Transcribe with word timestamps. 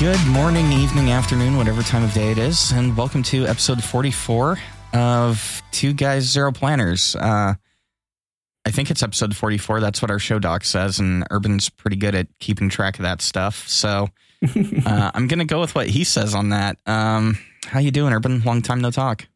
Good 0.00 0.26
morning, 0.28 0.72
evening, 0.72 1.10
afternoon, 1.10 1.58
whatever 1.58 1.82
time 1.82 2.02
of 2.02 2.14
day 2.14 2.30
it 2.30 2.38
is, 2.38 2.72
and 2.72 2.96
welcome 2.96 3.22
to 3.24 3.44
episode 3.44 3.84
44 3.84 4.58
of 4.94 5.62
Two 5.72 5.92
Guys, 5.92 6.22
Zero 6.22 6.52
Planners. 6.52 7.14
Uh, 7.14 7.52
I 8.64 8.70
think 8.70 8.90
it's 8.90 9.02
episode 9.02 9.36
44. 9.36 9.80
That's 9.80 10.00
what 10.00 10.10
our 10.10 10.18
show 10.18 10.38
doc 10.38 10.64
says, 10.64 11.00
and 11.00 11.26
Urban's 11.30 11.68
pretty 11.68 11.96
good 11.96 12.14
at 12.14 12.28
keeping 12.38 12.70
track 12.70 12.98
of 12.98 13.02
that 13.02 13.20
stuff. 13.20 13.68
So 13.68 14.08
uh, 14.42 15.10
I'm 15.14 15.28
going 15.28 15.40
to 15.40 15.44
go 15.44 15.60
with 15.60 15.74
what 15.74 15.86
he 15.86 16.04
says 16.04 16.34
on 16.34 16.48
that. 16.48 16.78
Um, 16.86 17.38
how 17.66 17.80
you 17.80 17.90
doing, 17.90 18.14
Urban? 18.14 18.40
Long 18.40 18.62
time 18.62 18.80
no 18.80 18.90
talk. 18.90 19.28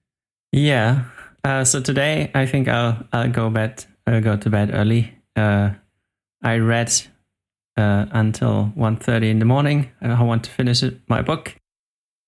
Yeah. 0.51 1.05
Uh, 1.45 1.65
so 1.65 1.83
today, 1.83 2.31
I 2.35 2.47
think 2.47 2.69
I'll 2.69 3.07
I'll 3.13 3.31
go 3.31 3.51
bed 3.51 3.85
I'll 4.07 4.23
go 4.23 4.39
to 4.39 4.49
bed 4.49 4.71
early. 4.73 5.13
Uh, 5.37 5.73
I 6.43 6.57
read 6.57 6.91
uh, 7.77 8.07
until 8.13 8.73
1.30 8.77 9.31
in 9.31 9.39
the 9.39 9.45
morning. 9.45 9.91
I 10.01 10.23
want 10.23 10.45
to 10.45 10.51
finish 10.51 10.83
it, 10.83 11.01
my 11.09 11.23
book. 11.23 11.57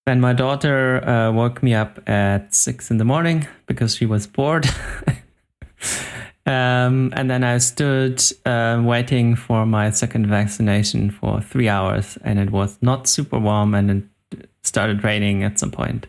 Then 0.06 0.20
my 0.20 0.32
daughter 0.32 1.06
uh, 1.06 1.32
woke 1.32 1.62
me 1.62 1.74
up 1.74 2.08
at 2.08 2.54
six 2.54 2.90
in 2.90 2.98
the 2.98 3.04
morning 3.04 3.46
because 3.66 3.96
she 3.96 4.06
was 4.06 4.26
bored. 4.26 4.66
um, 6.46 7.12
and 7.16 7.28
then 7.28 7.42
I 7.42 7.58
stood 7.58 8.22
uh, 8.44 8.80
waiting 8.84 9.34
for 9.34 9.66
my 9.66 9.90
second 9.90 10.28
vaccination 10.28 11.10
for 11.10 11.40
three 11.40 11.68
hours, 11.68 12.18
and 12.22 12.38
it 12.38 12.50
was 12.50 12.78
not 12.80 13.08
super 13.08 13.40
warm, 13.40 13.74
and 13.74 13.90
it 14.30 14.48
started 14.62 15.02
raining 15.02 15.42
at 15.42 15.58
some 15.58 15.72
point. 15.72 16.06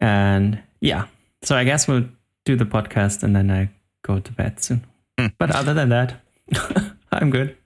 And 0.00 0.62
yeah, 0.80 1.06
so 1.42 1.56
I 1.56 1.64
guess 1.64 1.86
we'll 1.86 2.08
do 2.46 2.56
the 2.56 2.64
podcast, 2.64 3.22
and 3.22 3.36
then 3.36 3.50
I 3.50 3.68
go 4.02 4.18
to 4.18 4.32
bed 4.32 4.62
soon. 4.62 4.86
Hmm. 5.18 5.26
But 5.38 5.50
other 5.50 5.74
than 5.74 5.90
that, 5.90 6.22
I'm 7.12 7.30
good. 7.30 7.56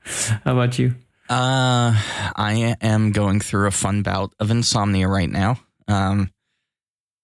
How 0.45 0.53
about 0.53 0.79
you? 0.79 0.95
Uh, 1.29 1.97
I 2.37 2.77
am 2.81 3.13
going 3.13 3.41
through 3.41 3.67
a 3.67 3.71
fun 3.71 4.03
bout 4.03 4.35
of 4.39 4.51
insomnia 4.51 5.09
right 5.09 5.31
now. 5.31 5.59
Um, 5.89 6.31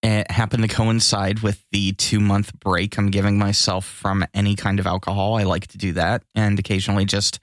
it 0.03 0.31
happened 0.31 0.62
to 0.62 0.69
coincide 0.69 1.41
with 1.41 1.62
the 1.72 1.92
two 1.92 2.20
month 2.20 2.58
break 2.58 2.97
I'm 2.97 3.11
giving 3.11 3.38
myself 3.38 3.84
from 3.84 4.25
any 4.33 4.56
kind 4.56 4.81
of 4.81 4.86
alcohol. 4.86 5.36
I 5.36 5.42
like 5.42 5.66
to 5.69 5.78
do 5.78 5.92
that 5.92 6.22
and 6.34 6.58
occasionally 6.58 7.05
just 7.05 7.41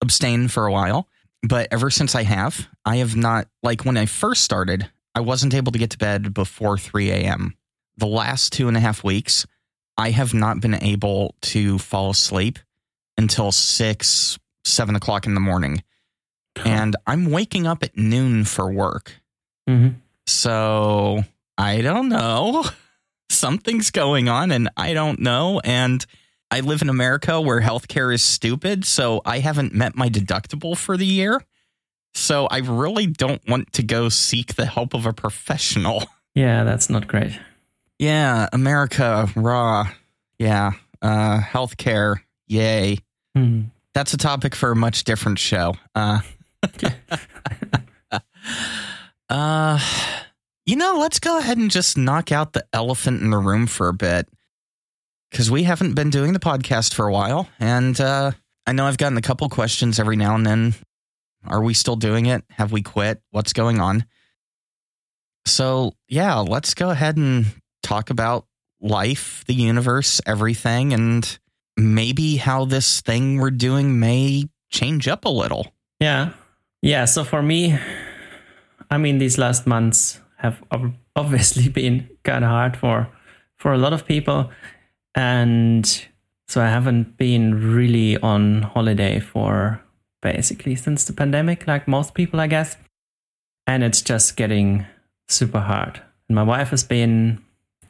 abstain 0.00 0.48
for 0.48 0.66
a 0.66 0.72
while. 0.72 1.08
But 1.42 1.68
ever 1.70 1.90
since 1.90 2.14
I 2.14 2.24
have, 2.24 2.68
I 2.84 2.96
have 2.96 3.16
not, 3.16 3.46
like 3.62 3.84
when 3.84 3.96
I 3.96 4.06
first 4.06 4.42
started, 4.42 4.90
I 5.14 5.20
wasn't 5.20 5.54
able 5.54 5.72
to 5.72 5.78
get 5.78 5.90
to 5.90 5.98
bed 5.98 6.34
before 6.34 6.76
3 6.76 7.10
a.m. 7.10 7.54
The 7.96 8.06
last 8.06 8.52
two 8.52 8.68
and 8.68 8.76
a 8.76 8.80
half 8.80 9.04
weeks, 9.04 9.46
I 9.96 10.10
have 10.10 10.34
not 10.34 10.60
been 10.60 10.74
able 10.74 11.34
to 11.42 11.78
fall 11.78 12.10
asleep 12.10 12.58
until 13.20 13.52
six, 13.52 14.38
seven 14.64 14.96
o'clock 14.96 15.26
in 15.26 15.34
the 15.34 15.40
morning. 15.40 15.82
And 16.64 16.96
I'm 17.06 17.30
waking 17.30 17.66
up 17.66 17.82
at 17.82 17.96
noon 17.96 18.44
for 18.44 18.72
work. 18.72 19.12
Mm-hmm. 19.68 19.96
So 20.26 21.22
I 21.56 21.82
don't 21.82 22.08
know. 22.08 22.64
Something's 23.30 23.90
going 23.90 24.28
on 24.28 24.50
and 24.50 24.70
I 24.76 24.94
don't 24.94 25.20
know. 25.20 25.60
And 25.62 26.04
I 26.50 26.60
live 26.60 26.80
in 26.82 26.88
America 26.88 27.40
where 27.40 27.60
healthcare 27.60 28.12
is 28.12 28.22
stupid. 28.22 28.84
So 28.84 29.20
I 29.24 29.38
haven't 29.38 29.74
met 29.74 29.94
my 29.94 30.08
deductible 30.08 30.76
for 30.76 30.96
the 30.96 31.06
year. 31.06 31.42
So 32.14 32.46
I 32.46 32.58
really 32.58 33.06
don't 33.06 33.46
want 33.46 33.72
to 33.74 33.82
go 33.82 34.08
seek 34.08 34.54
the 34.54 34.66
help 34.66 34.94
of 34.94 35.06
a 35.06 35.12
professional. 35.12 36.04
Yeah, 36.32 36.62
that's 36.62 36.88
not 36.88 37.08
great. 37.08 37.36
Yeah, 37.98 38.46
America, 38.52 39.28
raw. 39.34 39.88
Yeah, 40.38 40.70
uh, 41.02 41.40
healthcare, 41.40 42.18
yay. 42.46 42.98
Hmm. 43.34 43.62
That's 43.94 44.14
a 44.14 44.18
topic 44.18 44.54
for 44.54 44.70
a 44.70 44.76
much 44.76 45.04
different 45.04 45.38
show. 45.38 45.74
Uh, 45.94 46.20
uh, 49.28 49.78
you 50.66 50.76
know, 50.76 50.98
let's 50.98 51.18
go 51.18 51.38
ahead 51.38 51.58
and 51.58 51.70
just 51.70 51.98
knock 51.98 52.30
out 52.32 52.52
the 52.52 52.64
elephant 52.72 53.20
in 53.22 53.30
the 53.30 53.38
room 53.38 53.66
for 53.66 53.88
a 53.88 53.94
bit. 53.94 54.28
Because 55.30 55.50
we 55.50 55.62
haven't 55.62 55.94
been 55.94 56.10
doing 56.10 56.32
the 56.32 56.40
podcast 56.40 56.94
for 56.94 57.06
a 57.06 57.12
while. 57.12 57.48
And 57.60 58.00
uh, 58.00 58.32
I 58.66 58.72
know 58.72 58.86
I've 58.86 58.98
gotten 58.98 59.18
a 59.18 59.22
couple 59.22 59.48
questions 59.48 59.98
every 59.98 60.16
now 60.16 60.34
and 60.34 60.46
then. 60.46 60.74
Are 61.46 61.62
we 61.62 61.74
still 61.74 61.96
doing 61.96 62.26
it? 62.26 62.44
Have 62.50 62.72
we 62.72 62.82
quit? 62.82 63.22
What's 63.30 63.52
going 63.52 63.80
on? 63.80 64.04
So, 65.46 65.94
yeah, 66.08 66.36
let's 66.36 66.74
go 66.74 66.90
ahead 66.90 67.16
and 67.16 67.46
talk 67.82 68.10
about 68.10 68.46
life, 68.80 69.44
the 69.46 69.54
universe, 69.54 70.20
everything, 70.26 70.92
and 70.92 71.38
maybe 71.80 72.36
how 72.36 72.64
this 72.64 73.00
thing 73.00 73.38
we're 73.38 73.50
doing 73.50 73.98
may 73.98 74.44
change 74.70 75.08
up 75.08 75.24
a 75.24 75.28
little. 75.28 75.72
Yeah. 75.98 76.30
Yeah. 76.82 77.04
So 77.04 77.24
for 77.24 77.42
me, 77.42 77.78
I 78.90 78.98
mean, 78.98 79.18
these 79.18 79.38
last 79.38 79.66
months 79.66 80.20
have 80.38 80.62
obviously 81.16 81.68
been 81.80 82.08
kind 82.24 82.44
of 82.44 82.50
hard 82.50 82.76
for 82.76 83.08
for 83.56 83.74
a 83.74 83.78
lot 83.78 83.92
of 83.92 84.06
people, 84.06 84.50
and 85.14 85.84
so 86.48 86.62
I 86.62 86.68
haven't 86.68 87.16
been 87.16 87.74
really 87.74 88.16
on 88.16 88.62
holiday 88.62 89.20
for 89.20 89.80
basically 90.20 90.74
since 90.74 91.04
the 91.04 91.12
pandemic, 91.12 91.66
like 91.66 91.86
most 91.86 92.14
people, 92.14 92.40
I 92.40 92.46
guess. 92.46 92.76
And 93.66 93.84
it's 93.84 94.02
just 94.02 94.36
getting 94.36 94.86
super 95.28 95.60
hard. 95.60 96.02
And 96.28 96.34
my 96.34 96.42
wife 96.42 96.70
has 96.70 96.82
been, 96.82 97.40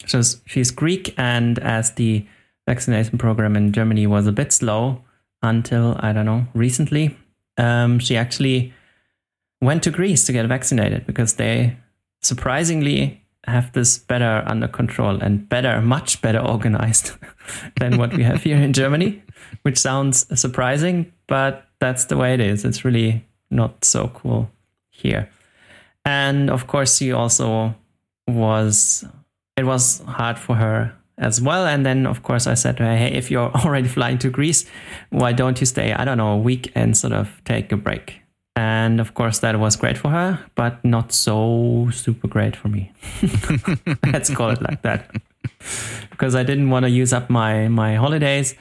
she's, 0.04 0.42
she's 0.46 0.70
Greek, 0.70 1.14
and 1.16 1.58
as 1.60 1.92
the 1.92 2.26
vaccination 2.70 3.18
program 3.18 3.56
in 3.56 3.72
Germany 3.72 4.06
was 4.06 4.28
a 4.28 4.32
bit 4.32 4.52
slow 4.52 5.02
until 5.42 5.96
I 5.98 6.12
don't 6.12 6.26
know 6.26 6.46
recently, 6.54 7.16
um, 7.56 7.98
she 7.98 8.16
actually 8.16 8.72
went 9.60 9.82
to 9.82 9.90
Greece 9.90 10.24
to 10.26 10.32
get 10.32 10.46
vaccinated 10.46 11.04
because 11.04 11.34
they 11.34 11.76
surprisingly 12.22 13.22
have 13.46 13.72
this 13.72 13.98
better 13.98 14.44
under 14.46 14.68
control 14.68 15.20
and 15.20 15.48
better, 15.48 15.80
much 15.80 16.22
better 16.22 16.38
organized 16.54 17.12
than 17.80 17.98
what 17.98 18.14
we 18.14 18.22
have 18.22 18.42
here 18.44 18.58
in 18.58 18.72
Germany, 18.72 19.20
which 19.62 19.78
sounds 19.78 20.26
surprising, 20.38 21.12
but 21.26 21.66
that's 21.80 22.04
the 22.04 22.16
way 22.16 22.34
it 22.34 22.40
is. 22.40 22.64
It's 22.64 22.84
really 22.84 23.24
not 23.50 23.84
so 23.84 24.08
cool 24.14 24.48
here. 24.90 25.28
And 26.04 26.50
of 26.50 26.68
course, 26.68 26.98
she 26.98 27.10
also 27.10 27.74
was, 28.28 29.04
it 29.56 29.64
was 29.64 30.00
hard 30.06 30.38
for 30.38 30.54
her 30.54 30.94
as 31.20 31.40
well. 31.40 31.66
And 31.66 31.86
then, 31.86 32.06
of 32.06 32.22
course, 32.22 32.46
I 32.48 32.54
said 32.54 32.78
to 32.78 32.84
her, 32.84 32.96
hey, 32.96 33.12
if 33.12 33.30
you're 33.30 33.50
already 33.64 33.86
flying 33.88 34.18
to 34.18 34.30
Greece, 34.30 34.64
why 35.10 35.32
don't 35.32 35.60
you 35.60 35.66
stay, 35.66 35.92
I 35.92 36.04
don't 36.04 36.18
know, 36.18 36.32
a 36.32 36.38
week 36.38 36.72
and 36.74 36.96
sort 36.96 37.12
of 37.12 37.40
take 37.44 37.70
a 37.70 37.76
break? 37.76 38.20
And 38.56 39.00
of 39.00 39.14
course, 39.14 39.38
that 39.38 39.58
was 39.60 39.76
great 39.76 39.96
for 39.96 40.10
her, 40.10 40.44
but 40.56 40.84
not 40.84 41.12
so 41.12 41.88
super 41.92 42.26
great 42.26 42.56
for 42.56 42.68
me. 42.68 42.92
Let's 44.12 44.34
call 44.34 44.50
it 44.50 44.60
like 44.60 44.82
that. 44.82 45.14
because 46.10 46.34
I 46.34 46.42
didn't 46.42 46.70
want 46.70 46.84
to 46.84 46.90
use 46.90 47.12
up 47.12 47.30
my, 47.30 47.68
my 47.68 47.94
holidays 47.94 48.54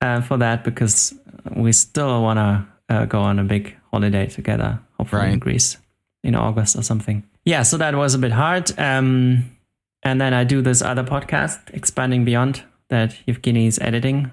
uh, 0.00 0.20
for 0.20 0.36
that 0.38 0.64
because 0.64 1.14
we 1.54 1.72
still 1.72 2.22
want 2.22 2.38
to 2.38 2.66
uh, 2.88 3.04
go 3.06 3.20
on 3.20 3.38
a 3.38 3.44
big 3.44 3.76
holiday 3.92 4.26
together, 4.26 4.80
hopefully 4.98 5.32
in 5.32 5.38
Greece 5.38 5.76
in 6.22 6.34
August 6.34 6.76
or 6.76 6.82
something. 6.82 7.22
Yeah, 7.44 7.62
so 7.62 7.76
that 7.78 7.94
was 7.94 8.14
a 8.14 8.18
bit 8.18 8.32
hard. 8.32 8.76
Um, 8.78 9.55
and 10.02 10.20
then 10.20 10.32
I 10.34 10.44
do 10.44 10.62
this 10.62 10.82
other 10.82 11.04
podcast, 11.04 11.58
Expanding 11.74 12.24
Beyond, 12.24 12.62
that 12.88 13.16
Evgeny 13.26 13.66
is 13.66 13.78
editing 13.80 14.30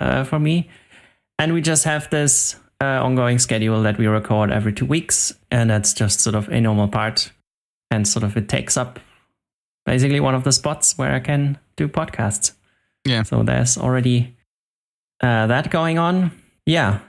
uh, 0.00 0.24
for 0.24 0.38
me. 0.38 0.68
And 1.38 1.52
we 1.52 1.60
just 1.60 1.84
have 1.84 2.08
this 2.10 2.56
uh, 2.80 3.02
ongoing 3.02 3.38
schedule 3.38 3.82
that 3.82 3.98
we 3.98 4.06
record 4.06 4.50
every 4.50 4.72
two 4.72 4.86
weeks. 4.86 5.32
And 5.50 5.70
that's 5.70 5.92
just 5.92 6.20
sort 6.20 6.34
of 6.34 6.48
a 6.48 6.60
normal 6.60 6.88
part. 6.88 7.32
And 7.90 8.06
sort 8.06 8.24
of 8.24 8.36
it 8.36 8.48
takes 8.48 8.76
up 8.76 8.98
basically 9.86 10.20
one 10.20 10.34
of 10.34 10.44
the 10.44 10.52
spots 10.52 10.96
where 10.98 11.12
I 11.12 11.20
can 11.20 11.58
do 11.76 11.88
podcasts. 11.88 12.52
Yeah. 13.04 13.22
So 13.22 13.42
there's 13.42 13.76
already 13.76 14.36
uh, 15.22 15.46
that 15.46 15.70
going 15.70 15.98
on. 15.98 16.32
Yeah. 16.66 17.00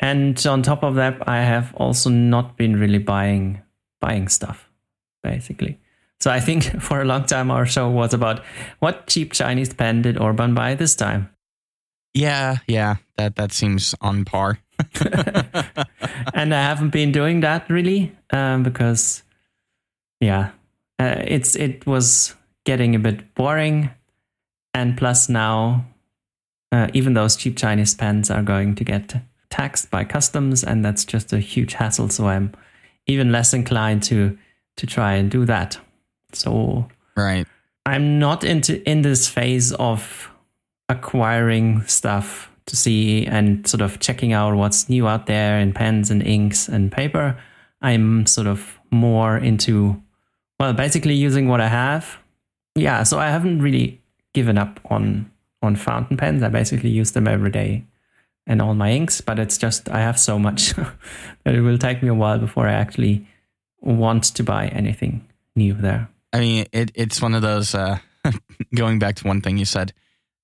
And 0.00 0.44
on 0.46 0.62
top 0.62 0.82
of 0.82 0.94
that, 0.94 1.28
I 1.28 1.42
have 1.42 1.74
also 1.74 2.08
not 2.08 2.56
been 2.56 2.76
really 2.76 2.98
buying 2.98 3.60
buying 4.00 4.28
stuff, 4.28 4.70
basically. 5.22 5.78
So 6.20 6.30
I 6.30 6.40
think 6.40 6.64
for 6.82 7.00
a 7.00 7.04
long 7.04 7.24
time 7.24 7.50
our 7.50 7.66
show 7.66 7.88
was 7.88 8.14
about 8.14 8.44
what 8.78 9.06
cheap 9.06 9.32
Chinese 9.32 9.72
pen 9.72 10.02
did 10.02 10.20
Urban 10.20 10.54
buy 10.54 10.74
this 10.74 10.94
time. 10.94 11.30
Yeah, 12.14 12.58
yeah, 12.66 12.96
that 13.16 13.36
that 13.36 13.52
seems 13.52 13.94
on 14.00 14.24
par. 14.24 14.58
and 16.34 16.54
I 16.54 16.62
haven't 16.62 16.90
been 16.90 17.12
doing 17.12 17.40
that 17.40 17.68
really 17.70 18.16
um, 18.32 18.62
because, 18.62 19.22
yeah, 20.20 20.50
uh, 20.98 21.16
it's 21.24 21.54
it 21.54 21.86
was 21.86 22.34
getting 22.64 22.94
a 22.94 22.98
bit 22.98 23.34
boring, 23.34 23.90
and 24.74 24.98
plus 24.98 25.28
now, 25.28 25.86
uh, 26.72 26.88
even 26.94 27.14
those 27.14 27.36
cheap 27.36 27.56
Chinese 27.56 27.94
pens 27.94 28.30
are 28.30 28.42
going 28.42 28.74
to 28.74 28.84
get 28.84 29.14
taxed 29.50 29.90
by 29.90 30.02
customs, 30.04 30.64
and 30.64 30.84
that's 30.84 31.04
just 31.04 31.32
a 31.32 31.38
huge 31.38 31.74
hassle. 31.74 32.08
So 32.08 32.26
I'm 32.26 32.52
even 33.06 33.30
less 33.30 33.54
inclined 33.54 34.02
to 34.04 34.36
to 34.78 34.86
try 34.86 35.14
and 35.14 35.30
do 35.30 35.44
that. 35.44 35.78
So 36.32 36.88
Right. 37.16 37.46
I'm 37.86 38.18
not 38.18 38.44
into 38.44 38.88
in 38.88 39.02
this 39.02 39.28
phase 39.28 39.72
of 39.72 40.30
acquiring 40.88 41.82
stuff 41.86 42.50
to 42.66 42.76
see 42.76 43.26
and 43.26 43.66
sort 43.66 43.80
of 43.80 43.98
checking 44.00 44.32
out 44.32 44.54
what's 44.54 44.88
new 44.88 45.08
out 45.08 45.26
there 45.26 45.58
in 45.58 45.72
pens 45.72 46.10
and 46.10 46.22
inks 46.22 46.68
and 46.68 46.92
paper. 46.92 47.38
I'm 47.82 48.26
sort 48.26 48.46
of 48.46 48.78
more 48.90 49.36
into, 49.36 50.00
well, 50.58 50.72
basically 50.72 51.14
using 51.14 51.48
what 51.48 51.60
I 51.60 51.68
have. 51.68 52.18
Yeah, 52.74 53.02
so 53.02 53.18
I 53.18 53.28
haven't 53.30 53.62
really 53.62 54.00
given 54.34 54.58
up 54.58 54.80
on 54.90 55.30
on 55.62 55.76
fountain 55.76 56.16
pens. 56.16 56.42
I 56.42 56.48
basically 56.48 56.90
use 56.90 57.12
them 57.12 57.28
every 57.28 57.50
day 57.50 57.84
and 58.46 58.62
all 58.62 58.74
my 58.74 58.92
inks, 58.92 59.20
but 59.20 59.38
it's 59.38 59.58
just 59.58 59.88
I 59.90 60.00
have 60.00 60.18
so 60.18 60.38
much 60.38 60.72
that 61.44 61.54
it 61.54 61.60
will 61.60 61.78
take 61.78 62.02
me 62.02 62.08
a 62.08 62.14
while 62.14 62.38
before 62.38 62.66
I 62.66 62.72
actually 62.72 63.26
want 63.80 64.24
to 64.24 64.42
buy 64.42 64.68
anything 64.68 65.28
new 65.56 65.74
there. 65.74 66.08
I 66.32 66.40
mean, 66.40 66.66
it, 66.72 66.92
it's 66.94 67.20
one 67.20 67.34
of 67.34 67.42
those. 67.42 67.74
Uh, 67.74 67.98
going 68.74 68.98
back 68.98 69.16
to 69.16 69.26
one 69.26 69.40
thing 69.40 69.56
you 69.56 69.64
said, 69.64 69.92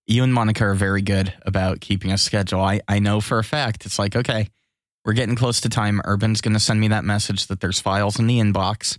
you 0.06 0.22
and 0.22 0.32
Monica 0.32 0.64
are 0.64 0.74
very 0.74 1.02
good 1.02 1.32
about 1.42 1.80
keeping 1.80 2.12
a 2.12 2.18
schedule. 2.18 2.60
I 2.60 2.80
I 2.88 2.98
know 2.98 3.20
for 3.20 3.38
a 3.38 3.44
fact. 3.44 3.86
It's 3.86 3.98
like 3.98 4.16
okay, 4.16 4.48
we're 5.04 5.12
getting 5.12 5.36
close 5.36 5.60
to 5.62 5.68
time. 5.68 6.00
Urban's 6.04 6.40
going 6.40 6.54
to 6.54 6.60
send 6.60 6.80
me 6.80 6.88
that 6.88 7.04
message 7.04 7.46
that 7.46 7.60
there's 7.60 7.80
files 7.80 8.18
in 8.18 8.26
the 8.26 8.40
inbox, 8.40 8.98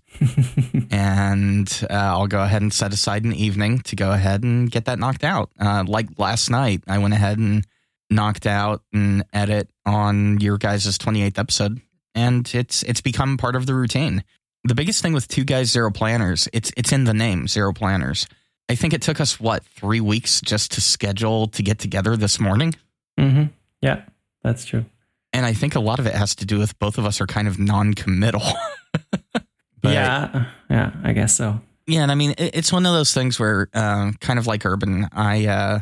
and 0.92 1.69
uh, 1.89 1.94
I'll 1.94 2.28
go 2.28 2.42
ahead 2.42 2.62
and 2.62 2.74
set 2.74 2.94
aside 2.94 3.25
an 3.25 3.33
evening 3.33 3.80
to 3.80 3.95
go 3.95 4.12
ahead 4.12 4.44
and 4.44 4.72
get 4.72 4.86
that 4.86 5.00
knocked 5.00 5.24
out. 5.24 5.50
Uh, 5.60 5.83
like 5.88 6.07
last 6.18 6.50
night, 6.50 6.83
I 6.88 6.98
went 7.00 7.13
ahead 7.13 7.38
and 7.38 7.66
knocked 8.10 8.48
out 8.48 8.83
and 8.94 9.25
edit 9.33 9.69
on 9.86 10.40
your 10.40 10.57
guys' 10.57 10.98
28th 10.98 11.38
episode, 11.38 11.81
and 12.16 12.50
it's 12.54 12.83
it's 12.83 13.01
become 13.01 13.38
part 13.38 13.56
of 13.56 13.66
the 13.66 13.75
routine. 13.75 14.24
The 14.68 14.75
biggest 14.75 15.02
thing 15.02 15.14
with 15.14 15.30
two 15.30 15.46
guys 15.46 15.72
zero 15.72 15.92
planners, 15.92 16.50
it's 16.52 16.72
it's 16.75 16.92
in 16.92 17.06
the 17.06 17.14
name 17.14 17.48
zero 17.48 17.72
planners. 17.72 18.28
I 18.68 18.75
think 18.75 18.94
it 18.94 19.02
took 19.02 19.22
us 19.22 19.40
what 19.40 19.64
three 19.64 20.02
weeks 20.02 20.42
just 20.42 20.74
to 20.74 20.81
schedule 20.81 21.48
to 21.48 21.64
get 21.64 21.80
together 21.80 22.18
this 22.18 22.38
morning. 22.38 22.75
Mm-hmm. 23.18 23.46
Yeah, 23.81 24.02
that's 24.44 24.66
true. 24.66 24.84
And 25.31 25.46
I 25.46 25.54
think 25.54 25.75
a 25.75 25.80
lot 25.80 26.00
of 26.00 26.06
it 26.06 26.14
has 26.16 26.36
to 26.36 26.46
do 26.46 26.60
with 26.60 26.78
both 26.80 26.98
of 26.98 27.06
us 27.06 27.22
are 27.22 27.28
kind 27.28 27.48
of 27.48 27.60
non-committal. 27.60 28.42
Yeah, 29.84 30.48
yeah, 30.69 30.92
I 31.04 31.14
guess 31.14 31.36
so. 31.36 31.62
Yeah, 31.86 32.02
and 32.02 32.12
I 32.12 32.16
mean 32.16 32.31
it, 32.31 32.56
it's 32.56 32.74
one 32.74 32.86
of 32.86 32.92
those 32.92 33.14
things 33.14 33.40
where, 33.40 33.69
uh, 33.74 34.12
kind 34.19 34.38
of 34.38 34.48
like 34.48 34.66
Urban, 34.66 35.08
I, 35.14 35.46
uh, 35.46 35.80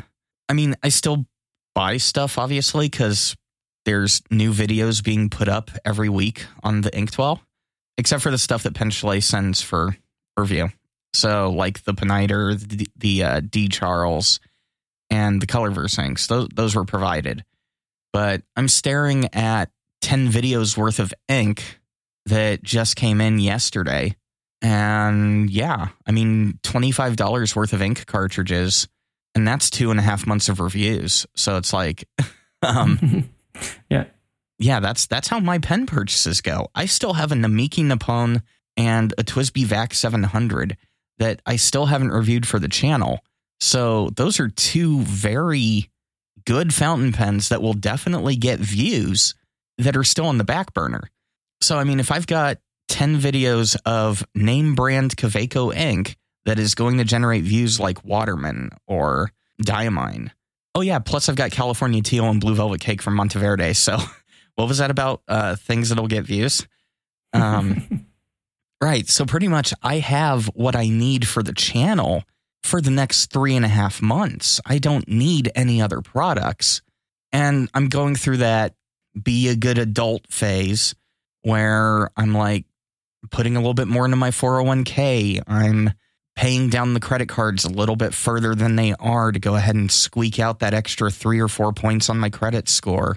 I 0.48 0.52
mean, 0.52 0.76
I 0.84 0.90
still 0.90 1.26
buy 1.74 1.96
stuff 1.96 2.38
obviously 2.38 2.88
because 2.88 3.34
there's 3.84 4.22
new 4.30 4.52
videos 4.52 5.02
being 5.02 5.28
put 5.28 5.48
up 5.48 5.72
every 5.84 6.08
week 6.08 6.46
on 6.62 6.82
the 6.82 6.90
Inktwell, 6.92 7.40
except 7.98 8.22
for 8.22 8.30
the 8.30 8.38
stuff 8.38 8.62
that 8.64 8.74
Pen 8.74 8.90
Chalet 8.90 9.20
sends 9.20 9.62
for 9.62 9.96
review. 10.36 10.68
So 11.14 11.50
like 11.50 11.84
the 11.84 11.94
Peniter, 11.94 12.58
the, 12.58 12.86
the 12.96 13.22
uh, 13.22 13.40
D 13.40 13.68
Charles, 13.68 14.40
and 15.08 15.40
the 15.40 15.46
Colorverse 15.46 15.98
inks, 16.02 16.26
those 16.26 16.48
those 16.54 16.74
were 16.74 16.84
provided. 16.84 17.44
But 18.12 18.42
I'm 18.56 18.68
staring 18.68 19.32
at 19.34 19.70
ten 20.00 20.28
videos 20.28 20.76
worth 20.76 20.98
of 20.98 21.14
ink 21.28 21.78
that 22.26 22.62
just 22.62 22.96
came 22.96 23.20
in 23.20 23.38
yesterday. 23.38 24.16
And 24.62 25.48
yeah, 25.50 25.88
I 26.06 26.12
mean, 26.12 26.58
$25 26.62 27.56
worth 27.56 27.72
of 27.72 27.82
ink 27.82 28.06
cartridges, 28.06 28.88
and 29.34 29.46
that's 29.46 29.70
two 29.70 29.90
and 29.90 30.00
a 30.00 30.02
half 30.02 30.26
months 30.26 30.48
of 30.48 30.60
reviews. 30.60 31.26
So 31.36 31.56
it's 31.56 31.72
like, 31.72 32.08
um, 32.62 33.30
yeah, 33.90 34.04
yeah, 34.58 34.80
that's 34.80 35.06
that's 35.06 35.28
how 35.28 35.40
my 35.40 35.58
pen 35.58 35.86
purchases 35.86 36.40
go. 36.40 36.68
I 36.74 36.86
still 36.86 37.14
have 37.14 37.32
a 37.32 37.34
Namiki 37.34 37.84
Nippon 37.84 38.42
and 38.76 39.12
a 39.18 39.24
TWSBI 39.24 39.64
Vac 39.64 39.94
700 39.94 40.76
that 41.18 41.40
I 41.46 41.56
still 41.56 41.86
haven't 41.86 42.10
reviewed 42.10 42.46
for 42.46 42.58
the 42.58 42.68
channel. 42.68 43.20
So 43.60 44.10
those 44.16 44.38
are 44.38 44.48
two 44.48 45.00
very 45.00 45.90
good 46.44 46.72
fountain 46.74 47.12
pens 47.12 47.48
that 47.48 47.62
will 47.62 47.74
definitely 47.74 48.36
get 48.36 48.60
views 48.60 49.34
that 49.78 49.96
are 49.96 50.04
still 50.04 50.26
on 50.26 50.38
the 50.38 50.44
back 50.44 50.74
burner. 50.74 51.10
So 51.60 51.78
I 51.78 51.84
mean, 51.84 52.00
if 52.00 52.12
I've 52.12 52.26
got 52.26 52.58
10 52.88 53.20
videos 53.20 53.76
of 53.84 54.26
name 54.34 54.74
brand 54.74 55.16
Kaweco 55.16 55.74
ink 55.74 56.16
that 56.44 56.58
is 56.58 56.74
going 56.74 56.98
to 56.98 57.04
generate 57.04 57.44
views 57.44 57.80
like 57.80 58.04
Waterman 58.04 58.70
or 58.86 59.32
Diamine. 59.62 60.30
Oh 60.74 60.82
yeah, 60.82 60.98
plus 60.98 61.28
I've 61.28 61.36
got 61.36 61.50
California 61.50 62.02
Teal 62.02 62.28
and 62.28 62.40
Blue 62.40 62.54
Velvet 62.54 62.80
Cake 62.80 63.02
from 63.02 63.14
Monteverde. 63.14 63.74
So 63.74 63.98
what 64.56 64.68
was 64.68 64.78
that 64.78 64.90
about? 64.90 65.22
Uh, 65.28 65.56
things 65.56 65.88
that'll 65.88 66.08
get 66.08 66.24
views. 66.24 66.66
Um, 67.32 68.06
right. 68.80 69.06
So 69.06 69.26
pretty 69.26 69.48
much 69.48 69.74
I 69.82 69.96
have 69.96 70.46
what 70.54 70.74
I 70.74 70.88
need 70.88 71.28
for 71.28 71.42
the 71.42 71.52
channel 71.52 72.24
for 72.62 72.80
the 72.80 72.90
next 72.90 73.30
three 73.30 73.54
and 73.54 73.64
a 73.64 73.68
half 73.68 74.00
months. 74.00 74.58
I 74.64 74.78
don't 74.78 75.06
need 75.06 75.50
any 75.54 75.82
other 75.82 76.00
products. 76.00 76.80
And 77.32 77.68
I'm 77.74 77.90
going 77.90 78.16
through 78.16 78.38
that 78.38 78.74
be 79.20 79.48
a 79.48 79.56
good 79.56 79.76
adult 79.76 80.32
phase 80.32 80.94
where 81.42 82.10
I'm 82.16 82.32
like 82.32 82.64
putting 83.30 83.56
a 83.56 83.60
little 83.60 83.74
bit 83.74 83.88
more 83.88 84.04
into 84.04 84.16
my 84.16 84.30
401k. 84.30 85.42
I'm 85.46 85.92
paying 86.34 86.68
down 86.68 86.94
the 86.94 87.00
credit 87.00 87.28
cards 87.28 87.64
a 87.64 87.70
little 87.70 87.96
bit 87.96 88.14
further 88.14 88.54
than 88.54 88.76
they 88.76 88.94
are 89.00 89.32
to 89.32 89.38
go 89.38 89.56
ahead 89.56 89.74
and 89.74 89.90
squeak 89.90 90.38
out 90.38 90.60
that 90.60 90.74
extra 90.74 91.10
three 91.10 91.40
or 91.40 91.48
four 91.48 91.72
points 91.72 92.08
on 92.10 92.18
my 92.18 92.30
credit 92.30 92.68
score. 92.68 93.16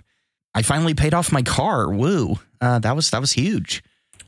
I 0.54 0.62
finally 0.62 0.94
paid 0.94 1.14
off 1.14 1.32
my 1.32 1.42
car. 1.44 1.90
Woo! 1.92 2.40
Uh, 2.62 2.80
that 2.80 2.96
was 2.96 3.12
that 3.12 3.22
was 3.22 3.32
huge. 3.34 3.84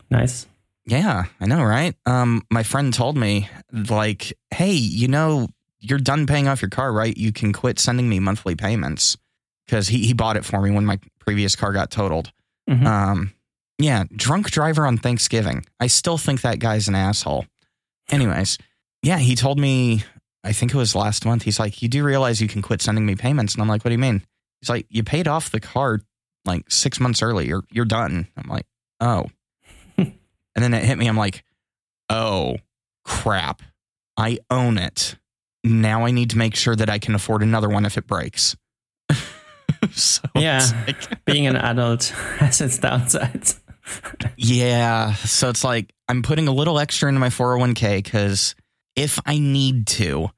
nice. 0.10 0.48
Yeah, 0.86 1.26
I 1.40 1.46
know, 1.46 1.64
right? 1.64 1.96
Um, 2.08 2.42
my 2.50 2.64
friend 2.64 2.92
told 2.94 3.16
me 3.16 3.48
like, 3.72 4.34
"Hey, 4.50 4.74
you 4.74 5.08
know, 5.08 5.48
you're 5.80 6.00
done 6.00 6.26
paying 6.26 6.48
off 6.48 6.62
your 6.62 6.70
car, 6.70 6.92
right? 6.92 7.16
You 7.16 7.32
can 7.32 7.54
quit 7.54 7.78
sending 7.80 8.10
me 8.10 8.20
monthly 8.20 8.56
payments." 8.56 9.18
Because 9.66 9.88
he 9.88 10.06
he 10.06 10.14
bought 10.14 10.38
it 10.38 10.44
for 10.46 10.60
me 10.62 10.72
when 10.72 10.86
my 10.86 11.00
previous 11.20 11.56
car 11.56 11.72
got 11.72 11.92
totaled. 11.92 12.32
Mhm. 12.70 12.86
Um, 12.86 13.34
yeah, 13.78 14.04
drunk 14.16 14.50
driver 14.52 14.86
on 14.86 14.98
Thanksgiving. 14.98 15.64
I 15.80 15.88
still 15.88 16.18
think 16.18 16.42
that 16.42 16.60
guy's 16.60 16.88
an 16.88 16.96
asshole. 16.96 17.46
Anyways, 18.10 18.58
yeah, 19.02 19.18
he 19.20 19.36
told 19.36 19.60
me. 19.60 20.04
I 20.44 20.54
think 20.54 20.74
it 20.74 20.78
was 20.78 20.96
last 20.96 21.24
month. 21.26 21.44
He's 21.44 21.60
like, 21.60 21.82
"You 21.84 21.88
do 21.90 22.04
realize 22.04 22.42
you 22.42 22.48
can 22.48 22.64
quit 22.64 22.82
sending 22.82 23.06
me 23.06 23.16
payments?" 23.16 23.54
And 23.54 23.62
I'm 23.62 23.68
like, 23.70 23.86
"What 23.86 23.90
do 23.90 23.94
you 23.94 24.00
mean?" 24.00 24.24
He's 24.60 24.70
like, 24.70 24.88
"You 24.90 25.04
paid 25.04 25.28
off 25.28 25.52
the 25.52 25.60
car 25.60 26.02
like 26.46 26.70
six 26.72 27.00
months 27.00 27.22
early. 27.22 27.48
You're 27.48 27.64
you're 27.72 27.86
done." 27.86 28.28
I'm 28.38 28.50
like, 28.50 28.66
"Oh." 29.00 29.26
and 29.98 30.14
then 30.56 30.74
it 30.74 30.84
hit 30.84 30.98
me. 30.98 31.08
I'm 31.08 31.18
like, 31.18 31.44
"Oh, 32.10 32.58
crap! 33.04 33.62
I 34.18 34.40
own 34.50 34.78
it. 34.78 35.16
Now 35.64 36.06
I 36.06 36.12
need 36.12 36.32
to 36.32 36.38
make 36.38 36.56
sure 36.56 36.76
that 36.76 36.90
I 36.90 37.00
can 37.00 37.16
afford 37.16 37.44
another 37.44 37.70
one 37.70 37.86
if 37.86 37.98
it 37.98 38.08
breaks." 38.08 38.56
so 39.92 40.22
Yeah. 40.36 40.66
like- 40.88 41.26
Being 41.26 41.48
an 41.48 41.56
adult 41.56 42.06
has 42.40 42.62
its 42.62 42.78
downsides. 42.80 43.60
Yeah. 44.38 45.14
So 45.16 45.50
it's 45.50 45.64
like 45.64 45.94
I'm 46.08 46.22
putting 46.24 46.48
a 46.48 46.52
little 46.52 46.80
extra 46.80 47.10
into 47.10 47.20
my 47.20 47.30
401k 47.30 47.98
because 48.04 48.56
if 48.96 49.20
I 49.26 49.40
need 49.40 49.88
to, 49.88 50.30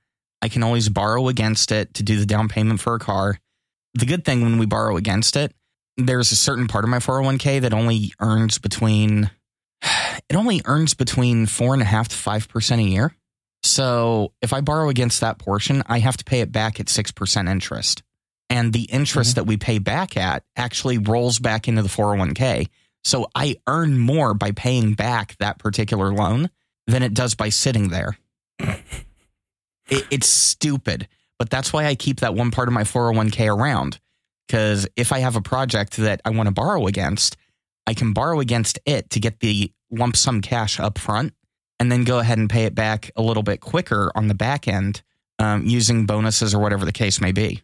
I 0.41 0.49
can 0.49 0.63
always 0.63 0.89
borrow 0.89 1.27
against 1.27 1.71
it 1.71 1.93
to 1.95 2.03
do 2.03 2.19
the 2.19 2.25
down 2.25 2.47
payment 2.49 2.79
for 2.79 2.95
a 2.95 2.99
car. 2.99 3.37
The 3.95 4.05
good 4.05 4.25
thing 4.25 4.41
when 4.41 4.57
we 4.59 4.65
borrow 4.65 4.97
against 4.97 5.35
it, 5.35 5.53
there's 5.97 6.31
a 6.31 6.35
certain 6.35 6.67
part 6.67 6.83
of 6.83 6.89
my 6.89 6.99
401k 6.99 7.61
that 7.61 7.73
only 7.73 8.13
earns 8.19 8.57
between 8.59 9.29
it 10.29 10.35
only 10.35 10.61
earns 10.65 10.93
between 10.93 11.45
four 11.45 11.73
and 11.73 11.81
a 11.81 11.85
half 11.85 12.07
to 12.09 12.15
five 12.15 12.47
percent 12.47 12.81
a 12.81 12.85
year. 12.85 13.13
So 13.63 14.33
if 14.41 14.51
I 14.53 14.61
borrow 14.61 14.89
against 14.89 15.21
that 15.21 15.37
portion, 15.37 15.83
I 15.87 15.99
have 15.99 16.17
to 16.17 16.23
pay 16.25 16.41
it 16.41 16.51
back 16.51 16.79
at 16.79 16.89
six 16.89 17.11
percent 17.11 17.47
interest. 17.47 18.03
And 18.49 18.73
the 18.73 18.83
interest 18.83 19.31
Mhm. 19.31 19.35
that 19.35 19.47
we 19.47 19.57
pay 19.57 19.79
back 19.79 20.17
at 20.17 20.43
actually 20.55 20.97
rolls 20.97 21.39
back 21.39 21.67
into 21.67 21.81
the 21.81 21.89
401k. 21.89 22.67
So 23.03 23.27
I 23.33 23.55
earn 23.67 23.97
more 23.97 24.33
by 24.33 24.51
paying 24.51 24.93
back 24.93 25.35
that 25.39 25.59
particular 25.59 26.13
loan 26.13 26.49
than 26.87 27.03
it 27.03 27.13
does 27.13 27.35
by 27.35 27.49
sitting 27.49 27.87
there. 27.89 28.17
it, 28.59 30.05
it's 30.11 30.27
stupid, 30.27 31.07
but 31.39 31.49
that's 31.49 31.73
why 31.73 31.85
I 31.85 31.95
keep 31.95 32.19
that 32.19 32.35
one 32.35 32.51
part 32.51 32.67
of 32.67 32.73
my 32.73 32.83
401k 32.83 33.47
around. 33.47 33.99
Because 34.47 34.87
if 34.95 35.11
I 35.11 35.19
have 35.19 35.35
a 35.35 35.41
project 35.41 35.97
that 35.97 36.21
I 36.25 36.29
want 36.31 36.47
to 36.47 36.53
borrow 36.53 36.87
against, 36.87 37.37
I 37.87 37.93
can 37.93 38.13
borrow 38.13 38.39
against 38.39 38.79
it 38.85 39.09
to 39.11 39.19
get 39.19 39.39
the 39.39 39.71
lump 39.91 40.15
sum 40.15 40.41
cash 40.41 40.79
up 40.79 40.97
front 40.97 41.33
and 41.79 41.91
then 41.91 42.03
go 42.03 42.19
ahead 42.19 42.37
and 42.37 42.49
pay 42.49 42.65
it 42.65 42.75
back 42.75 43.11
a 43.15 43.21
little 43.21 43.43
bit 43.43 43.59
quicker 43.59 44.11
on 44.15 44.27
the 44.27 44.33
back 44.33 44.67
end 44.67 45.01
um, 45.39 45.65
using 45.65 46.05
bonuses 46.05 46.53
or 46.53 46.59
whatever 46.59 46.85
the 46.85 46.91
case 46.91 47.19
may 47.19 47.31
be. 47.31 47.61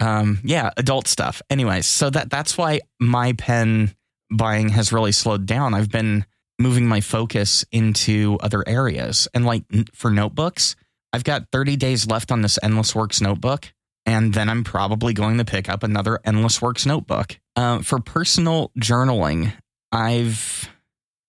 Um, 0.00 0.40
yeah, 0.44 0.70
adult 0.76 1.08
stuff. 1.08 1.42
Anyways, 1.50 1.86
so 1.86 2.10
that 2.10 2.30
that's 2.30 2.56
why 2.56 2.80
my 3.00 3.32
pen 3.32 3.94
buying 4.30 4.68
has 4.70 4.92
really 4.92 5.12
slowed 5.12 5.46
down. 5.46 5.74
I've 5.74 5.90
been 5.90 6.24
moving 6.58 6.86
my 6.86 7.00
focus 7.00 7.64
into 7.72 8.38
other 8.40 8.64
areas. 8.66 9.28
And 9.32 9.46
like 9.46 9.64
for 9.94 10.10
notebooks, 10.10 10.76
I've 11.12 11.24
got 11.24 11.50
30 11.52 11.76
days 11.76 12.06
left 12.06 12.30
on 12.30 12.42
this 12.42 12.58
Endless 12.62 12.94
Works 12.94 13.20
notebook. 13.20 13.72
And 14.08 14.32
then 14.32 14.48
I'm 14.48 14.64
probably 14.64 15.12
going 15.12 15.36
to 15.36 15.44
pick 15.44 15.68
up 15.68 15.82
another 15.82 16.18
Endless 16.24 16.62
Works 16.62 16.86
notebook. 16.86 17.38
Uh, 17.54 17.80
for 17.80 17.98
personal 17.98 18.72
journaling, 18.80 19.52
I've 19.92 20.66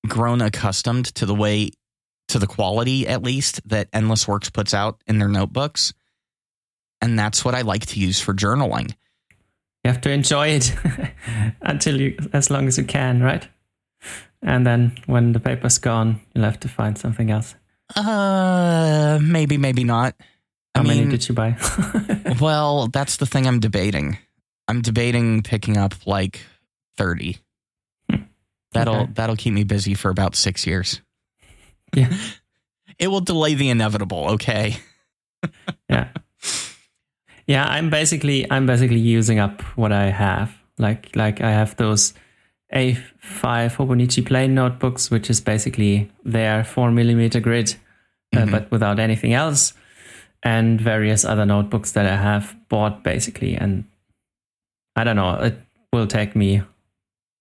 grown 0.08 0.42
accustomed 0.42 1.14
to 1.16 1.26
the 1.26 1.36
way, 1.36 1.72
to 2.30 2.40
the 2.40 2.48
quality 2.48 3.06
at 3.06 3.22
least, 3.22 3.60
that 3.68 3.90
Endless 3.92 4.30
Works 4.30 4.50
puts 4.50 4.74
out 4.74 5.04
in 5.08 5.20
their 5.20 5.28
notebooks. 5.28 5.94
And 7.02 7.20
that's 7.20 7.44
what 7.44 7.54
I 7.54 7.64
like 7.64 7.86
to 7.88 8.00
use 8.00 8.22
for 8.22 8.34
journaling. 8.34 8.94
You 9.84 9.92
have 9.92 10.00
to 10.00 10.12
enjoy 10.12 10.48
it 10.48 10.74
until 11.62 12.00
you, 12.00 12.18
as 12.32 12.50
long 12.50 12.66
as 12.70 12.78
you 12.78 12.86
can, 12.86 13.22
right? 13.22 13.46
and 14.42 14.66
then 14.66 14.94
when 15.06 15.34
the 15.34 15.42
paper's 15.42 15.80
gone, 15.80 16.22
you'll 16.34 16.46
have 16.46 16.62
to 16.62 16.70
find 16.70 16.98
something 16.98 17.30
else. 17.30 17.56
Uh, 17.94 19.20
maybe, 19.22 19.58
maybe 19.58 19.84
not. 19.84 20.16
How 20.76 20.82
I 20.82 20.84
many 20.88 21.00
mean, 21.02 21.10
did 21.10 21.28
you 21.28 21.36
buy? 21.36 21.58
well, 22.40 22.88
that's 22.88 23.18
the 23.18 23.26
thing 23.26 23.48
I'm 23.48 23.60
debating. 23.60 24.18
I'm 24.68 24.82
debating 24.82 25.42
picking 25.42 25.78
up 25.78 25.94
like 26.06 26.42
30. 26.98 27.38
Hmm. 28.10 28.24
That'll 28.72 28.96
Okay. 28.96 29.12
that'll 29.16 29.36
keep 29.36 29.54
me 29.54 29.64
busy 29.64 29.94
for 29.96 30.10
about 30.12 30.36
6 30.36 30.68
years. 30.68 31.02
yeah, 31.96 32.14
It 33.00 33.08
will 33.08 33.22
delay 33.22 33.56
the 33.56 33.70
inevitable, 33.70 34.30
okay? 34.32 34.78
yeah, 35.90 36.10
yeah. 37.48 37.66
I'm 37.66 37.90
basically 37.90 38.46
I'm 38.52 38.66
basically 38.66 39.00
using 39.00 39.40
up 39.40 39.62
what 39.78 39.92
I 39.92 40.12
have. 40.12 40.52
Like 40.78 41.16
like 41.16 41.42
I 41.42 41.52
have 41.52 41.76
those 41.78 42.14
A5 42.74 43.76
Hobonichi 43.76 44.26
plain 44.26 44.54
notebooks, 44.54 45.10
which 45.10 45.30
is 45.30 45.42
basically 45.42 46.12
their 46.24 46.64
four 46.64 46.92
millimeter 46.92 47.40
grid, 47.40 47.76
uh, 48.36 48.40
Mhm. 48.46 48.52
but 48.52 48.72
without 48.72 49.00
anything 49.00 49.34
else, 49.34 49.74
and 50.44 50.80
various 50.80 51.26
other 51.26 51.46
notebooks 51.46 51.92
that 51.94 52.06
I 52.06 52.16
have 52.16 52.56
bought 52.70 53.04
basically. 53.04 53.56
And 53.56 53.86
I 54.96 55.04
don't 55.04 55.16
know, 55.16 55.36
it 55.36 55.60
will 55.92 56.08
take 56.08 56.36
me 56.36 56.62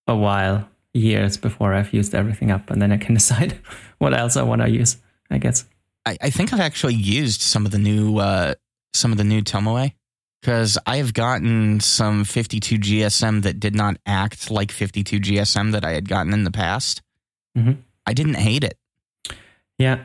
a 0.07 0.17
while, 0.17 0.69
years 0.95 1.37
before 1.37 1.75
I've 1.75 1.93
used 1.93 2.15
everything 2.15 2.51
up, 2.51 2.71
and 2.71 2.81
then 2.81 2.93
I 2.93 2.97
can 2.97 3.15
decide 3.21 3.59
what 3.99 4.15
else 4.15 4.37
I 4.37 4.43
want 4.43 4.63
to 4.63 4.71
use. 4.71 4.97
I 5.31 5.39
guess. 5.39 5.67
I, 6.07 6.17
I 6.23 6.31
think 6.31 6.53
I've 6.53 6.61
actually 6.61 6.95
used 6.95 7.43
some 7.43 7.67
of 7.67 7.73
the 7.73 7.79
new 7.79 8.19
uh, 8.19 8.55
some 8.95 9.13
of 9.13 9.19
the 9.19 9.25
new 9.25 9.43
Tomoe 9.43 9.93
because 10.41 10.79
I 10.87 10.97
have 10.97 11.13
gotten 11.13 11.81
some 11.81 12.25
52 12.25 12.77
GSM 12.79 13.43
that 13.43 13.61
did 13.61 13.75
not 13.75 13.99
act 14.07 14.51
like 14.51 14.73
52 14.73 15.21
GSM 15.21 15.73
that 15.73 15.85
I 15.85 15.93
had 15.93 16.09
gotten 16.09 16.33
in 16.33 16.45
the 16.45 16.51
past. 16.51 17.03
Mhm. 17.57 17.79
I 18.07 18.15
didn't 18.15 18.35
hate 18.35 18.65
it. 18.65 18.79
Yeah, 19.79 20.05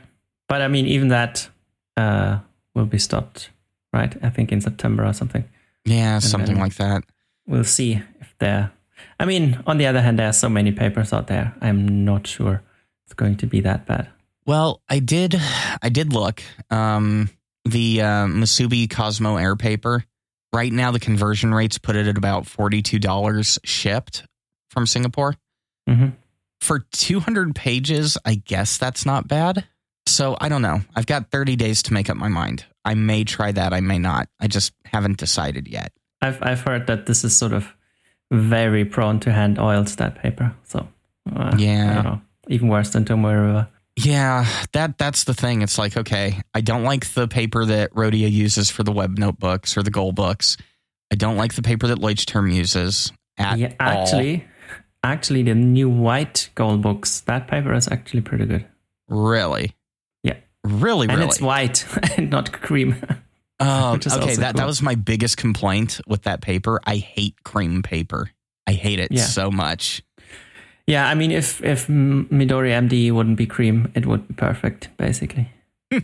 but 0.49 0.61
I 0.61 0.67
mean, 0.67 0.85
even 0.87 1.07
that 1.09 1.47
uh, 1.95 2.39
will 2.75 2.85
be 2.85 2.99
stopped, 2.99 3.49
right? 3.91 4.15
I 4.23 4.29
think 4.29 4.51
in 4.51 4.61
September 4.61 5.05
or 5.05 5.13
something. 5.13 5.45
Yeah, 5.85 6.19
something 6.19 6.59
like 6.59 6.75
that. 6.75 7.03
We'll 7.45 7.63
see 7.63 8.01
if 8.19 8.35
there. 8.39 8.71
I 9.19 9.25
mean, 9.25 9.61
on 9.67 9.77
the 9.77 9.85
other 9.87 10.01
hand, 10.01 10.17
there 10.17 10.29
are 10.29 10.33
so 10.33 10.49
many 10.49 10.71
papers 10.71 11.11
out 11.11 11.27
there. 11.27 11.53
I'm 11.61 12.05
not 12.05 12.25
sure 12.25 12.61
it's 13.05 13.13
going 13.13 13.37
to 13.37 13.47
be 13.47 13.59
that 13.61 13.85
bad. 13.85 14.09
Well, 14.45 14.81
I 14.89 14.99
did 14.99 15.35
I 15.81 15.89
did 15.89 16.13
look 16.13 16.41
um, 16.69 17.29
the 17.65 18.01
uh, 18.01 18.25
Musubi 18.27 18.89
Cosmo 18.89 19.37
Air 19.37 19.55
paper. 19.55 20.03
Right 20.53 20.71
now, 20.71 20.91
the 20.91 20.99
conversion 20.99 21.53
rates 21.53 21.77
put 21.77 21.95
it 21.95 22.07
at 22.07 22.17
about 22.17 22.45
forty 22.45 22.81
two 22.81 22.99
dollars 22.99 23.59
shipped 23.63 24.23
from 24.69 24.87
Singapore. 24.87 25.35
hmm 25.87 26.09
for 26.63 26.79
200 26.93 27.53
pages, 27.53 28.17
I 28.23 28.35
guess 28.35 28.77
that's 28.77 29.05
not 29.05 29.27
bad. 29.27 29.65
So 30.05 30.37
I 30.39 30.49
don't 30.49 30.61
know. 30.61 30.81
I've 30.95 31.05
got 31.05 31.31
30 31.31 31.55
days 31.55 31.83
to 31.83 31.93
make 31.93 32.09
up 32.09 32.17
my 32.17 32.27
mind. 32.27 32.65
I 32.85 32.93
may 32.95 33.23
try 33.23 33.51
that. 33.51 33.73
I 33.73 33.79
may 33.79 33.99
not. 33.99 34.27
I 34.39 34.47
just 34.47 34.73
haven't 34.85 35.17
decided 35.17 35.67
yet. 35.67 35.91
I've 36.21 36.41
I've 36.41 36.61
heard 36.61 36.87
that 36.87 37.05
this 37.05 37.23
is 37.23 37.35
sort 37.35 37.53
of 37.53 37.73
very 38.31 38.85
prone 38.85 39.19
to 39.21 39.31
hand 39.31 39.59
oils. 39.59 39.95
That 39.97 40.15
paper, 40.15 40.55
so 40.63 40.87
uh, 41.33 41.55
Yeah. 41.57 42.01
Know. 42.01 42.21
Even 42.49 42.67
worse 42.67 42.89
than 42.89 43.05
Tomoe 43.05 43.33
River. 43.33 43.69
Yeah, 43.95 44.45
that 44.73 44.97
that's 44.97 45.25
the 45.25 45.33
thing. 45.33 45.61
It's 45.61 45.77
like, 45.77 45.95
okay, 45.95 46.41
I 46.53 46.61
don't 46.61 46.83
like 46.83 47.13
the 47.13 47.27
paper 47.27 47.63
that 47.65 47.93
Rhodia 47.93 48.31
uses 48.31 48.69
for 48.69 48.83
the 48.83 48.91
web 48.91 49.17
notebooks 49.17 49.77
or 49.77 49.83
the 49.83 49.91
goal 49.91 50.11
books. 50.11 50.57
I 51.11 51.15
don't 51.15 51.37
like 51.37 51.53
the 51.53 51.61
paper 51.61 51.87
that 51.87 51.99
Leuchtturm 51.99 52.51
uses 52.51 53.11
at 53.37 53.59
yeah, 53.59 53.73
all. 53.79 53.87
actually, 53.87 54.45
actually, 55.03 55.43
the 55.43 55.53
new 55.53 55.89
white 55.89 56.49
goal 56.55 56.77
books. 56.77 57.21
That 57.21 57.47
paper 57.47 57.73
is 57.73 57.87
actually 57.87 58.21
pretty 58.21 58.45
good. 58.45 58.65
Really? 59.07 59.75
Really, 60.63 61.07
and 61.07 61.17
really? 61.17 61.29
it's 61.29 61.41
white 61.41 61.85
and 62.17 62.29
not 62.29 62.51
cream. 62.51 62.95
Oh, 63.59 63.93
okay. 64.07 64.35
That 64.35 64.55
that 64.55 64.65
was 64.65 64.81
my 64.81 64.95
biggest 64.95 65.37
complaint 65.37 65.99
with 66.07 66.23
that 66.23 66.41
paper. 66.41 66.79
I 66.85 66.97
hate 66.97 67.35
cream 67.43 67.83
paper. 67.83 68.29
I 68.65 68.73
hate 68.73 68.99
it 68.99 69.11
Yeah. 69.11 69.23
so 69.25 69.51
much. 69.51 70.03
yeah, 70.87 71.07
I 71.09 71.15
mean, 71.15 71.31
if 71.31 71.61
if 71.63 71.87
Midori 71.87 72.71
MD 72.71 73.11
wouldn't 73.11 73.37
be 73.37 73.45
cream, 73.45 73.91
it 73.95 74.05
would 74.05 74.27
be 74.27 74.33
perfect, 74.35 74.89
basically. 74.97 75.49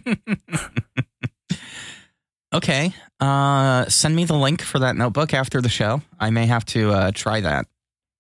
Okay. 2.52 2.94
Uh, 3.20 3.86
send 3.90 4.16
me 4.16 4.26
the 4.26 4.34
link 4.36 4.64
for 4.64 4.80
that 4.80 4.96
notebook 4.96 5.36
after 5.36 5.62
the 5.62 5.70
show. 5.70 6.02
I 6.20 6.32
may 6.32 6.48
have 6.48 6.66
to 6.66 6.92
uh, 6.92 7.12
try 7.14 7.42
that 7.42 7.68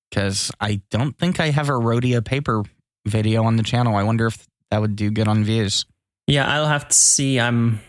because 0.10 0.52
I 0.60 0.82
don't 0.92 1.18
think 1.18 1.40
I 1.40 1.50
have 1.50 1.68
a 1.70 1.74
Rhodia 1.74 2.24
paper 2.24 2.62
video 3.08 3.44
on 3.44 3.56
the 3.56 3.64
channel. 3.64 3.96
I 3.96 4.04
wonder 4.04 4.28
if 4.28 4.46
that 4.70 4.82
would 4.82 4.96
do 4.96 5.10
good 5.10 5.28
on 5.28 5.44
views. 5.44 5.86
Yeah, 6.30 6.48
I'll 6.48 6.68
have 6.68 6.88
to 6.88 6.96
see. 6.96 7.40
I'm 7.40 7.82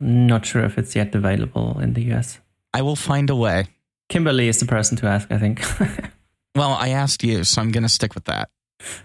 not 0.00 0.46
sure 0.46 0.64
if 0.64 0.78
it's 0.78 0.94
yet 0.94 1.14
available 1.14 1.78
in 1.80 1.94
the 1.94 2.12
US. 2.12 2.38
I 2.72 2.82
will 2.82 2.96
find 2.96 3.28
a 3.30 3.36
way. 3.36 3.66
Kimberly 4.08 4.48
is 4.48 4.60
the 4.60 4.66
person 4.66 4.96
to 4.98 5.06
ask, 5.06 5.30
I 5.30 5.38
think. 5.38 5.62
Well, 6.58 6.72
I 6.72 6.88
asked 6.88 7.22
you, 7.22 7.44
so 7.44 7.62
I'm 7.62 7.70
going 7.70 7.84
to 7.84 7.88
stick 7.88 8.16
with 8.16 8.24
that. 8.24 8.50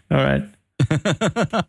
All 0.10 0.18
right. 0.18 0.44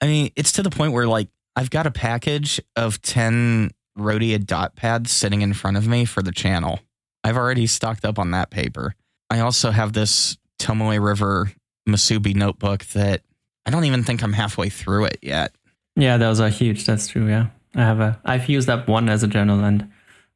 I 0.00 0.06
mean, 0.06 0.30
it's 0.36 0.52
to 0.52 0.62
the 0.62 0.70
point 0.70 0.92
where 0.92 1.08
like 1.08 1.26
I've 1.56 1.70
got 1.70 1.88
a 1.88 1.90
package 1.90 2.60
of 2.76 3.02
10 3.02 3.72
Rhodia 3.98 4.44
dot 4.44 4.76
pads 4.76 5.10
sitting 5.10 5.42
in 5.42 5.52
front 5.52 5.76
of 5.76 5.88
me 5.88 6.04
for 6.04 6.22
the 6.22 6.30
channel. 6.30 6.78
I've 7.24 7.36
already 7.36 7.66
stocked 7.66 8.04
up 8.04 8.20
on 8.20 8.30
that 8.30 8.50
paper. 8.50 8.94
I 9.30 9.40
also 9.40 9.72
have 9.72 9.94
this 9.94 10.36
Tomoe 10.60 11.04
River 11.04 11.50
Musubi 11.88 12.36
notebook 12.36 12.84
that 12.86 13.22
I 13.66 13.70
don't 13.70 13.84
even 13.84 14.04
think 14.04 14.22
I'm 14.22 14.32
halfway 14.32 14.68
through 14.68 15.06
it 15.06 15.18
yet. 15.22 15.52
Yeah, 15.96 16.16
those 16.16 16.40
are 16.40 16.48
huge. 16.48 16.84
That's 16.84 17.06
true. 17.06 17.28
Yeah, 17.28 17.46
I 17.74 17.80
have 17.80 18.00
a. 18.00 18.20
I've 18.24 18.48
used 18.48 18.68
up 18.68 18.88
one 18.88 19.08
as 19.08 19.22
a 19.22 19.28
journal, 19.28 19.62
and 19.64 19.90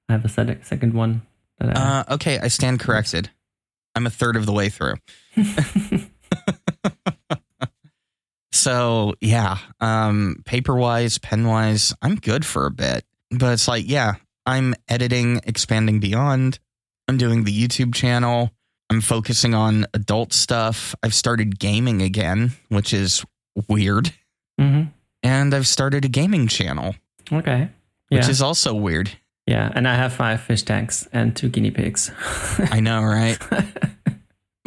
I 0.08 0.12
have 0.12 0.24
a 0.24 0.28
sec- 0.28 0.64
second 0.64 0.94
one 0.94 1.22
that 1.58 1.76
I. 1.76 1.80
Uh, 2.00 2.14
okay, 2.14 2.38
I 2.38 2.48
stand 2.48 2.80
corrected. 2.80 3.30
I'm 3.94 4.06
a 4.06 4.10
third 4.10 4.36
of 4.36 4.46
the 4.46 4.52
way 4.52 4.68
through. 4.68 4.96
So 8.56 9.14
yeah, 9.20 9.58
um, 9.80 10.42
paper 10.44 10.74
wise, 10.74 11.18
pen 11.18 11.46
wise, 11.46 11.94
I'm 12.02 12.16
good 12.16 12.44
for 12.44 12.66
a 12.66 12.70
bit. 12.70 13.04
But 13.30 13.52
it's 13.52 13.68
like, 13.68 13.84
yeah, 13.86 14.14
I'm 14.44 14.74
editing, 14.88 15.40
expanding 15.44 16.00
beyond. 16.00 16.58
I'm 17.06 17.16
doing 17.16 17.44
the 17.44 17.52
YouTube 17.56 17.94
channel. 17.94 18.50
I'm 18.90 19.00
focusing 19.00 19.54
on 19.54 19.86
adult 19.94 20.32
stuff. 20.32 20.94
I've 21.02 21.14
started 21.14 21.58
gaming 21.58 22.02
again, 22.02 22.52
which 22.68 22.92
is 22.92 23.24
weird. 23.68 24.12
hmm 24.58 24.82
And 25.22 25.54
I've 25.54 25.66
started 25.66 26.04
a 26.04 26.08
gaming 26.08 26.46
channel, 26.48 26.94
Okay. 27.32 27.68
which 28.08 28.28
is 28.28 28.40
also 28.40 28.74
weird. 28.74 29.10
yeah, 29.46 29.70
and 29.74 29.86
I 29.88 29.94
have 29.94 30.12
five 30.12 30.40
fish 30.40 30.62
tanks 30.62 31.08
and 31.12 31.34
two 31.36 31.48
guinea 31.48 31.70
pigs. 31.72 32.10
I 32.70 32.80
know, 32.80 33.02
right? 33.02 33.38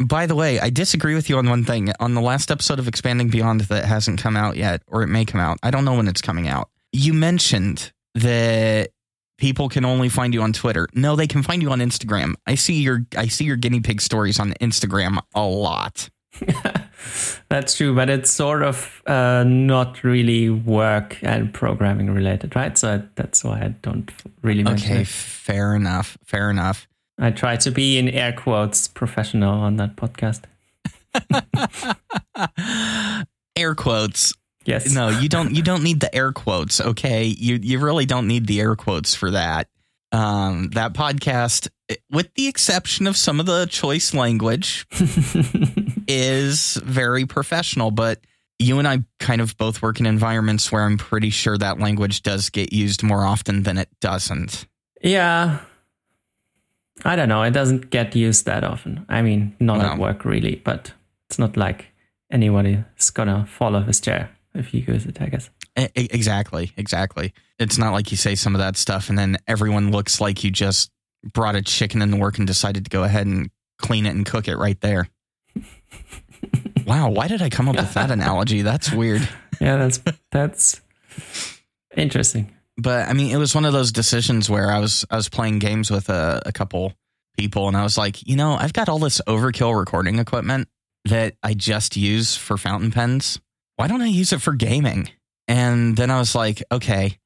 By 0.02 0.26
the 0.26 0.34
way, 0.34 0.58
I 0.60 0.70
disagree 0.70 1.14
with 1.14 1.28
you 1.28 1.36
on 1.38 1.48
one 1.48 1.64
thing. 1.64 1.92
On 2.00 2.14
the 2.14 2.22
last 2.22 2.50
episode 2.50 2.78
of 2.78 2.88
Expanding 2.88 3.28
Beyond 3.28 3.62
that 3.62 3.84
hasn't 3.84 4.20
come 4.20 4.34
out 4.36 4.56
yet, 4.56 4.82
or 4.86 5.02
it 5.02 5.08
may 5.08 5.24
come 5.26 5.40
out. 5.40 5.58
I 5.62 5.70
don't 5.70 5.84
know 5.84 5.94
when 5.94 6.08
it's 6.08 6.22
coming 6.22 6.48
out. 6.48 6.70
You 6.92 7.12
mentioned 7.12 7.92
that 8.14 8.90
people 9.40 9.68
can 9.68 9.84
only 9.84 10.08
find 10.08 10.32
you 10.34 10.42
on 10.42 10.52
Twitter. 10.52 10.86
No, 10.94 11.16
they 11.16 11.26
can 11.26 11.42
find 11.42 11.62
you 11.62 11.70
on 11.72 11.80
Instagram. 11.80 12.34
I 12.46 12.54
see 12.54 12.80
your 12.80 13.04
I 13.16 13.26
see 13.26 13.44
your 13.44 13.56
guinea 13.56 13.80
pig 13.80 14.00
stories 14.00 14.38
on 14.38 14.52
Instagram 14.60 15.18
a 15.34 15.42
lot. 15.42 16.08
That's 17.48 17.76
true, 17.76 17.94
but 17.94 18.08
it's 18.08 18.30
sort 18.30 18.62
of 18.62 19.02
uh, 19.06 19.42
not 19.44 20.04
really 20.04 20.48
work 20.50 21.18
and 21.22 21.52
programming 21.52 22.10
related, 22.10 22.54
right? 22.54 22.76
So 22.78 23.02
that's 23.16 23.42
why 23.42 23.60
I 23.62 23.68
don't 23.82 24.10
really 24.42 24.62
mention 24.62 24.92
Okay, 24.92 25.00
it. 25.02 25.08
fair 25.08 25.74
enough. 25.74 26.16
Fair 26.24 26.50
enough. 26.50 26.86
I 27.18 27.30
try 27.30 27.56
to 27.56 27.70
be 27.70 27.98
in 27.98 28.08
air 28.08 28.32
quotes 28.32 28.86
professional 28.86 29.60
on 29.60 29.76
that 29.76 29.96
podcast. 29.96 30.42
air 33.56 33.74
quotes. 33.74 34.32
Yes. 34.70 34.94
No, 34.94 35.08
you 35.08 35.28
don't 35.28 35.54
you 35.54 35.62
don't 35.62 35.82
need 35.82 35.98
the 35.98 36.14
air 36.14 36.30
quotes, 36.30 36.80
okay? 36.80 37.24
You 37.24 37.58
you 37.60 37.80
really 37.80 38.06
don't 38.06 38.28
need 38.28 38.46
the 38.46 38.60
air 38.60 38.76
quotes 38.76 39.16
for 39.16 39.32
that. 39.32 39.68
Um 40.12 40.70
that 40.74 40.92
podcast 40.92 41.68
with 42.08 42.32
the 42.34 42.46
exception 42.46 43.08
of 43.08 43.16
some 43.16 43.40
of 43.40 43.46
the 43.46 43.66
choice 43.66 44.14
language 44.14 44.86
is 46.06 46.74
very 46.84 47.26
professional, 47.26 47.90
but 47.90 48.20
you 48.60 48.78
and 48.78 48.86
I 48.86 49.00
kind 49.18 49.40
of 49.40 49.56
both 49.56 49.82
work 49.82 49.98
in 49.98 50.06
environments 50.06 50.70
where 50.70 50.84
I'm 50.84 50.98
pretty 50.98 51.30
sure 51.30 51.58
that 51.58 51.80
language 51.80 52.22
does 52.22 52.48
get 52.48 52.72
used 52.72 53.02
more 53.02 53.24
often 53.24 53.64
than 53.64 53.76
it 53.76 53.88
doesn't. 54.00 54.66
Yeah. 55.02 55.60
I 57.04 57.16
don't 57.16 57.30
know. 57.30 57.42
It 57.42 57.52
doesn't 57.52 57.90
get 57.90 58.14
used 58.14 58.44
that 58.46 58.62
often. 58.62 59.04
I 59.08 59.22
mean, 59.22 59.56
not 59.58 59.80
at 59.80 59.98
work 59.98 60.24
really, 60.24 60.56
but 60.56 60.92
it's 61.28 61.38
not 61.40 61.56
like 61.56 61.86
anybody 62.30 62.84
is 62.98 63.10
gonna 63.10 63.46
fall 63.46 63.74
off 63.74 63.86
his 63.86 64.00
chair 64.00 64.30
if 64.54 64.74
you 64.74 64.84
use 64.86 65.06
it, 65.06 65.20
I 65.20 65.26
guess. 65.26 65.50
E- 65.78 65.88
e- 65.96 66.08
exactly, 66.10 66.72
exactly. 66.76 67.32
It's 67.58 67.78
not 67.78 67.92
like 67.92 68.10
you 68.10 68.16
say 68.16 68.34
some 68.34 68.54
of 68.54 68.58
that 68.60 68.76
stuff 68.76 69.08
and 69.08 69.18
then 69.18 69.36
everyone 69.46 69.90
looks 69.90 70.20
like 70.20 70.42
you 70.44 70.50
just 70.50 70.90
brought 71.32 71.54
a 71.54 71.62
chicken 71.62 72.02
in 72.02 72.10
the 72.10 72.16
work 72.16 72.38
and 72.38 72.46
decided 72.46 72.84
to 72.84 72.90
go 72.90 73.04
ahead 73.04 73.26
and 73.26 73.50
clean 73.78 74.06
it 74.06 74.10
and 74.14 74.26
cook 74.26 74.48
it 74.48 74.56
right 74.56 74.80
there. 74.80 75.08
Wow, 76.86 77.10
why 77.10 77.28
did 77.28 77.42
I 77.42 77.50
come 77.50 77.68
up 77.68 77.76
with 77.76 77.94
that 77.94 78.10
analogy? 78.10 78.62
That's 78.62 78.90
weird. 78.92 79.28
Yeah, 79.60 79.76
that's 79.76 80.00
that's 80.32 80.80
interesting. 81.94 82.50
But 82.78 83.10
I 83.10 83.12
mean, 83.12 83.30
it 83.30 83.36
was 83.36 83.54
one 83.54 83.66
of 83.66 83.74
those 83.74 83.92
decisions 83.92 84.48
where 84.48 84.70
I 84.70 84.78
was 84.78 85.04
I 85.10 85.16
was 85.16 85.28
playing 85.28 85.58
games 85.58 85.90
with 85.90 86.08
a, 86.08 86.40
a 86.46 86.50
couple 86.52 86.94
people, 87.36 87.68
and 87.68 87.76
I 87.76 87.82
was 87.82 87.98
like, 87.98 88.26
you 88.26 88.36
know, 88.36 88.54
I've 88.54 88.72
got 88.72 88.88
all 88.88 88.98
this 88.98 89.20
overkill 89.28 89.78
recording 89.78 90.18
equipment 90.18 90.66
that 91.04 91.34
I 91.42 91.52
just 91.52 91.94
use 91.94 92.36
for 92.36 92.56
fountain 92.56 92.90
pens. 92.90 93.38
Why 93.80 93.86
don't 93.86 94.02
I 94.02 94.08
use 94.08 94.34
it 94.34 94.42
for 94.42 94.52
gaming? 94.52 95.08
And 95.48 95.96
then 95.96 96.10
I 96.10 96.18
was 96.18 96.34
like, 96.34 96.62
okay, 96.70 97.16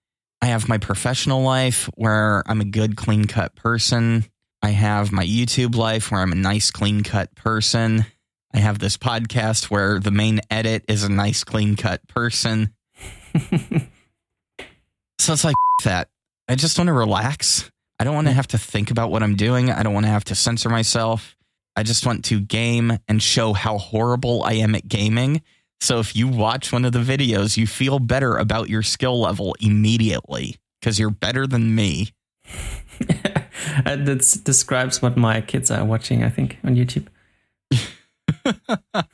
I 0.41 0.47
have 0.47 0.69
my 0.69 0.79
professional 0.79 1.43
life 1.43 1.91
where 1.97 2.45
I'm 2.47 2.61
a 2.61 2.65
good, 2.65 2.97
clean 2.97 3.25
cut 3.25 3.57
person. 3.57 4.25
I 4.63 4.69
have 4.69 5.11
my 5.11 5.25
YouTube 5.25 5.75
life 5.75 6.13
where 6.13 6.21
I'm 6.21 6.31
a 6.31 6.37
nice, 6.37 6.71
clean 6.71 7.03
cut 7.03 7.35
person. 7.35 8.07
I 8.55 8.59
have 8.59 8.79
this 8.79 8.97
podcast 8.97 9.65
where 9.65 9.99
the 9.99 10.13
main 10.13 10.43
edit 10.49 10.85
is 10.87 11.03
a 11.03 11.09
nice, 11.09 11.43
clean 11.43 11.75
cut 11.75 12.07
person. 12.07 12.73
so 15.19 15.33
it's 15.33 15.43
like 15.43 15.57
that. 15.83 16.07
I 16.47 16.55
just 16.55 16.79
want 16.79 16.87
to 16.87 16.93
relax. 16.93 17.69
I 17.99 18.05
don't 18.05 18.15
want 18.15 18.29
to 18.29 18.33
have 18.33 18.47
to 18.47 18.59
think 18.59 18.93
about 18.93 19.11
what 19.11 19.25
I'm 19.25 19.35
doing. 19.35 19.73
I 19.73 19.83
don't 19.83 19.93
want 19.93 20.07
to 20.07 20.13
have 20.13 20.27
to 20.27 20.37
censor 20.37 20.69
myself. 20.69 21.35
I 21.75 21.83
just 21.83 22.07
want 22.07 22.27
to 22.27 22.39
game 22.39 22.97
and 23.09 23.21
show 23.21 23.55
how 23.55 23.79
horrible 23.79 24.45
I 24.45 24.53
am 24.53 24.77
at 24.77 24.87
gaming. 24.87 25.43
So 25.81 25.99
if 25.99 26.17
you 26.17 26.29
watch 26.29 26.73
one 26.73 26.85
of 26.85 26.93
the 26.93 27.01
videos, 27.01 27.57
you 27.57 27.67
feel 27.67 27.99
better 27.99 28.37
about 28.37 28.69
your 28.69 28.83
skill 28.83 29.21
level 29.21 29.55
immediately 29.61 30.57
because 30.81 30.99
you're 30.99 31.11
better 31.11 31.47
than 31.47 31.75
me. 31.75 32.11
that 33.85 34.41
describes 34.45 35.03
what 35.03 35.17
my 35.17 35.41
kids 35.41 35.71
are 35.71 35.85
watching, 35.85 36.25
I 36.25 36.31
think, 36.31 36.59
on 36.65 36.77
YouTube. 36.77 37.07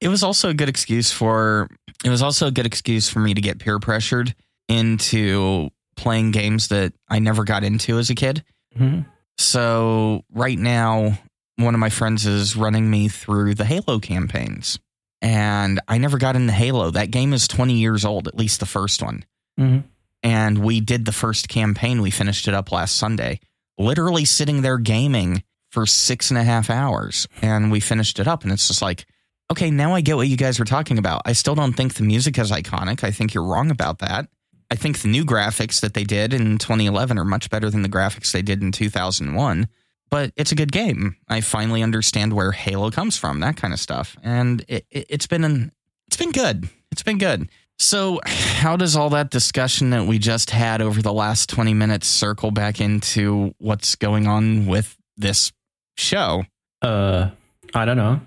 it 0.00 0.08
was 0.08 0.22
also 0.22 0.50
a 0.50 0.54
good 0.54 0.68
excuse 0.68 1.12
for 1.12 1.68
it 2.04 2.10
was 2.10 2.22
also 2.22 2.46
a 2.48 2.50
good 2.50 2.66
excuse 2.66 3.08
for 3.08 3.20
me 3.20 3.34
to 3.34 3.40
get 3.40 3.58
peer 3.58 3.78
pressured 3.78 4.34
into 4.68 5.70
playing 5.96 6.30
games 6.32 6.68
that 6.68 6.92
I 7.08 7.18
never 7.18 7.44
got 7.44 7.64
into 7.64 7.98
as 7.98 8.10
a 8.10 8.14
kid. 8.14 8.44
Mm-hmm. 8.78 9.02
So 9.38 10.22
right 10.32 10.58
now, 10.58 11.18
one 11.56 11.74
of 11.74 11.80
my 11.80 11.88
friends 11.88 12.26
is 12.26 12.56
running 12.56 12.90
me 12.90 13.08
through 13.08 13.54
the 13.54 13.64
Halo 13.64 13.98
campaigns, 13.98 14.78
and 15.24 15.80
I 15.88 15.96
never 15.96 16.18
got 16.18 16.36
into 16.36 16.52
Halo. 16.52 16.90
That 16.90 17.10
game 17.10 17.32
is 17.32 17.48
20 17.48 17.72
years 17.72 18.04
old, 18.04 18.28
at 18.28 18.36
least 18.36 18.60
the 18.60 18.66
first 18.66 19.02
one. 19.02 19.24
Mm-hmm. 19.58 19.86
And 20.22 20.58
we 20.58 20.80
did 20.80 21.06
the 21.06 21.12
first 21.12 21.48
campaign. 21.48 22.02
We 22.02 22.10
finished 22.10 22.46
it 22.46 22.52
up 22.52 22.70
last 22.70 22.96
Sunday, 22.96 23.40
literally 23.78 24.26
sitting 24.26 24.60
there 24.60 24.76
gaming 24.76 25.42
for 25.70 25.86
six 25.86 26.30
and 26.30 26.36
a 26.36 26.44
half 26.44 26.68
hours 26.68 27.26
and 27.40 27.72
we 27.72 27.80
finished 27.80 28.20
it 28.20 28.28
up. 28.28 28.42
And 28.42 28.52
it's 28.52 28.68
just 28.68 28.82
like, 28.82 29.06
okay, 29.50 29.70
now 29.70 29.94
I 29.94 30.02
get 30.02 30.16
what 30.16 30.28
you 30.28 30.36
guys 30.36 30.58
were 30.58 30.66
talking 30.66 30.98
about. 30.98 31.22
I 31.24 31.32
still 31.32 31.54
don't 31.54 31.72
think 31.72 31.94
the 31.94 32.04
music 32.04 32.38
is 32.38 32.52
iconic. 32.52 33.02
I 33.02 33.10
think 33.10 33.32
you're 33.32 33.44
wrong 33.44 33.70
about 33.70 34.00
that. 34.00 34.28
I 34.70 34.74
think 34.74 35.00
the 35.00 35.08
new 35.08 35.24
graphics 35.24 35.80
that 35.80 35.94
they 35.94 36.04
did 36.04 36.34
in 36.34 36.58
2011 36.58 37.18
are 37.18 37.24
much 37.24 37.48
better 37.48 37.70
than 37.70 37.80
the 37.80 37.88
graphics 37.88 38.30
they 38.32 38.42
did 38.42 38.60
in 38.60 38.72
2001. 38.72 39.68
But 40.14 40.30
it's 40.36 40.52
a 40.52 40.54
good 40.54 40.70
game. 40.70 41.16
I 41.28 41.40
finally 41.40 41.82
understand 41.82 42.34
where 42.34 42.52
Halo 42.52 42.92
comes 42.92 43.16
from, 43.16 43.40
that 43.40 43.56
kind 43.56 43.74
of 43.74 43.80
stuff, 43.80 44.16
and 44.22 44.64
it, 44.68 44.86
it, 44.88 45.06
it's 45.08 45.26
been 45.26 45.42
an, 45.42 45.72
it's 46.06 46.16
been 46.16 46.30
good. 46.30 46.68
It's 46.92 47.02
been 47.02 47.18
good. 47.18 47.48
So, 47.80 48.20
how 48.24 48.76
does 48.76 48.94
all 48.94 49.10
that 49.10 49.30
discussion 49.30 49.90
that 49.90 50.06
we 50.06 50.20
just 50.20 50.50
had 50.50 50.80
over 50.80 51.02
the 51.02 51.12
last 51.12 51.48
20 51.48 51.74
minutes 51.74 52.06
circle 52.06 52.52
back 52.52 52.80
into 52.80 53.56
what's 53.58 53.96
going 53.96 54.28
on 54.28 54.66
with 54.66 54.96
this 55.16 55.50
show? 55.96 56.44
Uh, 56.80 57.30
I 57.74 57.84
don't 57.84 57.96
know. 57.96 58.20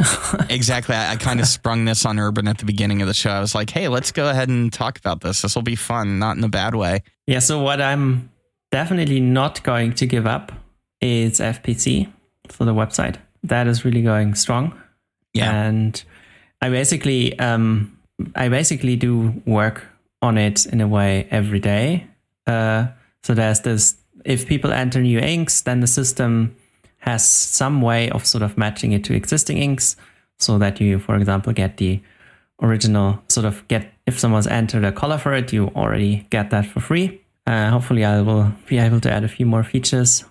exactly. 0.48 0.94
I, 0.94 1.12
I 1.12 1.16
kind 1.16 1.38
of 1.38 1.46
sprung 1.46 1.84
this 1.84 2.06
on 2.06 2.18
Urban 2.18 2.48
at 2.48 2.56
the 2.56 2.64
beginning 2.64 3.02
of 3.02 3.08
the 3.08 3.14
show. 3.14 3.28
I 3.28 3.40
was 3.40 3.54
like, 3.54 3.68
hey, 3.68 3.88
let's 3.88 4.10
go 4.10 4.30
ahead 4.30 4.48
and 4.48 4.72
talk 4.72 4.98
about 4.98 5.20
this. 5.20 5.42
This 5.42 5.54
will 5.54 5.60
be 5.60 5.76
fun, 5.76 6.18
not 6.18 6.38
in 6.38 6.44
a 6.44 6.48
bad 6.48 6.74
way. 6.74 7.02
Yeah. 7.26 7.40
So, 7.40 7.60
what 7.60 7.82
I'm 7.82 8.30
definitely 8.72 9.20
not 9.20 9.62
going 9.62 9.92
to 9.96 10.06
give 10.06 10.26
up 10.26 10.50
is 11.00 11.40
FPC 11.40 12.10
for 12.48 12.64
the 12.64 12.74
website. 12.74 13.16
That 13.42 13.66
is 13.66 13.84
really 13.84 14.02
going 14.02 14.34
strong. 14.34 14.78
Yeah. 15.32 15.52
And 15.52 16.02
I 16.62 16.70
basically, 16.70 17.38
um, 17.38 17.96
I 18.34 18.48
basically 18.48 18.96
do 18.96 19.42
work 19.46 19.86
on 20.22 20.38
it 20.38 20.66
in 20.66 20.80
a 20.80 20.88
way 20.88 21.28
every 21.30 21.60
day. 21.60 22.06
Uh, 22.46 22.86
so 23.22 23.34
there's 23.34 23.60
this, 23.60 23.96
if 24.24 24.46
people 24.46 24.72
enter 24.72 25.00
new 25.00 25.18
inks, 25.18 25.60
then 25.60 25.80
the 25.80 25.86
system 25.86 26.56
has 26.98 27.28
some 27.28 27.82
way 27.82 28.10
of 28.10 28.26
sort 28.26 28.42
of 28.42 28.56
matching 28.56 28.92
it 28.92 29.04
to 29.04 29.14
existing 29.14 29.58
inks 29.58 29.96
so 30.38 30.58
that 30.58 30.80
you, 30.80 30.98
for 30.98 31.16
example, 31.16 31.52
get 31.52 31.76
the 31.76 32.00
original 32.62 33.22
sort 33.28 33.46
of 33.46 33.66
get, 33.68 33.92
if 34.06 34.18
someone's 34.18 34.46
entered 34.46 34.84
a 34.84 34.92
color 34.92 35.18
for 35.18 35.34
it, 35.34 35.52
you 35.52 35.68
already 35.76 36.26
get 36.30 36.50
that 36.50 36.66
for 36.66 36.80
free. 36.80 37.20
Uh, 37.46 37.70
hopefully 37.70 38.04
I 38.04 38.22
will 38.22 38.52
be 38.66 38.78
able 38.78 39.00
to 39.00 39.10
add 39.10 39.22
a 39.22 39.28
few 39.28 39.46
more 39.46 39.62
features 39.62 40.24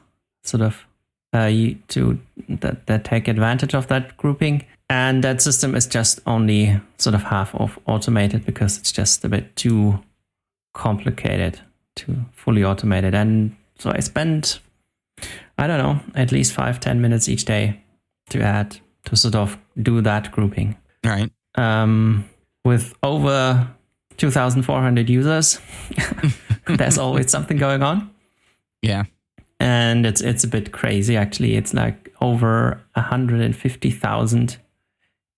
sort 0.47 0.61
of 0.61 0.85
uh, 1.33 1.49
to 1.89 2.19
that, 2.47 2.85
that 2.87 3.03
take 3.03 3.27
advantage 3.27 3.73
of 3.73 3.87
that 3.87 4.15
grouping. 4.17 4.65
And 4.89 5.23
that 5.23 5.41
system 5.41 5.75
is 5.75 5.87
just 5.87 6.19
only 6.27 6.79
sort 6.97 7.15
of 7.15 7.23
half 7.23 7.53
of 7.55 7.79
automated 7.87 8.45
because 8.45 8.77
it's 8.77 8.91
just 8.91 9.25
a 9.25 9.29
bit 9.29 9.55
too 9.55 9.99
complicated 10.73 11.59
to 11.95 12.15
fully 12.33 12.61
automate 12.61 13.03
it. 13.03 13.15
And 13.15 13.55
so 13.79 13.91
I 13.91 13.99
spend 13.99 14.59
I 15.57 15.67
don't 15.67 15.77
know, 15.77 15.99
at 16.15 16.31
least 16.31 16.53
five, 16.53 16.79
10 16.79 17.01
minutes 17.01 17.29
each 17.29 17.45
day 17.45 17.81
to 18.29 18.41
add, 18.41 18.77
to 19.05 19.15
sort 19.15 19.35
of 19.35 19.57
do 19.81 20.01
that 20.01 20.31
grouping. 20.31 20.75
Right. 21.03 21.31
Um, 21.55 22.25
with 22.65 22.93
over 23.03 23.69
2,400 24.17 25.09
users, 25.09 25.59
there's 26.67 26.97
always 26.97 27.31
something 27.31 27.57
going 27.57 27.83
on. 27.83 28.11
Yeah. 28.81 29.03
And 29.59 30.05
it's 30.05 30.21
it's 30.21 30.43
a 30.43 30.47
bit 30.47 30.71
crazy 30.71 31.15
actually. 31.15 31.55
It's 31.55 31.73
like 31.73 32.13
over 32.21 32.81
150,000 32.93 34.57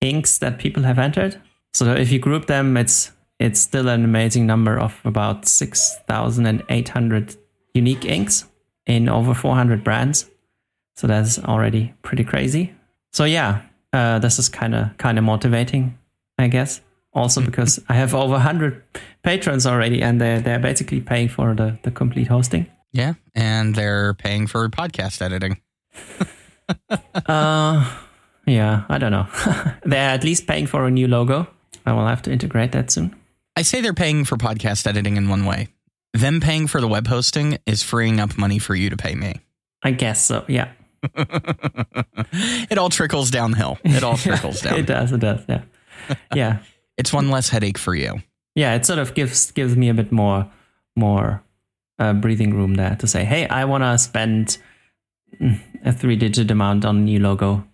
inks 0.02 0.38
that 0.40 0.60
people 0.60 0.84
have 0.84 1.00
entered. 1.00 1.40
So 1.74 1.94
if 1.94 2.12
you 2.12 2.20
group 2.20 2.48
them, 2.48 2.78
it's 2.78 3.12
it's 3.40 3.60
still 3.60 3.88
an 3.88 4.04
amazing 4.04 4.48
number 4.48 4.80
of 4.80 5.00
about 5.06 5.48
6,800 5.48 7.36
unique 7.74 8.06
inks 8.06 8.46
in 8.88 9.08
over 9.10 9.34
400 9.34 9.84
brands. 9.84 10.30
So 10.96 11.06
that's 11.06 11.38
already 11.38 11.94
pretty 12.02 12.24
crazy. 12.24 12.74
So 13.14 13.26
yeah, 13.26 13.62
uh, 13.94 14.18
this 14.20 14.40
is 14.40 14.50
kind 14.50 14.74
of 14.74 14.98
kind 14.98 15.18
of 15.18 15.24
motivating, 15.24 15.98
I 16.40 16.48
guess. 16.48 16.82
Also 17.14 17.42
because 17.42 17.80
I 17.90 17.94
have 17.94 18.14
over 18.14 18.34
100 18.34 18.82
patrons 19.24 19.66
already, 19.66 20.02
and 20.02 20.20
they're 20.20 20.42
they're 20.42 20.60
basically 20.60 21.02
paying 21.02 21.30
for 21.30 21.54
the 21.54 21.78
the 21.84 21.92
complete 21.92 22.28
hosting. 22.28 22.68
Yeah, 22.94 23.14
and 23.36 23.76
they're 23.76 24.14
paying 24.14 24.48
for 24.48 24.68
podcast 24.70 25.22
editing. 25.22 25.62
uh, 27.26 27.98
yeah, 28.46 28.84
I 28.90 28.98
don't 28.98 29.12
know. 29.12 29.28
they're 29.84 30.10
at 30.10 30.24
least 30.24 30.48
paying 30.48 30.68
for 30.68 30.86
a 30.86 30.92
new 30.92 31.08
logo. 31.08 31.48
I 31.86 31.94
will 31.94 32.08
have 32.08 32.22
to 32.24 32.32
integrate 32.32 32.72
that 32.74 32.92
soon. 32.92 33.16
I 33.56 33.62
say 33.62 33.82
they're 33.82 33.94
paying 33.94 34.26
for 34.26 34.38
podcast 34.38 34.86
editing 34.88 35.18
in 35.18 35.30
one 35.30 35.46
way 35.46 35.70
them 36.18 36.42
paying 36.42 36.68
for 36.68 36.82
the 36.82 36.88
web 36.88 37.08
hosting 37.08 37.58
is 37.66 37.84
freeing 37.84 38.20
up 38.20 38.38
money 38.38 38.60
for 38.60 38.76
you 38.76 38.90
to 38.90 38.98
pay 38.98 39.16
me. 39.16 39.42
I 39.84 39.92
guess 39.92 40.24
so. 40.24 40.44
Yeah. 40.48 40.72
it 41.14 42.78
all 42.78 42.90
trickles 42.90 43.30
downhill. 43.30 43.78
It 43.84 44.04
all 44.04 44.18
trickles 44.18 44.62
down. 44.62 44.80
it 44.80 44.86
does. 44.86 45.12
It 45.12 45.20
does. 45.20 45.42
Yeah. 45.48 45.62
Yeah. 46.34 46.60
it's 46.98 47.14
one 47.14 47.30
less 47.30 47.50
headache 47.50 47.78
for 47.78 47.94
you. 47.94 48.22
Yeah. 48.56 48.76
It 48.76 48.86
sort 48.86 49.00
of 49.00 49.14
gives 49.14 49.52
gives 49.52 49.76
me 49.76 49.90
a 49.90 49.94
bit 49.94 50.12
more 50.12 50.50
more 50.96 51.44
uh, 52.00 52.14
breathing 52.14 52.54
room 52.54 52.76
there 52.76 52.96
to 53.00 53.08
say, 53.08 53.24
hey, 53.24 53.48
I 53.48 53.66
want 53.66 53.84
to 53.84 53.98
spend 53.98 54.58
a 55.86 55.92
three 55.92 56.16
digit 56.16 56.52
amount 56.52 56.86
on 56.86 56.98
a 56.98 57.02
new 57.02 57.20
logo. 57.20 57.66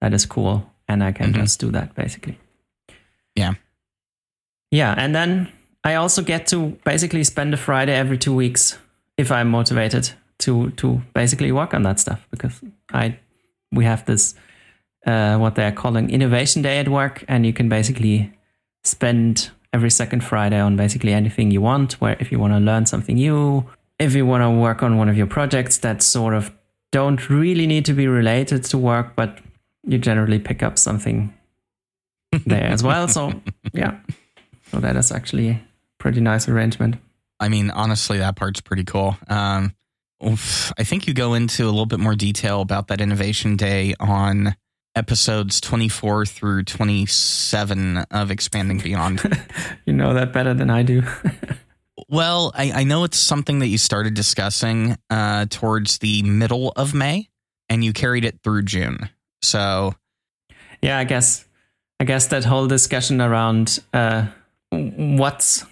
That 0.00 0.14
is 0.14 0.26
cool, 0.26 0.70
and 0.88 1.04
I 1.04 1.12
can 1.12 1.32
mm-hmm. 1.32 1.42
just 1.42 1.60
do 1.60 1.70
that 1.72 1.94
basically. 1.94 2.38
Yeah. 3.34 3.54
Yeah, 4.70 4.94
and 4.96 5.14
then 5.14 5.52
I 5.84 5.94
also 5.94 6.22
get 6.22 6.46
to 6.48 6.78
basically 6.84 7.24
spend 7.24 7.52
a 7.54 7.56
Friday 7.56 7.94
every 7.94 8.18
two 8.18 8.34
weeks 8.34 8.78
if 9.16 9.30
I'm 9.30 9.50
motivated 9.50 10.10
to 10.38 10.70
to 10.70 11.02
basically 11.14 11.52
work 11.52 11.74
on 11.74 11.82
that 11.82 12.00
stuff 12.00 12.26
because 12.30 12.60
I 12.92 13.18
we 13.72 13.84
have 13.84 14.04
this 14.06 14.34
uh, 15.06 15.36
what 15.38 15.54
they're 15.54 15.72
calling 15.72 16.10
innovation 16.10 16.62
day 16.62 16.78
at 16.78 16.88
work, 16.88 17.24
and 17.28 17.44
you 17.44 17.52
can 17.52 17.68
basically 17.68 18.32
spend 18.84 19.50
every 19.72 19.90
second 19.90 20.24
Friday 20.24 20.58
on 20.58 20.76
basically 20.76 21.12
anything 21.12 21.50
you 21.50 21.60
want. 21.60 21.94
Where 22.00 22.16
if 22.20 22.32
you 22.32 22.38
want 22.38 22.52
to 22.52 22.58
learn 22.58 22.86
something 22.86 23.16
new, 23.16 23.66
if 23.98 24.14
you 24.14 24.26
want 24.26 24.42
to 24.42 24.50
work 24.50 24.82
on 24.82 24.96
one 24.96 25.08
of 25.08 25.16
your 25.16 25.26
projects 25.26 25.78
that 25.78 26.02
sort 26.02 26.34
of 26.34 26.52
don't 26.92 27.30
really 27.30 27.66
need 27.66 27.84
to 27.84 27.92
be 27.92 28.06
related 28.06 28.64
to 28.64 28.78
work, 28.78 29.14
but 29.14 29.38
you 29.86 29.98
generally 29.98 30.38
pick 30.38 30.62
up 30.62 30.78
something 30.78 31.32
there 32.46 32.66
as 32.66 32.82
well. 32.82 33.08
So 33.08 33.32
yeah, 33.72 33.98
so 34.70 34.78
that 34.80 34.96
is 34.96 35.12
actually 35.12 35.62
pretty 35.98 36.20
nice 36.20 36.48
arrangement. 36.48 36.96
I 37.38 37.48
mean, 37.48 37.70
honestly, 37.70 38.18
that 38.18 38.36
part's 38.36 38.60
pretty 38.60 38.84
cool. 38.84 39.16
Um, 39.28 39.74
I 40.22 40.84
think 40.84 41.06
you 41.06 41.14
go 41.14 41.32
into 41.32 41.64
a 41.64 41.70
little 41.70 41.86
bit 41.86 41.98
more 41.98 42.14
detail 42.14 42.60
about 42.60 42.88
that 42.88 43.00
innovation 43.00 43.56
day 43.56 43.94
on 43.98 44.54
episodes 44.94 45.60
24 45.60 46.26
through 46.26 46.64
27 46.64 47.98
of 48.10 48.30
Expanding 48.30 48.78
Beyond. 48.78 49.22
you 49.86 49.92
know 49.92 50.14
that 50.14 50.32
better 50.32 50.54
than 50.54 50.70
I 50.70 50.82
do. 50.82 51.02
well, 52.08 52.52
I, 52.54 52.72
I, 52.72 52.84
know 52.84 53.04
it's 53.04 53.18
something 53.18 53.60
that 53.60 53.68
you 53.68 53.78
started 53.78 54.14
discussing 54.14 54.96
uh, 55.10 55.46
towards 55.48 55.98
the 55.98 56.22
middle 56.22 56.72
of 56.76 56.94
May, 56.94 57.28
and 57.68 57.84
you 57.84 57.92
carried 57.92 58.24
it 58.24 58.40
through 58.42 58.62
June. 58.62 59.08
So, 59.42 59.94
yeah, 60.82 60.98
I 60.98 61.04
guess, 61.04 61.44
I 61.98 62.04
guess 62.04 62.26
that 62.28 62.44
whole 62.44 62.66
discussion 62.66 63.20
around 63.20 63.78
uh, 63.92 64.26
what's 64.70 65.64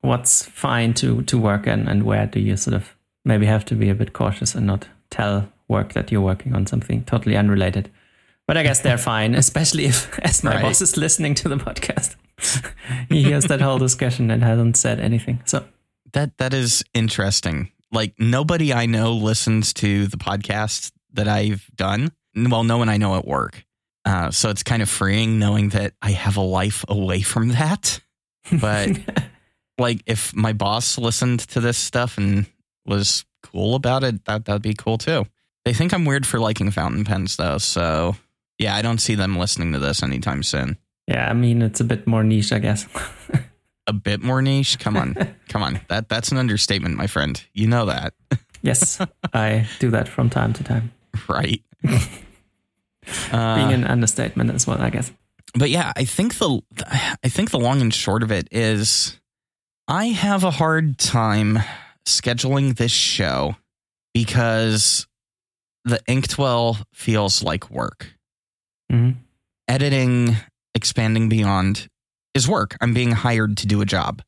what's 0.00 0.44
fine 0.44 0.92
to 0.94 1.22
to 1.22 1.38
work 1.38 1.66
in 1.66 1.88
and 1.88 2.02
where 2.02 2.26
do 2.26 2.38
you 2.38 2.56
sort 2.56 2.74
of 2.74 2.94
maybe 3.24 3.46
have 3.46 3.64
to 3.64 3.74
be 3.74 3.88
a 3.88 3.94
bit 3.94 4.12
cautious 4.12 4.54
and 4.54 4.66
not 4.66 4.86
tell 5.10 5.48
work 5.68 5.94
that 5.94 6.12
you're 6.12 6.20
working 6.20 6.54
on 6.54 6.66
something 6.66 7.04
totally 7.04 7.36
unrelated. 7.36 7.90
But 8.46 8.56
I 8.56 8.62
guess 8.62 8.80
they're 8.80 8.98
fine, 8.98 9.34
especially 9.34 9.86
if 9.86 10.18
as 10.22 10.44
my 10.44 10.54
right. 10.54 10.62
boss 10.62 10.80
is 10.80 10.96
listening 10.96 11.34
to 11.36 11.48
the 11.48 11.56
podcast. 11.56 12.16
he 13.08 13.22
hears 13.22 13.44
that 13.44 13.60
whole 13.60 13.78
discussion 13.78 14.30
and 14.30 14.42
hasn't 14.42 14.76
said 14.76 15.00
anything. 15.00 15.40
So 15.44 15.64
that 16.12 16.36
that 16.38 16.52
is 16.52 16.84
interesting. 16.94 17.70
Like 17.92 18.14
nobody 18.18 18.72
I 18.72 18.86
know 18.86 19.14
listens 19.14 19.72
to 19.74 20.06
the 20.06 20.16
podcast 20.16 20.92
that 21.12 21.28
I've 21.28 21.68
done. 21.74 22.12
Well, 22.36 22.64
no 22.64 22.78
one 22.78 22.88
I 22.88 22.96
know 22.96 23.16
at 23.16 23.26
work. 23.26 23.64
Uh, 24.04 24.30
so 24.30 24.50
it's 24.50 24.62
kind 24.62 24.82
of 24.82 24.90
freeing 24.90 25.38
knowing 25.38 25.70
that 25.70 25.94
I 26.02 26.10
have 26.10 26.36
a 26.36 26.42
life 26.42 26.84
away 26.88 27.22
from 27.22 27.50
that. 27.50 28.00
But 28.52 28.90
like 29.78 30.02
if 30.06 30.34
my 30.34 30.52
boss 30.52 30.98
listened 30.98 31.40
to 31.40 31.60
this 31.60 31.78
stuff 31.78 32.18
and 32.18 32.46
was 32.84 33.24
cool 33.42 33.74
about 33.74 34.04
it, 34.04 34.24
that 34.26 34.44
that'd 34.44 34.62
be 34.62 34.74
cool 34.74 34.98
too. 34.98 35.26
They 35.64 35.72
think 35.72 35.94
I'm 35.94 36.04
weird 36.04 36.26
for 36.26 36.38
liking 36.38 36.70
fountain 36.70 37.04
pens 37.04 37.36
though, 37.36 37.58
so 37.58 38.16
yeah, 38.58 38.74
I 38.74 38.82
don't 38.82 38.98
see 38.98 39.14
them 39.14 39.36
listening 39.36 39.72
to 39.72 39.78
this 39.78 40.02
anytime 40.02 40.42
soon. 40.42 40.78
Yeah, 41.06 41.28
I 41.28 41.32
mean 41.34 41.62
it's 41.62 41.80
a 41.80 41.84
bit 41.84 42.06
more 42.06 42.24
niche, 42.24 42.52
I 42.52 42.58
guess. 42.58 42.86
a 43.86 43.92
bit 43.92 44.22
more 44.22 44.40
niche? 44.42 44.78
Come 44.78 44.96
on. 44.96 45.14
Come 45.48 45.62
on. 45.62 45.80
That 45.88 46.08
that's 46.08 46.32
an 46.32 46.38
understatement, 46.38 46.96
my 46.96 47.06
friend. 47.06 47.42
You 47.52 47.66
know 47.66 47.86
that. 47.86 48.14
yes, 48.62 49.00
I 49.32 49.68
do 49.78 49.90
that 49.90 50.08
from 50.08 50.30
time 50.30 50.52
to 50.54 50.64
time. 50.64 50.92
Right. 51.28 51.62
Being 51.82 53.72
an 53.72 53.84
understatement 53.84 54.50
as 54.50 54.66
well, 54.66 54.80
I 54.80 54.90
guess. 54.90 55.12
But 55.54 55.70
yeah, 55.70 55.92
I 55.94 56.04
think 56.04 56.38
the 56.38 56.60
I 57.22 57.28
think 57.28 57.50
the 57.50 57.58
long 57.58 57.80
and 57.80 57.92
short 57.92 58.22
of 58.22 58.32
it 58.32 58.48
is 58.50 59.20
I 59.86 60.06
have 60.06 60.42
a 60.42 60.50
hard 60.50 60.98
time 60.98 61.58
scheduling 62.06 62.76
this 62.76 62.90
show 62.90 63.56
because 64.14 65.06
the 65.84 66.00
Inktwell 66.08 66.82
feels 66.92 67.42
like 67.42 67.70
work. 67.70 68.13
Mm-hmm. 68.92 69.18
Editing, 69.68 70.36
expanding 70.74 71.28
beyond 71.28 71.88
is 72.34 72.48
work. 72.48 72.76
I'm 72.80 72.94
being 72.94 73.12
hired 73.12 73.56
to 73.58 73.66
do 73.66 73.80
a 73.80 73.86
job. 73.86 74.22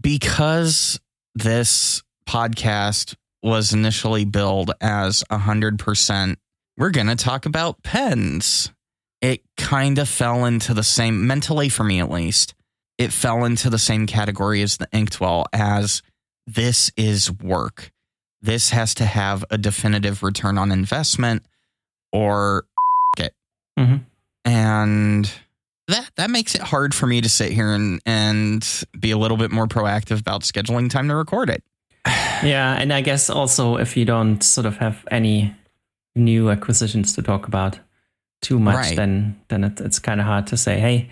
Because 0.00 1.00
this 1.34 2.02
podcast 2.28 3.14
was 3.42 3.72
initially 3.72 4.24
billed 4.24 4.72
as 4.80 5.22
100%, 5.30 6.36
we're 6.76 6.90
going 6.90 7.06
to 7.06 7.16
talk 7.16 7.46
about 7.46 7.82
pens. 7.82 8.72
It 9.20 9.42
kind 9.56 9.98
of 9.98 10.08
fell 10.08 10.44
into 10.44 10.74
the 10.74 10.82
same, 10.82 11.26
mentally 11.26 11.68
for 11.68 11.84
me 11.84 12.00
at 12.00 12.10
least, 12.10 12.54
it 12.98 13.12
fell 13.12 13.44
into 13.44 13.70
the 13.70 13.78
same 13.78 14.06
category 14.06 14.62
as 14.62 14.76
the 14.76 14.86
Inktwell 14.88 15.44
as 15.52 16.02
this 16.46 16.90
is 16.96 17.30
work. 17.30 17.90
This 18.40 18.70
has 18.70 18.94
to 18.96 19.04
have 19.04 19.44
a 19.50 19.58
definitive 19.58 20.22
return 20.22 20.58
on 20.58 20.70
investment 20.70 21.46
or. 22.12 22.66
Mm-hmm. 23.78 23.96
And 24.44 25.32
that 25.88 26.10
that 26.16 26.30
makes 26.30 26.54
it 26.54 26.60
hard 26.60 26.94
for 26.94 27.06
me 27.06 27.20
to 27.20 27.28
sit 27.28 27.52
here 27.52 27.72
and 27.72 28.00
and 28.06 28.84
be 28.98 29.10
a 29.10 29.18
little 29.18 29.36
bit 29.36 29.50
more 29.50 29.66
proactive 29.66 30.20
about 30.20 30.42
scheduling 30.42 30.90
time 30.90 31.08
to 31.08 31.14
record 31.14 31.50
it. 31.50 31.62
yeah, 32.06 32.76
and 32.78 32.92
I 32.92 33.00
guess 33.00 33.30
also 33.30 33.76
if 33.76 33.96
you 33.96 34.04
don't 34.04 34.42
sort 34.42 34.66
of 34.66 34.76
have 34.78 35.04
any 35.10 35.54
new 36.14 36.50
acquisitions 36.50 37.14
to 37.14 37.22
talk 37.22 37.46
about 37.46 37.78
too 38.40 38.58
much, 38.58 38.76
right. 38.76 38.96
then 38.96 39.40
then 39.48 39.64
it, 39.64 39.80
it's 39.80 39.98
kind 39.98 40.20
of 40.20 40.26
hard 40.26 40.46
to 40.48 40.56
say, 40.56 40.78
hey, 40.78 41.10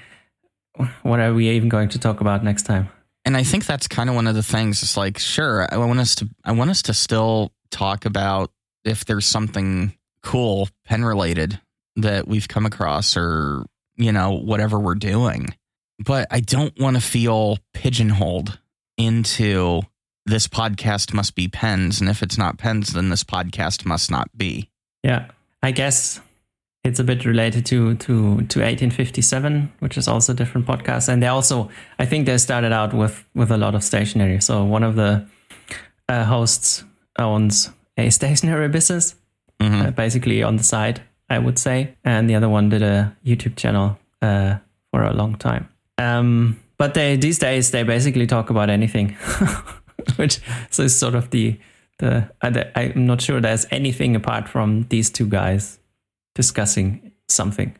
what 1.02 1.20
are 1.20 1.34
we 1.34 1.50
even 1.50 1.68
going 1.68 1.88
to 1.90 1.98
talk 1.98 2.20
about 2.20 2.44
next 2.44 2.64
time? 2.64 2.88
And 3.24 3.36
I 3.36 3.44
think 3.44 3.66
that's 3.66 3.86
kind 3.86 4.08
of 4.08 4.16
one 4.16 4.26
of 4.26 4.34
the 4.34 4.42
things. 4.42 4.82
It's 4.82 4.96
like, 4.96 5.18
sure, 5.18 5.68
I 5.72 5.76
want 5.76 6.00
us 6.00 6.16
to, 6.16 6.28
I 6.44 6.52
want 6.52 6.70
us 6.70 6.82
to 6.82 6.94
still 6.94 7.52
talk 7.70 8.04
about 8.04 8.50
if 8.84 9.04
there's 9.04 9.26
something 9.26 9.96
cool 10.22 10.68
pen 10.84 11.04
related 11.04 11.60
that 11.96 12.26
we've 12.26 12.48
come 12.48 12.66
across 12.66 13.16
or, 13.16 13.64
you 13.96 14.12
know, 14.12 14.32
whatever 14.32 14.78
we're 14.78 14.94
doing. 14.94 15.54
But 15.98 16.26
I 16.30 16.40
don't 16.40 16.78
want 16.78 16.96
to 16.96 17.02
feel 17.02 17.58
pigeonholed 17.74 18.58
into 18.96 19.82
this 20.26 20.48
podcast 20.48 21.12
must 21.12 21.34
be 21.34 21.48
pens. 21.48 22.00
And 22.00 22.08
if 22.08 22.22
it's 22.22 22.38
not 22.38 22.58
pens, 22.58 22.92
then 22.92 23.08
this 23.08 23.24
podcast 23.24 23.84
must 23.84 24.10
not 24.10 24.28
be. 24.36 24.70
Yeah. 25.02 25.26
I 25.62 25.70
guess 25.72 26.20
it's 26.84 26.98
a 26.98 27.04
bit 27.04 27.24
related 27.24 27.64
to 27.66 27.94
to 27.94 28.42
to 28.48 28.60
1857 28.60 29.72
which 29.78 29.96
is 29.96 30.08
also 30.08 30.32
a 30.32 30.36
different 30.36 30.66
podcast 30.66 31.08
and 31.08 31.22
they 31.22 31.28
also 31.28 31.70
i 31.98 32.04
think 32.04 32.26
they 32.26 32.36
started 32.38 32.72
out 32.72 32.92
with 32.92 33.24
with 33.34 33.50
a 33.50 33.56
lot 33.56 33.74
of 33.74 33.84
stationery 33.84 34.40
so 34.40 34.64
one 34.64 34.82
of 34.82 34.96
the 34.96 35.24
uh, 36.08 36.24
hosts 36.24 36.84
owns 37.18 37.70
a 37.96 38.10
stationery 38.18 38.68
business 38.68 39.14
mm-hmm. 39.60 39.82
uh, 39.86 39.90
basically 39.90 40.42
on 40.42 40.56
the 40.56 40.64
side 40.64 41.00
i 41.32 41.38
would 41.38 41.58
say 41.58 41.94
and 42.04 42.28
the 42.28 42.34
other 42.34 42.48
one 42.48 42.68
did 42.68 42.82
a 42.82 43.16
youtube 43.24 43.56
channel 43.56 43.98
uh, 44.20 44.56
for 44.90 45.02
a 45.02 45.12
long 45.12 45.34
time 45.34 45.68
um, 45.98 46.58
but 46.78 46.94
they 46.94 47.16
these 47.16 47.38
days 47.38 47.70
they 47.70 47.82
basically 47.82 48.26
talk 48.26 48.50
about 48.50 48.70
anything 48.70 49.08
which 50.16 50.40
so 50.70 50.82
is 50.84 50.98
sort 50.98 51.14
of 51.14 51.30
the 51.30 51.58
the 51.98 52.28
i'm 52.76 53.06
not 53.06 53.20
sure 53.20 53.40
there's 53.40 53.66
anything 53.70 54.16
apart 54.16 54.48
from 54.48 54.86
these 54.88 55.10
two 55.10 55.26
guys 55.26 55.78
discussing 56.34 57.12
something 57.28 57.76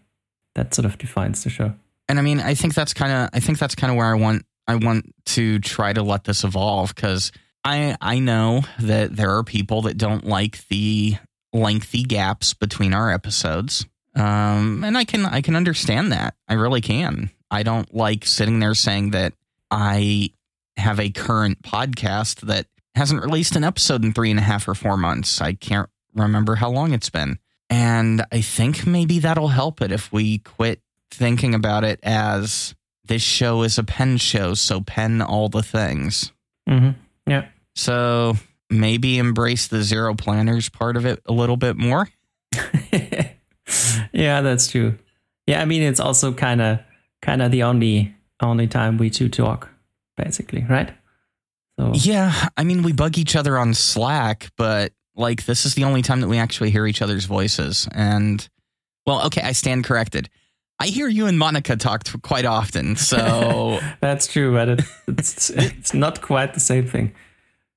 that 0.54 0.74
sort 0.74 0.86
of 0.86 0.98
defines 0.98 1.44
the 1.44 1.50
show. 1.50 1.74
And 2.08 2.18
I 2.18 2.22
mean, 2.22 2.40
I 2.40 2.54
think 2.54 2.74
that's 2.74 2.94
kind 2.94 3.12
of 3.12 3.30
I 3.32 3.40
think 3.40 3.58
that's 3.58 3.74
kind 3.74 3.90
of 3.90 3.96
where 3.96 4.06
I 4.06 4.14
want 4.14 4.44
I 4.66 4.76
want 4.76 5.14
to 5.26 5.58
try 5.60 5.92
to 5.92 6.02
let 6.02 6.24
this 6.24 6.44
evolve 6.44 6.94
because 6.94 7.32
I 7.64 7.96
I 8.00 8.18
know 8.18 8.62
that 8.80 9.16
there 9.16 9.36
are 9.36 9.44
people 9.44 9.82
that 9.82 9.96
don't 9.96 10.26
like 10.26 10.66
the 10.68 11.16
lengthy 11.52 12.02
gaps 12.02 12.54
between 12.54 12.94
our 12.94 13.10
episodes. 13.10 13.86
Um, 14.14 14.84
and 14.84 14.96
I 14.96 15.04
can 15.04 15.24
I 15.24 15.40
can 15.40 15.56
understand 15.56 16.12
that. 16.12 16.34
I 16.48 16.54
really 16.54 16.80
can. 16.80 17.30
I 17.50 17.62
don't 17.62 17.94
like 17.94 18.26
sitting 18.26 18.60
there 18.60 18.74
saying 18.74 19.10
that 19.10 19.34
I 19.70 20.30
have 20.76 20.98
a 21.00 21.10
current 21.10 21.62
podcast 21.62 22.40
that 22.42 22.66
hasn't 22.94 23.22
released 23.22 23.56
an 23.56 23.64
episode 23.64 24.04
in 24.04 24.12
three 24.12 24.30
and 24.30 24.38
a 24.38 24.42
half 24.42 24.68
or 24.68 24.74
four 24.74 24.96
months. 24.96 25.40
I 25.40 25.54
can't 25.54 25.88
remember 26.14 26.56
how 26.56 26.70
long 26.70 26.92
it's 26.92 27.10
been. 27.10 27.38
And 27.70 28.24
I 28.30 28.42
think 28.42 28.86
maybe 28.86 29.18
that'll 29.18 29.48
help 29.48 29.80
it 29.80 29.92
if 29.92 30.12
we 30.12 30.38
quit 30.38 30.80
thinking 31.10 31.54
about 31.54 31.84
it 31.84 32.00
as 32.02 32.74
this 33.04 33.22
show 33.22 33.62
is 33.62 33.78
a 33.78 33.84
pen 33.84 34.18
show, 34.18 34.54
so 34.54 34.80
pen 34.80 35.22
all 35.22 35.48
the 35.48 35.62
things. 35.62 36.32
Mm-hmm. 36.68 36.90
Yeah. 37.26 37.46
So 37.74 38.36
maybe 38.72 39.18
embrace 39.18 39.68
the 39.68 39.82
zero 39.82 40.14
planners 40.14 40.68
part 40.68 40.96
of 40.96 41.06
it 41.06 41.20
a 41.26 41.32
little 41.32 41.56
bit 41.56 41.76
more. 41.76 42.08
yeah, 44.12 44.40
that's 44.40 44.70
true. 44.70 44.98
Yeah, 45.46 45.60
I 45.60 45.64
mean 45.64 45.82
it's 45.82 46.00
also 46.00 46.32
kind 46.32 46.60
of 46.60 46.78
kind 47.20 47.42
of 47.42 47.50
the 47.50 47.62
only 47.62 48.14
only 48.40 48.66
time 48.66 48.98
we 48.98 49.10
two 49.10 49.28
talk, 49.28 49.68
basically, 50.16 50.64
right? 50.68 50.92
So 51.78 51.92
yeah, 51.94 52.48
I 52.56 52.64
mean 52.64 52.82
we 52.82 52.92
bug 52.92 53.18
each 53.18 53.36
other 53.36 53.58
on 53.58 53.74
Slack, 53.74 54.50
but 54.56 54.92
like 55.14 55.44
this 55.44 55.66
is 55.66 55.74
the 55.74 55.84
only 55.84 56.02
time 56.02 56.20
that 56.20 56.28
we 56.28 56.38
actually 56.38 56.70
hear 56.70 56.86
each 56.86 57.02
other's 57.02 57.24
voices. 57.24 57.88
And 57.92 58.46
well, 59.06 59.26
okay, 59.26 59.42
I 59.42 59.52
stand 59.52 59.84
corrected. 59.84 60.28
I 60.78 60.86
hear 60.86 61.06
you 61.06 61.26
and 61.26 61.38
Monica 61.38 61.76
talk 61.76 62.04
quite 62.22 62.44
often, 62.44 62.96
so 62.96 63.78
that's 64.00 64.26
true, 64.26 64.52
but 64.52 64.68
it, 64.68 64.82
it's 65.06 65.50
it's 65.50 65.94
not 65.94 66.22
quite 66.22 66.54
the 66.54 66.60
same 66.60 66.86
thing. 66.86 67.12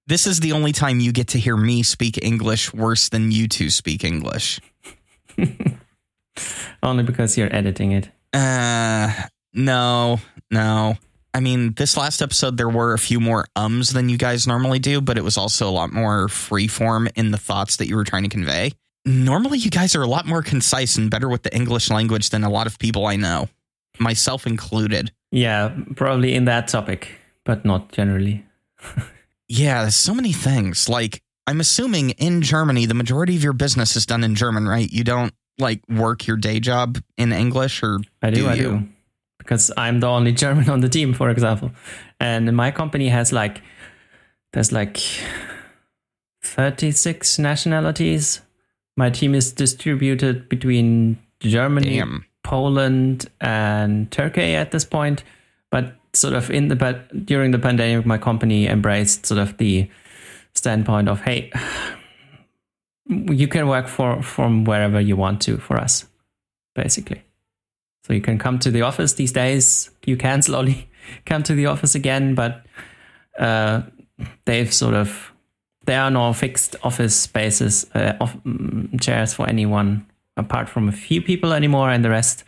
This 0.08 0.28
is 0.28 0.40
the 0.40 0.52
only 0.52 0.72
time 0.72 1.00
you 1.00 1.12
get 1.12 1.30
to 1.30 1.40
hear 1.40 1.58
me 1.58 1.82
speak 1.82 2.24
English 2.24 2.72
worse 2.74 3.10
than 3.10 3.32
you 3.32 3.48
two 3.48 3.72
speak 3.72 4.04
English. 4.04 4.60
Only 6.84 7.04
because 7.04 7.38
you're 7.38 7.54
editing 7.54 7.92
it. 7.92 8.10
Uh, 8.32 9.12
no, 9.54 10.20
no. 10.52 10.96
I 11.34 11.40
mean, 11.40 11.74
this 11.74 11.98
last 11.98 12.22
episode, 12.22 12.58
there 12.58 12.70
were 12.70 12.94
a 12.94 13.00
few 13.00 13.20
more 13.20 13.46
ums 13.56 13.94
than 13.94 14.08
you 14.08 14.18
guys 14.18 14.46
normally 14.46 14.78
do, 14.78 15.02
but 15.02 15.18
it 15.18 15.24
was 15.24 15.38
also 15.38 15.68
a 15.68 15.72
lot 15.72 15.92
more 15.92 16.28
freeform 16.28 17.10
in 17.16 17.32
the 17.32 17.38
thoughts 17.40 17.78
that 17.78 17.88
you 17.88 17.96
were 17.96 18.04
trying 18.04 18.24
to 18.24 18.30
convey. 18.30 18.74
Normally, 19.06 19.58
you 19.58 19.72
guys 19.72 19.96
are 19.96 20.04
a 20.04 20.08
lot 20.08 20.28
more 20.28 20.44
concise 20.44 20.98
and 20.98 21.10
better 21.10 21.28
with 21.28 21.42
the 21.42 21.56
English 21.56 21.90
language 21.90 22.30
than 22.30 22.44
a 22.44 22.50
lot 22.50 22.68
of 22.68 22.78
people 22.78 23.08
I 23.08 23.16
know, 23.16 23.50
myself 23.98 24.46
included. 24.46 25.12
Yeah, 25.32 25.76
probably 25.96 26.36
in 26.36 26.46
that 26.46 26.68
topic, 26.68 27.10
but 27.44 27.66
not 27.66 27.92
generally. 27.92 28.46
yeah, 29.48 29.82
there's 29.82 29.96
so 29.96 30.14
many 30.14 30.32
things. 30.32 30.90
Like, 30.90 31.22
I'm 31.48 31.60
assuming 31.60 32.12
in 32.12 32.42
Germany, 32.42 32.86
the 32.86 32.94
majority 32.94 33.36
of 33.36 33.44
your 33.44 33.54
business 33.54 33.96
is 33.96 34.06
done 34.06 34.24
in 34.24 34.36
German, 34.36 34.68
right? 34.68 34.92
You 34.92 35.04
don't 35.04 35.34
like 35.58 35.82
work 35.88 36.28
your 36.28 36.38
day 36.38 36.60
job 36.60 36.98
in 37.18 37.32
English 37.32 37.82
or 37.84 38.00
I 38.22 38.30
do, 38.30 38.42
do 38.42 38.50
I 38.50 38.56
do. 38.56 38.88
Because 39.38 39.72
I'm 39.78 40.00
the 40.00 40.08
only 40.08 40.32
German 40.44 40.70
on 40.70 40.82
the 40.82 40.90
team, 40.90 41.14
for 41.14 41.30
example. 41.30 41.72
And 42.20 42.56
my 42.56 42.72
company 42.72 43.10
has 43.10 43.32
like, 43.32 43.62
there's 44.54 44.72
like 44.72 45.00
36 46.44 47.40
nationalities. 47.40 48.42
My 48.98 49.10
team 49.10 49.36
is 49.36 49.52
distributed 49.52 50.50
between 50.50 51.20
Germany, 51.42 51.98
Damn. 51.98 52.26
Poland, 52.44 53.30
and 53.42 54.10
Turkey 54.12 54.56
at 54.56 54.72
this 54.72 54.86
point. 54.86 55.24
But 55.70 55.96
sort 56.16 56.34
of 56.34 56.50
in 56.50 56.68
the 56.68 56.76
but 56.76 57.26
during 57.26 57.52
the 57.52 57.60
pandemic, 57.60 58.06
my 58.06 58.18
company 58.18 58.68
embraced 58.68 59.26
sort 59.26 59.40
of 59.40 59.58
the 59.58 59.90
standpoint 60.54 61.10
of, 61.10 61.22
hey, 61.22 61.52
you 63.08 63.48
can 63.48 63.68
work 63.68 63.88
for 63.88 64.22
from 64.22 64.64
wherever 64.64 65.00
you 65.00 65.16
want 65.16 65.42
to 65.42 65.58
for 65.58 65.78
us, 65.78 66.06
basically. 66.74 67.22
So 68.06 68.14
you 68.14 68.22
can 68.22 68.38
come 68.38 68.60
to 68.60 68.72
the 68.72 68.82
office 68.82 69.14
these 69.14 69.32
days. 69.32 69.90
You 70.06 70.18
can 70.18 70.42
slowly 70.42 70.90
come 71.26 71.44
to 71.44 71.56
the 71.56 71.68
office 71.68 71.96
again, 71.96 72.36
but 72.36 72.66
uh, 73.40 73.82
they've 74.46 74.74
sort 74.74 74.94
of 74.94 75.32
there 75.86 76.02
are 76.02 76.10
no 76.10 76.34
fixed 76.34 76.76
office 76.84 77.16
spaces, 77.16 77.86
uh, 77.94 78.14
mm, 78.14 79.00
chairs 79.00 79.34
for 79.34 79.48
anyone 79.48 80.06
apart 80.36 80.68
from 80.68 80.90
a 80.90 80.92
few 80.92 81.22
people 81.22 81.54
anymore, 81.54 81.90
and 81.90 82.04
the 82.04 82.10
rest 82.10 82.44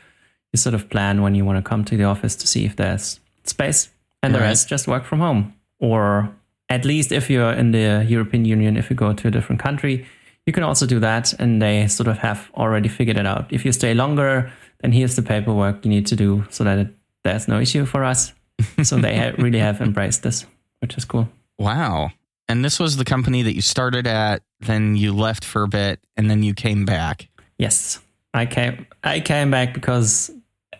you 0.53 0.57
sort 0.57 0.73
of 0.73 0.89
plan 0.89 1.21
when 1.21 1.35
you 1.35 1.45
want 1.45 1.63
to 1.63 1.67
come 1.67 1.85
to 1.85 1.97
the 1.97 2.03
office 2.03 2.35
to 2.35 2.47
see 2.47 2.65
if 2.65 2.75
there's 2.75 3.19
space, 3.49 3.89
and 4.23 4.33
the 4.33 4.39
Right. 4.39 4.47
rest 4.47 4.69
just 4.69 4.87
work 4.87 5.05
from 5.05 5.19
home. 5.19 5.53
Or 5.79 6.29
at 6.69 6.85
least 6.85 7.11
if 7.11 7.29
you're 7.29 7.53
in 7.53 7.71
the 7.71 8.05
European 8.07 8.45
Union, 8.45 8.77
if 8.77 8.89
you 8.89 8.95
go 8.95 9.13
to 9.13 9.27
a 9.27 9.31
different 9.31 9.61
country, 9.61 10.05
you 10.45 10.53
can 10.53 10.63
also 10.63 10.85
do 10.85 10.99
that, 10.99 11.33
and 11.39 11.61
they 11.61 11.87
sort 11.87 12.07
of 12.07 12.17
have 12.19 12.49
already 12.55 12.89
figured 12.89 13.17
it 13.17 13.25
out. 13.25 13.45
If 13.51 13.65
you 13.65 13.71
stay 13.71 13.93
longer, 13.93 14.51
then 14.81 14.91
here's 14.91 15.15
the 15.15 15.21
paperwork 15.21 15.83
you 15.85 15.89
need 15.91 16.07
to 16.07 16.15
do 16.15 16.45
so 16.49 16.63
that 16.63 16.77
it, 16.79 16.87
there's 17.23 17.47
no 17.47 17.59
issue 17.59 17.85
for 17.85 18.03
us. 18.03 18.33
so 18.83 18.97
they 18.97 19.15
ha- 19.17 19.35
really 19.37 19.59
have 19.59 19.81
embraced 19.81 20.23
this, 20.23 20.45
which 20.79 20.97
is 20.97 21.05
cool. 21.05 21.27
Wow. 21.59 22.11
And 22.49 22.63
this 22.63 22.79
was 22.79 22.95
the 22.97 23.05
company 23.05 23.43
that 23.43 23.53
you 23.55 23.61
started 23.61 24.07
at, 24.07 24.41
then 24.61 24.95
you 24.95 25.13
left 25.13 25.43
for 25.43 25.63
a 25.63 25.67
bit, 25.67 25.99
and 26.15 26.29
then 26.29 26.43
you 26.43 26.53
came 26.53 26.85
back. 26.85 27.27
Yes, 27.59 27.99
I 28.33 28.45
came. 28.45 28.87
I 29.03 29.19
came 29.19 29.51
back 29.51 29.73
because, 29.73 30.31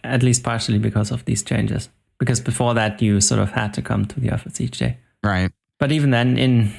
at 0.04 0.24
least 0.24 0.44
partially 0.44 0.80
because 0.80 1.12
of 1.12 1.26
these 1.26 1.44
changes. 1.44 1.90
Because 2.20 2.40
before 2.40 2.74
that, 2.74 3.02
you 3.02 3.22
sort 3.22 3.40
of 3.40 3.52
had 3.52 3.74
to 3.76 3.82
come 3.82 4.06
to 4.06 4.20
the 4.20 4.32
office 4.32 4.60
each 4.60 4.80
day. 4.80 4.98
Right. 5.24 5.52
But 5.80 5.92
even 5.92 6.12
then, 6.12 6.38
in 6.38 6.72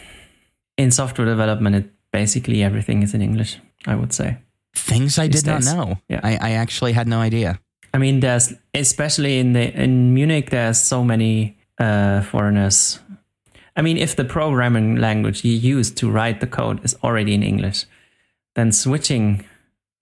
in 0.76 0.90
software 0.90 1.26
development, 1.26 1.76
it 1.76 1.90
basically 2.12 2.62
everything 2.62 3.02
is 3.02 3.14
in 3.14 3.22
English. 3.22 3.58
I 3.86 3.94
would 3.94 4.12
say. 4.12 4.36
Things 4.74 5.18
I 5.18 5.28
did 5.28 5.46
not 5.46 5.64
know. 5.64 5.98
Yeah. 6.08 6.20
I, 6.22 6.38
I 6.40 6.50
actually 6.52 6.92
had 6.92 7.08
no 7.08 7.20
idea. 7.20 7.58
I 7.94 7.98
mean, 7.98 8.20
there's 8.20 8.54
especially 8.74 9.38
in 9.38 9.52
the 9.52 9.72
in 9.74 10.14
Munich, 10.14 10.50
there's 10.50 10.78
so 10.78 11.04
many 11.04 11.58
uh, 11.78 12.22
foreigners. 12.22 13.00
I 13.76 13.82
mean, 13.82 13.96
if 13.96 14.16
the 14.16 14.24
programming 14.24 14.96
language 14.96 15.44
you 15.44 15.52
use 15.52 15.90
to 15.92 16.10
write 16.10 16.40
the 16.40 16.46
code 16.46 16.84
is 16.84 16.96
already 17.02 17.34
in 17.34 17.42
English, 17.42 17.86
then 18.54 18.72
switching 18.72 19.44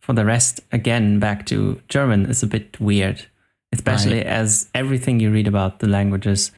for 0.01 0.15
the 0.15 0.25
rest 0.25 0.61
again 0.73 1.19
back 1.19 1.47
to 1.47 1.81
German 1.89 2.27
is 2.27 2.43
a 2.43 2.47
bit 2.47 2.81
weird. 2.81 3.27
Especially 3.77 4.25
as 4.25 4.69
everything 4.75 5.21
you 5.21 5.31
read 5.31 5.47
about 5.47 5.81
the 5.81 5.89
languages, 5.89 6.53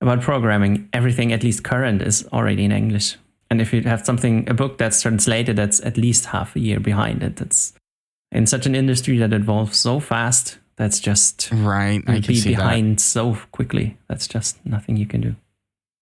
about 0.00 0.20
programming, 0.20 0.88
everything 0.92 1.32
at 1.32 1.42
least 1.42 1.64
current 1.64 2.02
is 2.02 2.26
already 2.32 2.64
in 2.64 2.72
English. 2.72 3.16
And 3.50 3.60
if 3.60 3.72
you 3.72 3.82
have 3.82 4.04
something, 4.04 4.48
a 4.48 4.54
book 4.54 4.78
that's 4.78 5.02
translated, 5.02 5.56
that's 5.56 5.80
at 5.80 5.96
least 5.96 6.26
half 6.26 6.56
a 6.56 6.60
year 6.60 6.80
behind 6.80 7.22
it. 7.22 7.36
That's 7.36 7.72
in 8.30 8.46
such 8.46 8.66
an 8.66 8.74
industry 8.74 9.18
that 9.18 9.32
evolves 9.32 9.76
so 9.76 10.00
fast. 10.00 10.58
That's 10.76 11.00
just 11.00 11.50
Right. 11.52 12.02
I 12.06 12.14
can 12.14 12.22
be 12.22 12.34
see 12.34 12.50
that. 12.50 12.56
behind 12.56 13.00
so 13.00 13.36
quickly. 13.52 13.98
That's 14.08 14.26
just 14.26 14.64
nothing 14.64 14.96
you 14.96 15.06
can 15.06 15.20
do. 15.20 15.36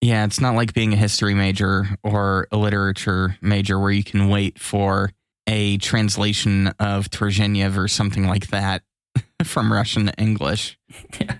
Yeah, 0.01 0.25
it's 0.25 0.41
not 0.41 0.55
like 0.55 0.73
being 0.73 0.93
a 0.93 0.97
history 0.97 1.35
major 1.35 1.87
or 2.03 2.47
a 2.51 2.57
literature 2.57 3.37
major 3.41 3.79
where 3.79 3.91
you 3.91 4.03
can 4.03 4.29
wait 4.29 4.57
for 4.57 5.11
a 5.45 5.77
translation 5.77 6.67
of 6.79 7.09
Turgenev 7.09 7.77
or 7.77 7.87
something 7.87 8.25
like 8.27 8.47
that 8.47 8.81
from 9.43 9.71
Russian 9.71 10.07
to 10.07 10.13
English. 10.15 10.77
yeah, 11.19 11.37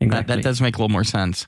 That, 0.00 0.26
that 0.26 0.42
does 0.42 0.60
make 0.60 0.76
a 0.76 0.78
little 0.78 0.92
more 0.92 1.04
sense. 1.04 1.46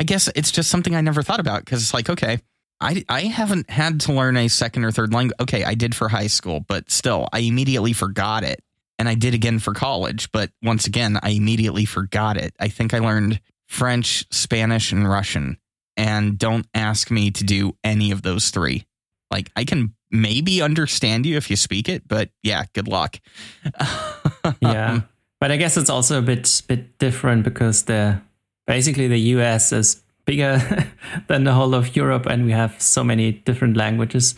I 0.00 0.04
guess 0.04 0.28
it's 0.34 0.50
just 0.50 0.70
something 0.70 0.94
I 0.94 1.00
never 1.00 1.22
thought 1.22 1.40
about 1.40 1.64
because 1.64 1.82
it's 1.82 1.94
like, 1.94 2.10
okay, 2.10 2.38
I, 2.80 3.04
I 3.08 3.20
haven't 3.22 3.70
had 3.70 4.00
to 4.02 4.12
learn 4.12 4.36
a 4.36 4.48
second 4.48 4.84
or 4.84 4.90
third 4.90 5.14
language. 5.14 5.36
Okay, 5.40 5.62
I 5.62 5.74
did 5.74 5.94
for 5.94 6.08
high 6.08 6.26
school, 6.26 6.60
but 6.66 6.90
still, 6.90 7.28
I 7.32 7.40
immediately 7.40 7.92
forgot 7.92 8.42
it. 8.42 8.62
And 8.98 9.08
I 9.08 9.14
did 9.14 9.34
again 9.34 9.58
for 9.58 9.72
college, 9.72 10.30
but 10.32 10.50
once 10.62 10.86
again, 10.86 11.18
I 11.22 11.30
immediately 11.30 11.84
forgot 11.84 12.36
it. 12.36 12.54
I 12.58 12.68
think 12.68 12.92
I 12.92 12.98
learned 12.98 13.40
French, 13.66 14.26
Spanish, 14.32 14.92
and 14.92 15.08
Russian. 15.08 15.58
And 15.96 16.38
don't 16.38 16.66
ask 16.74 17.10
me 17.10 17.30
to 17.32 17.44
do 17.44 17.76
any 17.84 18.10
of 18.10 18.22
those 18.22 18.50
three. 18.50 18.86
Like, 19.32 19.50
I 19.56 19.64
can 19.64 19.94
maybe 20.10 20.60
understand 20.60 21.24
you 21.24 21.36
if 21.38 21.50
you 21.50 21.56
speak 21.56 21.88
it, 21.88 22.06
but 22.06 22.30
yeah, 22.42 22.64
good 22.74 22.86
luck. 22.86 23.18
yeah, 24.60 25.00
but 25.40 25.50
I 25.50 25.56
guess 25.56 25.76
it's 25.76 25.90
also 25.90 26.18
a 26.18 26.22
bit 26.22 26.62
bit 26.68 26.98
different 26.98 27.44
because 27.44 27.84
the 27.84 28.20
basically 28.66 29.08
the 29.08 29.18
US 29.36 29.72
is 29.72 30.02
bigger 30.26 30.60
than 31.28 31.44
the 31.44 31.54
whole 31.54 31.74
of 31.74 31.96
Europe, 31.96 32.26
and 32.26 32.44
we 32.44 32.52
have 32.52 32.80
so 32.80 33.02
many 33.02 33.32
different 33.32 33.76
languages, 33.76 34.34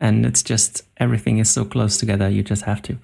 and 0.00 0.24
it's 0.24 0.42
just 0.42 0.82
everything 0.98 1.38
is 1.38 1.50
so 1.50 1.64
close 1.64 1.98
together. 1.98 2.28
You 2.28 2.42
just 2.42 2.62
have 2.62 2.80
to 2.82 2.96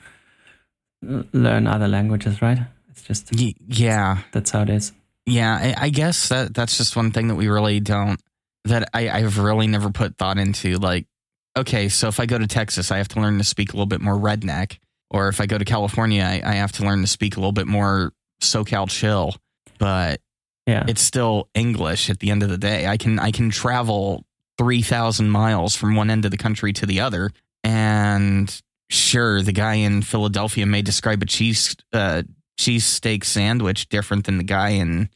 learn 1.33 1.67
other 1.67 1.89
languages, 1.89 2.41
right? 2.41 2.61
It's 2.91 3.03
just 3.03 3.31
yeah. 3.35 4.19
that's 4.31 4.53
how 4.53 4.63
it 4.63 4.71
is. 4.71 4.93
Yeah, 5.27 5.55
I, 5.55 5.87
I 5.87 5.89
guess 5.91 6.29
that 6.29 6.55
that's 6.55 6.79
just 6.79 6.97
one 6.97 7.11
thing 7.11 7.29
that 7.29 7.37
we 7.37 7.49
really 7.49 7.81
don't 7.81 8.21
that 8.65 8.89
I, 8.95 9.09
I've 9.09 9.39
really 9.39 9.67
never 9.67 9.91
put 9.91 10.17
thought 10.19 10.39
into. 10.39 10.77
Like, 10.79 11.07
okay, 11.57 11.89
so 11.89 12.09
if 12.09 12.21
I 12.21 12.27
go 12.27 12.39
to 12.39 12.47
Texas, 12.47 12.91
I 12.91 12.99
have 12.99 13.09
to 13.09 13.21
learn 13.21 13.39
to 13.39 13.45
speak 13.45 13.73
a 13.73 13.77
little 13.77 13.87
bit 13.87 14.01
more 14.01 14.15
redneck, 14.19 14.79
or 15.11 15.29
if 15.29 15.41
I 15.41 15.47
go 15.47 15.59
to 15.59 15.65
California, 15.65 16.23
I, 16.23 16.43
I 16.45 16.55
have 16.55 16.73
to 16.73 16.85
learn 16.85 17.01
to 17.03 17.07
speak 17.07 17.37
a 17.37 17.41
little 17.41 17.53
bit 17.53 17.67
more 17.67 18.13
SoCal 18.41 18.89
chill. 18.89 19.35
But 19.79 20.21
Yeah, 20.67 20.85
it's 20.89 21.03
still 21.03 21.49
English 21.55 22.11
at 22.11 22.21
the 22.21 22.31
end 22.31 22.43
of 22.43 22.49
the 22.49 22.59
day. 22.59 22.87
I 22.87 22.97
can 22.97 23.19
I 23.19 23.31
can 23.31 23.51
travel 23.51 24.25
three 24.59 24.83
thousand 24.83 25.31
miles 25.31 25.75
from 25.75 25.97
one 25.97 26.11
end 26.11 26.25
of 26.25 26.31
the 26.31 26.37
country 26.37 26.73
to 26.75 26.87
the 26.87 27.01
other, 27.01 27.31
and 27.65 28.63
sure, 28.91 29.43
the 29.43 29.53
guy 29.53 29.75
in 29.75 30.03
Philadelphia 30.03 30.67
may 30.67 30.83
describe 30.83 31.23
a 31.23 31.27
cheese 31.27 31.77
uh, 31.93 32.23
cheesesteak 32.59 33.25
sandwich 33.25 33.89
different 33.89 34.27
than 34.27 34.39
the 34.39 34.45
guy 34.45 34.71
in 34.71 35.09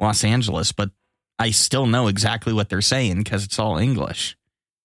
Los 0.00 0.24
Angeles, 0.24 0.72
but 0.72 0.90
I 1.38 1.50
still 1.50 1.86
know 1.86 2.06
exactly 2.06 2.52
what 2.52 2.68
they're 2.68 2.80
saying 2.80 3.18
because 3.18 3.44
it's 3.44 3.58
all 3.58 3.76
English. 3.76 4.36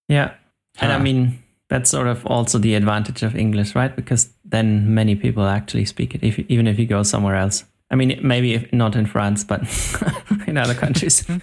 yeah, 0.08 0.34
and 0.82 0.92
I 0.92 0.96
ah. 0.96 1.00
mean 1.00 1.44
that's 1.70 1.90
sort 1.90 2.08
of 2.08 2.26
also 2.26 2.58
the 2.58 2.76
advantage 2.76 3.24
of 3.24 3.36
English, 3.36 3.76
right? 3.76 3.96
Because 3.96 4.30
then 4.44 4.94
many 4.94 5.16
people 5.16 5.46
actually 5.46 5.86
speak 5.86 6.16
it, 6.16 6.24
if, 6.24 6.40
even 6.40 6.68
if 6.68 6.80
you 6.80 6.86
go 6.86 7.04
somewhere 7.04 7.36
else. 7.36 7.64
I 7.92 7.96
mean, 7.96 8.20
maybe 8.22 8.54
if 8.54 8.72
not 8.74 8.96
in 8.96 9.06
France, 9.06 9.44
but 9.44 9.62
in 10.48 10.58
other 10.58 10.74
countries. 10.74 11.26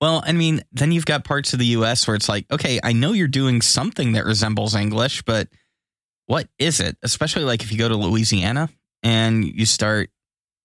Well, 0.00 0.22
I 0.26 0.32
mean, 0.32 0.60
then 0.72 0.92
you've 0.92 1.06
got 1.06 1.24
parts 1.24 1.52
of 1.52 1.58
the 1.58 1.66
US 1.66 2.06
where 2.06 2.14
it's 2.14 2.28
like, 2.28 2.50
okay, 2.52 2.78
I 2.82 2.92
know 2.92 3.12
you're 3.12 3.28
doing 3.28 3.62
something 3.62 4.12
that 4.12 4.26
resembles 4.26 4.74
English, 4.74 5.22
but 5.22 5.48
what 6.26 6.48
is 6.58 6.80
it? 6.80 6.96
Especially 7.02 7.44
like 7.44 7.62
if 7.62 7.72
you 7.72 7.78
go 7.78 7.88
to 7.88 7.96
Louisiana 7.96 8.68
and 9.02 9.44
you 9.44 9.64
start 9.64 10.10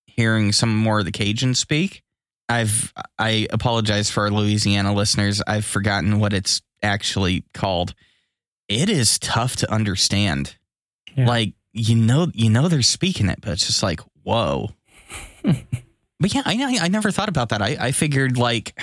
hearing 0.06 0.52
some 0.52 0.76
more 0.76 1.00
of 1.00 1.06
the 1.06 1.12
Cajun 1.12 1.56
speak. 1.56 2.04
I've 2.50 2.92
I 3.18 3.48
apologize 3.52 4.10
for 4.12 4.24
our 4.24 4.32
Louisiana 4.32 4.94
listeners. 4.94 5.42
I've 5.48 5.66
forgotten 5.66 6.20
what 6.20 6.34
it's 6.34 6.62
actually 6.82 7.46
called. 7.54 7.94
It 8.68 8.90
is 8.90 9.20
tough 9.20 9.56
to 9.58 9.72
understand. 9.72 10.56
Yeah. 11.16 11.28
Like 11.28 11.54
you 11.74 11.96
know 11.96 12.28
you 12.34 12.50
know 12.50 12.68
they're 12.68 12.82
speaking 12.82 13.30
it, 13.30 13.40
but 13.42 13.52
it's 13.52 13.68
just 13.68 13.84
like, 13.84 14.02
whoa. 14.24 14.70
But 16.22 16.36
yeah, 16.36 16.44
I, 16.46 16.78
I 16.80 16.88
never 16.88 17.10
thought 17.10 17.30
about 17.30 17.50
that. 17.50 17.64
I, 17.64 17.76
I 17.80 17.92
figured 17.92 18.38
like 18.38 18.80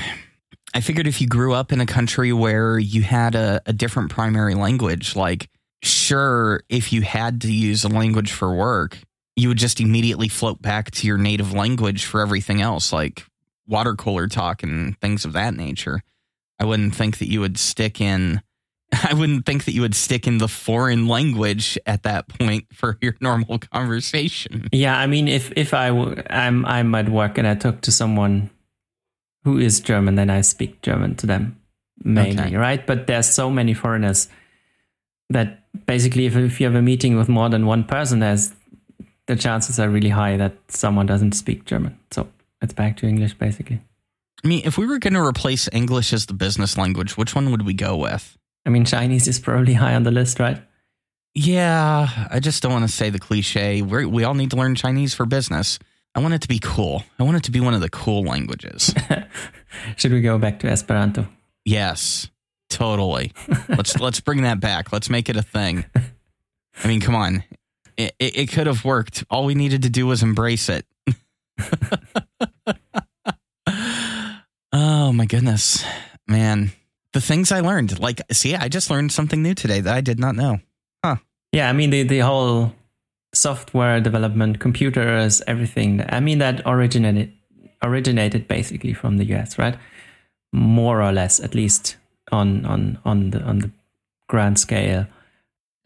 I 0.75 0.81
figured 0.81 1.07
if 1.07 1.21
you 1.21 1.29
grew 1.29 1.55
up 1.55 1.73
in 1.73 1.81
a 1.81 1.87
country 1.87 2.33
where 2.33 2.79
you 2.79 3.03
had 3.03 3.37
a, 3.37 3.63
a 3.65 3.73
different 3.73 4.11
primary 4.11 4.57
language, 4.57 5.15
like 5.15 5.49
sure, 5.81 6.65
if 6.69 6.93
you 6.93 7.03
had 7.03 7.41
to 7.43 7.53
use 7.53 7.85
a 7.85 7.89
language 7.89 8.33
for 8.33 8.53
work, 8.53 8.99
you 9.37 9.47
would 9.47 9.57
just 9.57 9.81
immediately 9.81 10.27
float 10.27 10.61
back 10.61 10.91
to 10.91 11.07
your 11.07 11.17
native 11.17 11.53
language 11.53 12.05
for 12.07 12.21
everything 12.21 12.61
else, 12.61 12.93
like 12.93 13.25
water 13.69 13.95
cooler 13.95 14.27
talk 14.27 14.65
and 14.65 14.99
things 14.99 15.25
of 15.25 15.33
that 15.35 15.55
nature. 15.55 16.03
I 16.61 16.65
wouldn't 16.65 16.95
think 16.95 17.19
that 17.19 17.29
you 17.31 17.41
would 17.41 17.59
stick 17.59 18.01
in 18.01 18.41
I 19.11 19.13
wouldn't 19.15 19.45
think 19.45 19.65
that 19.67 19.73
you 19.75 19.83
would 19.83 19.95
stick 19.95 20.27
in 20.27 20.39
the 20.39 20.49
foreign 20.49 21.09
language 21.09 21.79
at 21.87 22.03
that 22.05 22.27
point 22.29 22.65
for 22.73 22.97
your 23.03 23.15
normal 23.21 23.59
conversation. 23.59 24.69
Yeah, 24.73 24.99
I 24.99 25.07
mean, 25.07 25.29
if 25.29 25.53
if 25.57 25.75
I 25.75 25.89
w- 25.89 26.23
I'm 26.31 26.65
I'm 26.67 26.95
at 26.95 27.09
work 27.09 27.37
and 27.39 27.47
I 27.47 27.55
talk 27.55 27.83
to 27.83 27.93
someone 27.93 28.51
who 29.45 29.59
is 29.59 29.81
German, 29.81 30.15
then 30.17 30.31
I 30.31 30.41
speak 30.43 30.81
German 30.83 31.15
to 31.17 31.27
them 31.27 31.57
mainly, 32.05 32.43
Okay. 32.43 32.57
right? 32.57 32.87
But 32.87 33.07
there's 33.07 33.29
so 33.29 33.51
many 33.51 33.75
foreigners 33.75 34.29
that 35.31 35.65
basically 35.87 36.27
if, 36.27 36.37
if 36.37 36.61
you 36.61 36.67
have 36.67 36.75
a 36.75 36.83
meeting 36.83 37.17
with 37.17 37.29
more 37.29 37.49
than 37.51 37.67
one 37.67 37.85
person, 37.85 38.21
there's 38.21 38.53
the 39.27 39.37
chances 39.37 39.79
are 39.79 39.91
really 39.91 40.09
high 40.09 40.37
that 40.39 40.55
someone 40.69 41.05
doesn't 41.07 41.33
speak 41.33 41.67
German. 41.67 41.99
So 42.11 42.27
it's 42.63 42.73
back 42.73 42.97
to 42.99 43.07
English 43.07 43.35
basically. 43.35 43.81
I 44.45 44.49
mean, 44.49 44.63
if 44.65 44.79
we 44.79 44.87
were 44.87 44.99
going 44.99 45.15
to 45.15 45.21
replace 45.21 45.69
English 45.73 46.13
as 46.13 46.27
the 46.27 46.33
business 46.33 46.77
language, 46.77 47.17
which 47.17 47.35
one 47.35 47.51
would 47.51 47.67
we 47.67 47.75
go 47.75 47.97
with? 47.97 48.37
I 48.65 48.71
mean, 48.71 48.85
Chinese 48.85 49.27
is 49.27 49.39
probably 49.39 49.75
high 49.75 49.95
on 49.95 50.05
the 50.05 50.11
list, 50.11 50.39
right? 50.39 50.63
Yeah, 51.35 52.09
I 52.31 52.41
just 52.41 52.63
don't 52.63 52.73
want 52.73 52.89
to 52.89 52.95
say 52.95 53.11
the 53.11 53.19
cliche. 53.19 53.83
we 53.83 54.07
we 54.07 54.25
all 54.25 54.35
need 54.35 54.51
to 54.51 54.57
learn 54.57 54.75
Chinese 54.75 55.15
for 55.15 55.27
business. 55.27 55.79
I 56.15 56.21
want 56.21 56.35
it 56.35 56.43
to 56.43 56.49
be 56.49 56.59
cool. 56.59 57.05
I 57.19 57.23
want 57.23 57.37
it 57.37 57.45
to 57.45 57.51
be 57.51 57.61
one 57.61 57.75
of 57.75 57.81
the 57.81 57.89
cool 57.89 58.25
languages. 58.25 58.93
Should 59.97 60.13
we 60.13 60.21
go 60.21 60.39
back 60.39 60.59
to 60.61 60.69
Esperanto? 60.69 61.29
Yes, 61.65 62.29
totally. 62.71 63.33
let's 63.69 63.97
let's 64.01 64.21
bring 64.21 64.43
that 64.43 64.59
back. 64.61 64.93
Let's 64.93 65.11
make 65.11 65.29
it 65.29 65.37
a 65.37 65.43
thing. 65.43 65.85
I 66.83 66.89
mean, 66.89 67.01
come 67.01 67.15
on. 67.15 67.45
It, 67.97 68.15
it, 68.19 68.37
it 68.37 68.47
could 68.51 68.67
have 68.67 68.85
worked. 68.85 69.25
All 69.31 69.45
we 69.45 69.55
needed 69.55 69.83
to 69.83 69.91
do 69.91 70.07
was 70.07 70.23
embrace 70.23 70.69
it. 70.69 70.87
oh 75.09 75.13
my 75.13 75.25
goodness, 75.25 75.83
man! 76.27 76.73
The 77.15 77.21
things 77.23 77.51
I 77.51 77.61
learned. 77.61 77.99
Like, 77.99 78.21
see, 78.31 78.55
I 78.55 78.69
just 78.69 78.91
learned 78.91 79.11
something 79.11 79.43
new 79.43 79.55
today 79.55 79.81
that 79.81 79.95
I 79.95 80.03
did 80.03 80.19
not 80.21 80.37
know. 80.37 80.59
Huh? 81.03 81.17
Yeah, 81.51 81.71
I 81.71 81.73
mean 81.73 81.89
the 81.89 82.03
the 82.03 82.19
whole 82.19 82.75
software 83.33 84.03
development, 84.03 84.61
computers, 84.61 85.41
everything. 85.47 86.05
I 86.11 86.21
mean 86.21 86.39
that 86.41 86.61
originated 86.67 87.33
originated 87.83 88.49
basically 88.49 88.93
from 88.93 89.17
the 89.17 89.25
US, 89.35 89.59
right? 89.59 89.79
More 90.53 91.01
or 91.01 91.13
less, 91.13 91.41
at 91.41 91.55
least 91.55 91.97
on 92.31 92.67
on 92.67 92.99
on 93.07 93.31
the 93.31 93.41
on 93.41 93.61
the 93.61 93.71
grand 94.29 94.59
scale. 94.59 95.07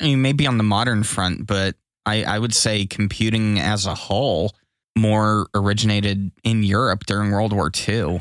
I 0.00 0.04
mean, 0.04 0.20
maybe 0.20 0.48
on 0.48 0.58
the 0.58 0.64
modern 0.64 1.04
front, 1.04 1.46
but 1.46 1.76
I, 2.04 2.24
I 2.24 2.40
would 2.40 2.54
say 2.54 2.87
computing 2.87 3.61
as 3.61 3.87
a 3.87 3.94
whole 3.94 4.50
more 4.98 5.46
originated 5.54 6.32
in 6.42 6.64
Europe 6.64 7.06
during 7.06 7.30
World 7.30 7.52
War 7.52 7.70
II. 7.70 8.20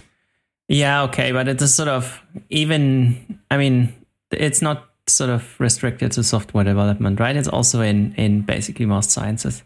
Yeah, 0.71 1.03
okay, 1.03 1.34
but 1.34 1.49
it's 1.49 1.62
a 1.62 1.67
sort 1.67 1.89
of 1.89 2.21
even. 2.49 3.41
I 3.51 3.57
mean, 3.57 3.93
it's 4.31 4.62
not 4.62 4.89
sort 5.05 5.29
of 5.29 5.60
restricted 5.60 6.13
to 6.13 6.23
software 6.23 6.63
development, 6.63 7.19
right? 7.19 7.36
It's 7.36 7.49
also 7.49 7.81
in 7.81 8.13
in 8.15 8.41
basically 8.41 8.86
most 8.86 9.12
sciences. 9.12 9.63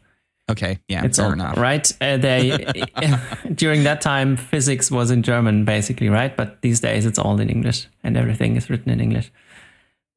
Okay, 0.49 0.79
yeah, 0.87 1.05
it's 1.05 1.17
fair 1.17 1.27
all, 1.27 1.33
enough. 1.33 1.57
Right? 1.57 1.91
Uh, 2.01 2.17
they 2.17 2.65
during 3.53 3.83
that 3.83 4.01
time 4.01 4.35
physics 4.35 4.89
was 4.89 5.11
in 5.11 5.21
German, 5.21 5.63
basically, 5.63 6.09
right? 6.09 6.35
But 6.35 6.61
these 6.61 6.79
days 6.79 7.05
it's 7.05 7.19
all 7.19 7.39
in 7.39 7.49
English, 7.49 7.87
and 8.03 8.17
everything 8.17 8.55
is 8.55 8.69
written 8.71 8.91
in 8.91 8.99
English. 8.99 9.31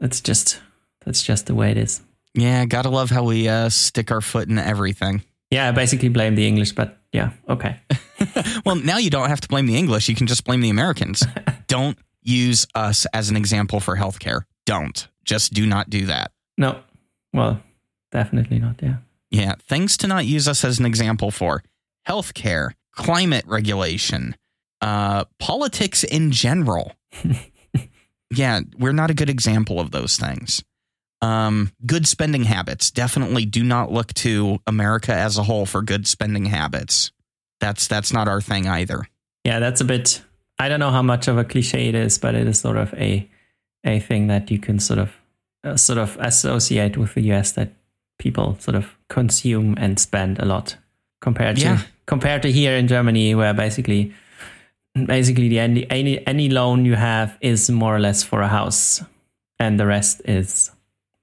That's 0.00 0.22
just 0.22 0.60
that's 1.04 1.22
just 1.22 1.46
the 1.46 1.54
way 1.54 1.70
it 1.70 1.76
is. 1.76 2.00
Yeah, 2.32 2.64
gotta 2.64 2.88
love 2.88 3.10
how 3.10 3.24
we 3.24 3.46
uh, 3.46 3.68
stick 3.68 4.10
our 4.10 4.22
foot 4.22 4.48
in 4.48 4.58
everything. 4.58 5.22
Yeah, 5.50 5.68
I 5.68 5.72
basically 5.72 6.08
blame 6.08 6.34
the 6.34 6.46
English, 6.46 6.72
but 6.72 6.96
yeah, 7.12 7.32
okay. 7.48 7.76
well, 8.64 8.76
now 8.76 8.98
you 8.98 9.10
don't 9.10 9.28
have 9.28 9.40
to 9.40 9.48
blame 9.48 9.66
the 9.66 9.76
English. 9.76 10.08
You 10.08 10.14
can 10.14 10.26
just 10.26 10.44
blame 10.44 10.60
the 10.60 10.70
Americans. 10.70 11.24
don't 11.66 11.98
use 12.22 12.66
us 12.74 13.06
as 13.12 13.30
an 13.30 13.36
example 13.36 13.80
for 13.80 13.96
healthcare. 13.96 14.42
Don't. 14.66 15.08
Just 15.24 15.52
do 15.52 15.66
not 15.66 15.90
do 15.90 16.06
that. 16.06 16.32
No. 16.56 16.80
Well, 17.32 17.60
definitely 18.10 18.58
not. 18.58 18.80
Yeah. 18.82 18.96
Yeah. 19.30 19.54
Things 19.68 19.96
to 19.98 20.06
not 20.06 20.26
use 20.26 20.48
us 20.48 20.64
as 20.64 20.78
an 20.78 20.86
example 20.86 21.30
for 21.30 21.62
healthcare, 22.06 22.72
climate 22.92 23.44
regulation, 23.46 24.36
uh, 24.80 25.24
politics 25.38 26.04
in 26.04 26.30
general. 26.30 26.92
yeah. 28.34 28.60
We're 28.78 28.92
not 28.92 29.10
a 29.10 29.14
good 29.14 29.30
example 29.30 29.80
of 29.80 29.90
those 29.90 30.16
things. 30.16 30.62
Um, 31.20 31.72
good 31.84 32.06
spending 32.06 32.44
habits. 32.44 32.90
Definitely 32.90 33.44
do 33.44 33.64
not 33.64 33.90
look 33.90 34.14
to 34.14 34.60
America 34.66 35.12
as 35.12 35.36
a 35.36 35.42
whole 35.42 35.66
for 35.66 35.82
good 35.82 36.06
spending 36.06 36.46
habits. 36.46 37.10
That's 37.60 37.86
that's 37.86 38.12
not 38.12 38.28
our 38.28 38.40
thing 38.40 38.66
either. 38.68 39.08
Yeah, 39.44 39.58
that's 39.58 39.80
a 39.80 39.84
bit 39.84 40.22
I 40.58 40.68
don't 40.68 40.80
know 40.80 40.90
how 40.90 41.02
much 41.02 41.28
of 41.28 41.38
a 41.38 41.44
cliche 41.44 41.88
it 41.88 41.94
is, 41.94 42.18
but 42.18 42.34
it 42.34 42.46
is 42.46 42.60
sort 42.60 42.76
of 42.76 42.92
a 42.94 43.28
a 43.84 44.00
thing 44.00 44.26
that 44.26 44.50
you 44.50 44.58
can 44.58 44.78
sort 44.78 44.98
of 44.98 45.12
uh, 45.64 45.76
sort 45.76 45.98
of 45.98 46.16
associate 46.20 46.96
with 46.96 47.14
the 47.14 47.22
US 47.32 47.52
that 47.52 47.72
people 48.18 48.56
sort 48.58 48.74
of 48.74 48.96
consume 49.08 49.74
and 49.78 49.98
spend 49.98 50.38
a 50.38 50.44
lot 50.44 50.76
compared 51.20 51.58
yeah. 51.58 51.76
to 51.76 51.86
compared 52.06 52.42
to 52.42 52.52
here 52.52 52.76
in 52.76 52.88
Germany 52.88 53.34
where 53.34 53.54
basically 53.54 54.12
basically 55.06 55.48
the 55.48 55.58
any, 55.58 55.88
any 55.90 56.26
any 56.26 56.48
loan 56.48 56.84
you 56.84 56.94
have 56.94 57.38
is 57.40 57.70
more 57.70 57.94
or 57.94 58.00
less 58.00 58.22
for 58.22 58.40
a 58.42 58.48
house 58.48 59.02
and 59.58 59.78
the 59.78 59.86
rest 59.86 60.20
is 60.24 60.70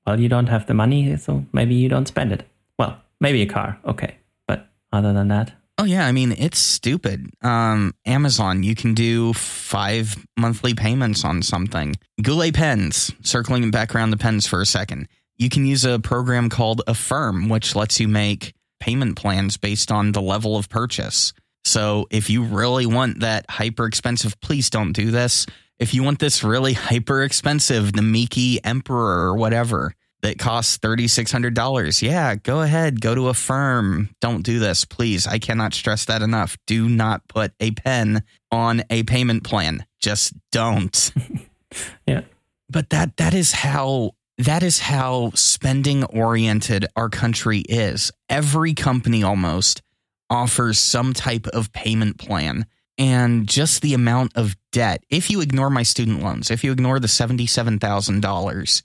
well 0.06 0.20
you 0.20 0.30
don't 0.30 0.48
have 0.48 0.66
the 0.68 0.74
money 0.74 1.18
so 1.18 1.46
maybe 1.52 1.76
you 1.76 1.90
don't 1.90 2.08
spend 2.08 2.32
it 2.32 2.48
well 2.80 2.98
maybe 3.20 3.42
a 3.42 3.46
car 3.46 3.78
okay 3.86 4.16
but 4.48 4.70
other 4.94 5.12
than 5.12 5.28
that 5.28 5.52
Oh 5.78 5.84
yeah, 5.84 6.08
I 6.08 6.12
mean 6.14 6.32
it's 6.32 6.60
stupid. 6.60 7.30
Um, 7.42 7.94
Amazon, 8.06 8.64
you 8.64 8.76
can 8.76 8.94
do 8.94 9.34
five 9.34 10.16
monthly 10.38 10.74
payments 10.74 11.26
on 11.26 11.42
something. 11.42 11.96
Goulet 12.22 12.56
pens, 12.56 13.12
circling 13.22 13.72
back 13.72 13.94
around 13.94 14.12
the 14.12 14.18
pens 14.18 14.48
for 14.48 14.62
a 14.62 14.66
second. 14.66 15.10
You 15.38 15.50
can 15.50 15.66
use 15.66 15.84
a 15.84 16.00
program 16.00 16.50
called 16.50 16.82
Affirm, 16.88 17.50
which 17.50 17.76
lets 17.76 18.00
you 18.00 18.08
make 18.08 18.54
payment 18.80 19.18
plans 19.18 19.58
based 19.58 19.92
on 19.92 20.14
the 20.14 20.22
level 20.22 20.56
of 20.56 20.70
purchase. 20.70 21.34
So 21.66 22.08
if 22.10 22.30
you 22.30 22.44
really 22.44 22.86
want 22.86 23.20
that 23.20 23.46
hyper 23.50 23.86
expensive, 23.86 24.40
please 24.40 24.70
don't 24.70 24.94
do 24.94 25.12
this. 25.12 25.46
If 25.78 25.94
you 25.94 26.04
want 26.04 26.20
this 26.20 26.42
really 26.44 26.72
hyper 26.72 27.22
expensive, 27.24 27.92
the 27.92 28.02
Miki 28.02 28.64
Emperor 28.64 29.28
or 29.28 29.36
whatever, 29.36 29.94
that 30.22 30.40
costs 30.40 30.78
$3,600. 30.80 32.02
Yeah, 32.02 32.36
go 32.36 32.62
ahead, 32.62 33.02
go 33.02 33.16
to 33.16 33.30
Affirm. 33.30 34.10
Don't 34.22 34.44
do 34.44 34.60
this, 34.60 34.86
please. 34.86 35.28
I 35.28 35.40
cannot 35.40 35.74
stress 35.74 36.06
that 36.06 36.22
enough. 36.22 36.58
Do 36.66 36.90
not 36.90 37.28
put 37.28 37.54
a 37.60 37.72
pen 37.72 38.24
on 38.52 38.84
a 38.90 39.04
payment 39.04 39.44
plan. 39.44 39.86
Just 40.00 40.34
don't. 40.52 41.12
yeah. 42.08 42.22
But 42.70 42.90
that 42.90 43.18
that 43.18 43.34
is 43.34 43.52
how 43.52 44.12
that 44.38 44.64
is 44.64 44.80
how 44.80 45.32
spending 45.36 46.04
oriented 46.06 46.88
our 46.96 47.10
country 47.10 47.60
is. 47.60 48.12
Every 48.30 48.74
company 48.74 49.24
almost 49.24 49.82
offers 50.30 50.80
some 50.80 51.14
type 51.14 51.48
of 51.48 51.72
payment 51.72 52.18
plan 52.18 52.66
and 52.98 53.48
just 53.48 53.82
the 53.82 53.94
amount 53.94 54.32
of 54.36 54.56
debt. 54.72 55.04
If 55.10 55.30
you 55.30 55.42
ignore 55.42 55.70
my 55.70 55.84
student 55.84 56.24
loans, 56.24 56.50
if 56.50 56.64
you 56.64 56.72
ignore 56.72 57.00
the 57.00 57.08
$77,000 57.08 58.82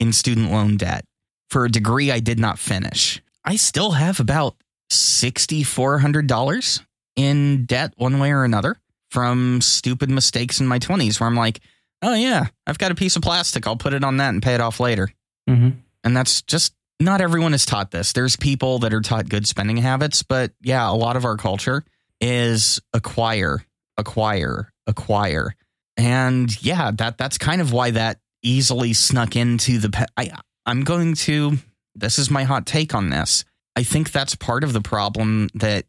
in 0.00 0.12
student 0.12 0.50
loan 0.50 0.76
debt 0.76 1.04
for 1.48 1.64
a 1.64 1.70
degree 1.70 2.10
I 2.10 2.18
did 2.20 2.40
not 2.40 2.58
finish. 2.58 3.22
I 3.44 3.54
still 3.56 3.92
have 3.92 4.18
about 4.20 4.56
$6,400 4.90 6.80
in 7.16 7.64
debt 7.66 7.92
one 7.96 8.18
way 8.18 8.32
or 8.32 8.44
another 8.44 8.76
from 9.10 9.60
stupid 9.60 10.10
mistakes 10.10 10.60
in 10.60 10.66
my 10.66 10.78
20s 10.78 11.20
where 11.20 11.28
I'm 11.28 11.36
like, 11.36 11.60
oh, 12.02 12.14
yeah, 12.14 12.46
I've 12.66 12.78
got 12.78 12.92
a 12.92 12.94
piece 12.94 13.16
of 13.16 13.22
plastic. 13.22 13.66
I'll 13.66 13.76
put 13.76 13.92
it 13.94 14.04
on 14.04 14.16
that 14.18 14.30
and 14.30 14.42
pay 14.42 14.54
it 14.54 14.60
off 14.60 14.80
later. 14.80 15.10
Mm-hmm. 15.48 15.70
And 16.04 16.16
that's 16.16 16.42
just 16.42 16.74
not 16.98 17.20
everyone 17.20 17.54
is 17.54 17.66
taught 17.66 17.90
this. 17.90 18.12
There's 18.12 18.36
people 18.36 18.78
that 18.80 18.94
are 18.94 19.00
taught 19.00 19.28
good 19.28 19.46
spending 19.46 19.78
habits, 19.78 20.22
but 20.22 20.52
yeah, 20.60 20.88
a 20.88 20.94
lot 20.94 21.16
of 21.16 21.24
our 21.24 21.36
culture 21.36 21.84
is 22.20 22.80
acquire, 22.92 23.64
acquire, 23.96 24.72
acquire. 24.86 25.54
And 25.96 26.62
yeah, 26.62 26.90
that 26.92 27.18
that's 27.18 27.38
kind 27.38 27.60
of 27.60 27.72
why 27.72 27.90
that 27.92 28.18
easily 28.42 28.92
snuck 28.92 29.36
into 29.36 29.78
the. 29.78 29.90
Pe- 29.90 30.06
I 30.16 30.30
I'm 30.66 30.84
going 30.84 31.14
to. 31.14 31.58
This 31.94 32.18
is 32.18 32.30
my 32.30 32.44
hot 32.44 32.66
take 32.66 32.94
on 32.94 33.10
this. 33.10 33.44
I 33.76 33.82
think 33.82 34.12
that's 34.12 34.34
part 34.34 34.64
of 34.64 34.72
the 34.72 34.80
problem 34.80 35.48
that 35.54 35.86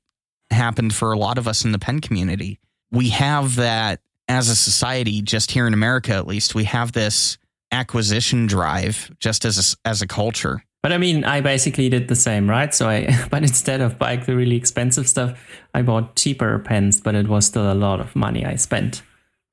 happened 0.49 0.93
for 0.93 1.11
a 1.11 1.17
lot 1.17 1.37
of 1.37 1.47
us 1.47 1.63
in 1.63 1.71
the 1.71 1.79
pen 1.79 1.99
community. 1.99 2.59
We 2.91 3.09
have 3.09 3.55
that 3.55 4.01
as 4.27 4.49
a 4.49 4.55
society, 4.55 5.21
just 5.21 5.51
here 5.51 5.67
in 5.67 5.73
America 5.73 6.13
at 6.13 6.27
least, 6.27 6.55
we 6.55 6.63
have 6.65 6.91
this 6.91 7.37
acquisition 7.71 8.47
drive 8.47 9.11
just 9.19 9.45
as 9.45 9.75
a, 9.85 9.89
as 9.89 10.01
a 10.01 10.07
culture. 10.07 10.63
But 10.83 10.91
I 10.91 10.97
mean, 10.97 11.23
I 11.23 11.41
basically 11.41 11.89
did 11.89 12.07
the 12.07 12.15
same, 12.15 12.49
right? 12.49 12.73
So 12.73 12.87
I, 12.87 13.27
but 13.31 13.43
instead 13.43 13.81
of 13.81 13.99
buying 13.99 14.23
the 14.23 14.35
really 14.35 14.55
expensive 14.55 15.07
stuff, 15.07 15.39
I 15.73 15.81
bought 15.81 16.15
cheaper 16.15 16.59
pens, 16.59 16.99
but 16.99 17.15
it 17.15 17.27
was 17.27 17.45
still 17.45 17.71
a 17.71 17.75
lot 17.75 17.99
of 17.99 18.15
money 18.15 18.45
I 18.45 18.55
spent 18.55 19.03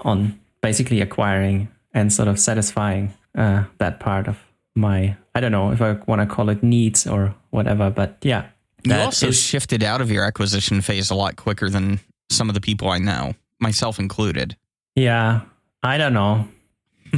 on 0.00 0.38
basically 0.62 1.00
acquiring 1.00 1.68
and 1.92 2.12
sort 2.12 2.28
of 2.28 2.38
satisfying 2.38 3.14
uh, 3.36 3.64
that 3.78 4.00
part 4.00 4.28
of 4.28 4.38
my 4.74 5.16
I 5.34 5.40
don't 5.40 5.52
know 5.52 5.70
if 5.72 5.80
I 5.80 5.92
want 6.06 6.20
to 6.20 6.26
call 6.26 6.48
it 6.48 6.62
needs 6.62 7.06
or 7.06 7.34
whatever, 7.50 7.90
but 7.90 8.16
yeah. 8.22 8.46
You 8.84 8.94
also 8.94 9.28
is, 9.28 9.40
shifted 9.40 9.82
out 9.82 10.00
of 10.00 10.10
your 10.10 10.24
acquisition 10.24 10.80
phase 10.80 11.10
a 11.10 11.14
lot 11.14 11.36
quicker 11.36 11.68
than 11.68 12.00
some 12.30 12.48
of 12.48 12.54
the 12.54 12.60
people 12.60 12.88
I 12.88 12.98
know, 12.98 13.34
myself 13.60 13.98
included. 13.98 14.56
Yeah, 14.94 15.42
I 15.82 15.98
don't 15.98 16.12
know. 16.12 16.48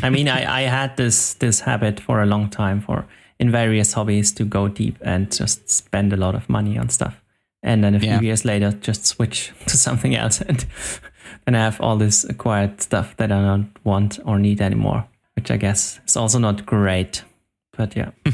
I 0.02 0.10
mean, 0.10 0.28
I, 0.28 0.60
I 0.60 0.62
had 0.62 0.96
this 0.96 1.34
this 1.34 1.60
habit 1.60 2.00
for 2.00 2.22
a 2.22 2.26
long 2.26 2.48
time 2.48 2.80
for 2.80 3.06
in 3.38 3.50
various 3.50 3.92
hobbies 3.94 4.32
to 4.32 4.44
go 4.44 4.68
deep 4.68 4.96
and 5.00 5.32
just 5.32 5.68
spend 5.70 6.12
a 6.12 6.16
lot 6.16 6.34
of 6.34 6.48
money 6.48 6.78
on 6.78 6.88
stuff, 6.88 7.22
and 7.62 7.82
then 7.82 7.94
a 7.94 8.00
few 8.00 8.10
yeah. 8.10 8.20
years 8.20 8.44
later 8.44 8.72
just 8.72 9.06
switch 9.06 9.52
to 9.66 9.76
something 9.76 10.14
else 10.14 10.40
and 10.40 10.66
and 11.46 11.56
I 11.56 11.60
have 11.60 11.80
all 11.80 11.96
this 11.96 12.24
acquired 12.24 12.80
stuff 12.80 13.16
that 13.16 13.32
I 13.32 13.40
don't 13.40 13.70
want 13.84 14.18
or 14.24 14.38
need 14.38 14.60
anymore, 14.60 15.06
which 15.36 15.50
I 15.50 15.56
guess 15.56 16.00
is 16.06 16.16
also 16.16 16.38
not 16.38 16.66
great. 16.66 17.24
But 17.76 17.96
yeah. 17.96 18.10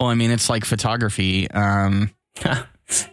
well, 0.00 0.10
I 0.10 0.14
mean, 0.14 0.30
it's 0.30 0.50
like 0.50 0.64
photography. 0.64 1.50
Um, 1.50 2.10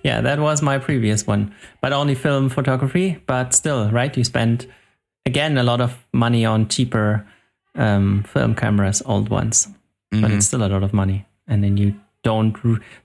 yeah, 0.03 0.21
that 0.21 0.39
was 0.39 0.61
my 0.61 0.77
previous 0.77 1.27
one, 1.27 1.53
but 1.81 1.93
only 1.93 2.15
film 2.15 2.49
photography. 2.49 3.21
But 3.25 3.53
still, 3.53 3.89
right? 3.91 4.15
You 4.15 4.23
spend 4.23 4.71
again 5.25 5.57
a 5.57 5.63
lot 5.63 5.81
of 5.81 5.97
money 6.13 6.45
on 6.45 6.67
cheaper 6.67 7.27
um, 7.75 8.23
film 8.23 8.55
cameras, 8.55 9.01
old 9.05 9.29
ones, 9.29 9.67
mm-hmm. 9.67 10.21
but 10.21 10.31
it's 10.31 10.47
still 10.47 10.63
a 10.63 10.67
lot 10.67 10.83
of 10.83 10.93
money. 10.93 11.25
And 11.47 11.63
then 11.63 11.77
you 11.77 11.99
don't 12.23 12.55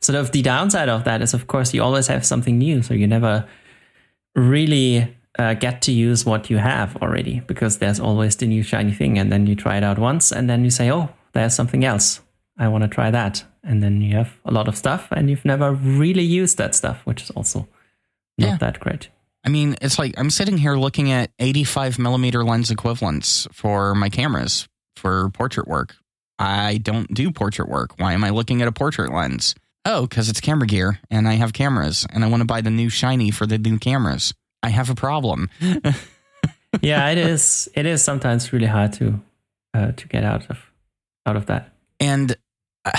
sort 0.01 0.17
of 0.17 0.33
the 0.33 0.43
downside 0.43 0.89
of 0.89 1.05
that 1.05 1.23
is, 1.23 1.35
of 1.35 1.49
course, 1.49 1.75
you 1.75 1.83
always 1.83 2.07
have 2.07 2.25
something 2.25 2.57
new, 2.57 2.83
so 2.83 2.95
you 2.95 3.07
never 3.07 3.47
really 4.39 5.15
uh, 5.39 5.55
get 5.55 5.83
to 5.83 5.93
use 5.93 6.25
what 6.25 6.51
you 6.51 6.59
have 6.59 6.97
already 6.97 7.41
because 7.47 7.79
there's 7.79 8.01
always 8.01 8.37
the 8.37 8.47
new 8.47 8.63
shiny 8.63 8.93
thing, 8.93 9.19
and 9.19 9.31
then 9.31 9.47
you 9.47 9.55
try 9.55 9.77
it 9.77 9.85
out 9.85 9.99
once, 9.99 10.33
and 10.33 10.49
then 10.49 10.65
you 10.65 10.71
say, 10.71 10.91
"Oh, 10.91 11.11
there's 11.33 11.55
something 11.55 11.85
else. 11.85 12.21
I 12.59 12.69
want 12.69 12.83
to 12.83 12.89
try 12.89 13.11
that." 13.11 13.45
And 13.63 13.83
then 13.83 14.01
you 14.01 14.17
have 14.17 14.33
a 14.45 14.51
lot 14.51 14.69
of 14.69 14.77
stuff, 14.77 15.09
and 15.11 15.29
you've 15.29 15.45
never 15.45 15.73
really 15.73 16.23
used 16.23 16.59
that 16.59 16.75
stuff, 16.75 17.01
which 17.05 17.23
is 17.23 17.31
also 17.31 17.69
not 18.39 18.49
yeah. 18.49 18.57
that 18.59 18.81
great. 18.81 19.11
I 19.45 19.51
mean, 19.51 19.77
it's 19.81 19.99
like 19.99 20.15
I'm 20.19 20.31
sitting 20.31 20.59
here 20.59 20.77
looking 20.77 21.11
at 21.11 21.31
85 21.39 21.99
millimeter 21.99 22.45
lens 22.45 22.71
equivalents 22.71 23.47
for 23.53 23.95
my 23.95 24.09
cameras 24.09 24.69
for 24.97 25.31
portrait 25.31 25.69
work. 25.69 25.97
I 26.39 26.79
don't 26.79 27.13
do 27.13 27.31
portrait 27.31 27.69
work. 27.69 27.99
Why 27.99 28.13
am 28.13 28.25
I 28.25 28.31
looking 28.31 28.63
at 28.63 28.69
a 28.69 28.73
portrait 28.73 29.13
lens? 29.13 29.55
Oh, 29.91 30.03
because 30.03 30.29
it's 30.29 30.41
camera 30.41 30.67
gear 30.67 31.01
and 31.11 31.27
I 31.27 31.35
have 31.35 31.55
cameras 31.55 32.07
and 32.13 32.23
I 32.23 32.29
want 32.29 32.43
to 32.43 32.45
buy 32.45 32.61
the 32.61 32.69
new 32.69 32.91
shiny 32.91 33.31
for 33.31 33.47
the 33.47 33.57
new 33.57 33.79
cameras. 33.79 34.35
I 34.63 34.69
have 34.69 34.91
a 34.91 34.95
problem. 34.95 35.49
yeah, 36.83 37.09
it 37.09 37.17
is. 37.17 37.71
It 37.75 37.87
is 37.87 38.05
sometimes 38.05 38.53
really 38.53 38.67
hard 38.67 38.93
to 38.95 39.19
uh, 39.73 39.93
to 39.93 40.09
get 40.09 40.25
out 40.25 40.51
of 40.51 40.59
out 41.25 41.37
of 41.37 41.47
that. 41.47 41.73
And 41.99 42.37
uh, 42.85 42.91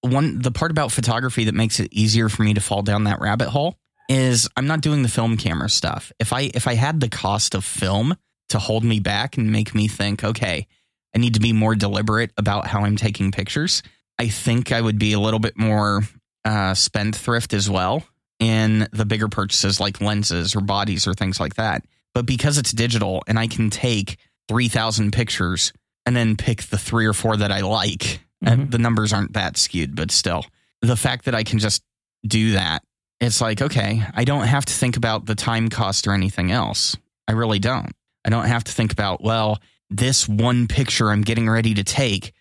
one 0.00 0.40
the 0.40 0.50
part 0.50 0.72
about 0.72 0.90
photography 0.90 1.44
that 1.44 1.54
makes 1.54 1.78
it 1.78 1.92
easier 1.92 2.28
for 2.28 2.42
me 2.42 2.52
to 2.54 2.60
fall 2.60 2.82
down 2.82 3.04
that 3.04 3.20
rabbit 3.20 3.50
hole 3.50 3.76
is 4.08 4.48
I'm 4.56 4.66
not 4.66 4.80
doing 4.80 5.02
the 5.02 5.08
film 5.08 5.36
camera 5.36 5.68
stuff. 5.68 6.10
If 6.18 6.32
I 6.32 6.50
if 6.52 6.66
I 6.66 6.74
had 6.74 6.98
the 6.98 7.08
cost 7.08 7.54
of 7.54 7.64
film 7.64 8.16
to 8.48 8.58
hold 8.58 8.82
me 8.82 8.98
back 8.98 9.36
and 9.36 9.52
make 9.52 9.72
me 9.72 9.86
think, 9.86 10.24
okay, 10.24 10.66
I 11.14 11.18
need 11.20 11.34
to 11.34 11.40
be 11.40 11.52
more 11.52 11.76
deliberate 11.76 12.32
about 12.36 12.66
how 12.66 12.80
I'm 12.80 12.96
taking 12.96 13.30
pictures, 13.30 13.84
I 14.18 14.26
think 14.26 14.72
I 14.72 14.80
would 14.80 14.98
be 14.98 15.12
a 15.12 15.20
little 15.20 15.40
bit 15.40 15.56
more 15.56 16.02
uh, 16.44 16.74
spendthrift 16.74 17.52
as 17.52 17.68
well 17.68 18.02
in 18.40 18.88
the 18.92 19.04
bigger 19.04 19.28
purchases 19.28 19.80
like 19.80 20.00
lenses 20.00 20.54
or 20.54 20.60
bodies 20.60 21.06
or 21.06 21.14
things 21.14 21.40
like 21.40 21.54
that. 21.54 21.84
But 22.14 22.26
because 22.26 22.58
it's 22.58 22.72
digital 22.72 23.22
and 23.26 23.38
I 23.38 23.46
can 23.46 23.70
take 23.70 24.18
3,000 24.48 25.12
pictures 25.12 25.72
and 26.06 26.14
then 26.14 26.36
pick 26.36 26.62
the 26.64 26.78
three 26.78 27.06
or 27.06 27.12
four 27.12 27.36
that 27.36 27.50
I 27.50 27.60
like, 27.60 28.20
mm-hmm. 28.44 28.70
the 28.70 28.78
numbers 28.78 29.12
aren't 29.12 29.32
that 29.32 29.56
skewed, 29.56 29.96
but 29.96 30.10
still, 30.10 30.44
the 30.82 30.96
fact 30.96 31.24
that 31.24 31.34
I 31.34 31.44
can 31.44 31.58
just 31.58 31.82
do 32.26 32.52
that 32.52 32.82
it's 33.20 33.40
like, 33.40 33.62
okay, 33.62 34.02
I 34.14 34.24
don't 34.24 34.46
have 34.46 34.64
to 34.66 34.72
think 34.72 34.96
about 34.96 35.26
the 35.26 35.34
time 35.34 35.68
cost 35.68 36.06
or 36.06 36.12
anything 36.12 36.50
else. 36.50 36.96
I 37.26 37.32
really 37.32 37.58
don't. 37.58 37.92
I 38.24 38.30
don't 38.30 38.46
have 38.46 38.64
to 38.64 38.72
think 38.72 38.92
about, 38.92 39.22
well, 39.22 39.60
this 39.90 40.28
one 40.28 40.66
picture 40.66 41.10
I'm 41.10 41.22
getting 41.22 41.48
ready 41.48 41.74
to 41.74 41.84
take 41.84 42.32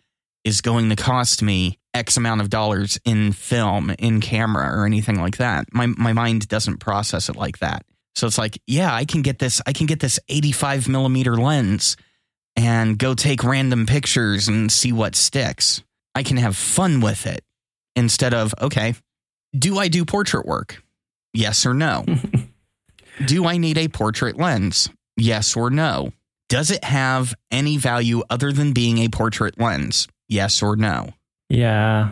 is 0.43 0.61
going 0.61 0.89
to 0.89 0.95
cost 0.95 1.41
me 1.41 1.79
X 1.93 2.17
amount 2.17 2.41
of 2.41 2.49
dollars 2.49 2.99
in 3.05 3.31
film, 3.31 3.91
in 3.99 4.21
camera, 4.21 4.77
or 4.77 4.85
anything 4.85 5.19
like 5.19 5.37
that. 5.37 5.73
My 5.73 5.87
my 5.87 6.13
mind 6.13 6.47
doesn't 6.47 6.77
process 6.77 7.29
it 7.29 7.35
like 7.35 7.59
that. 7.59 7.85
So 8.15 8.27
it's 8.27 8.37
like, 8.37 8.59
yeah, 8.67 8.93
I 8.93 9.05
can 9.05 9.21
get 9.21 9.39
this, 9.39 9.61
I 9.65 9.73
can 9.73 9.87
get 9.87 9.99
this 9.99 10.19
85 10.29 10.87
millimeter 10.87 11.35
lens 11.35 11.97
and 12.55 12.97
go 12.97 13.15
take 13.15 13.43
random 13.43 13.85
pictures 13.85 14.47
and 14.47 14.71
see 14.71 14.91
what 14.91 15.15
sticks. 15.15 15.81
I 16.13 16.23
can 16.23 16.37
have 16.37 16.55
fun 16.55 17.01
with 17.01 17.25
it 17.25 17.43
instead 17.95 18.33
of, 18.33 18.53
okay, 18.61 18.93
do 19.57 19.79
I 19.79 19.87
do 19.87 20.05
portrait 20.05 20.45
work? 20.45 20.83
Yes 21.33 21.65
or 21.65 21.73
no? 21.73 22.05
do 23.25 23.45
I 23.45 23.57
need 23.57 23.77
a 23.77 23.87
portrait 23.87 24.37
lens? 24.37 24.89
Yes 25.17 25.55
or 25.55 25.71
no? 25.71 26.13
Does 26.49 26.69
it 26.69 26.83
have 26.83 27.33
any 27.49 27.77
value 27.77 28.21
other 28.29 28.51
than 28.51 28.73
being 28.73 28.99
a 28.99 29.09
portrait 29.09 29.59
lens? 29.59 30.07
Yes 30.27 30.61
or 30.61 30.75
no? 30.75 31.13
Yeah, 31.49 32.11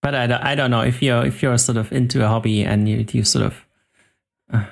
but 0.00 0.14
I 0.14 0.26
don't, 0.26 0.42
I 0.42 0.54
don't 0.54 0.70
know 0.70 0.82
if 0.82 1.02
you're 1.02 1.24
if 1.24 1.42
you're 1.42 1.58
sort 1.58 1.78
of 1.78 1.92
into 1.92 2.24
a 2.24 2.28
hobby 2.28 2.62
and 2.62 2.88
you 2.88 3.04
you 3.12 3.24
sort 3.24 3.46
of 3.46 3.66
uh, 4.52 4.64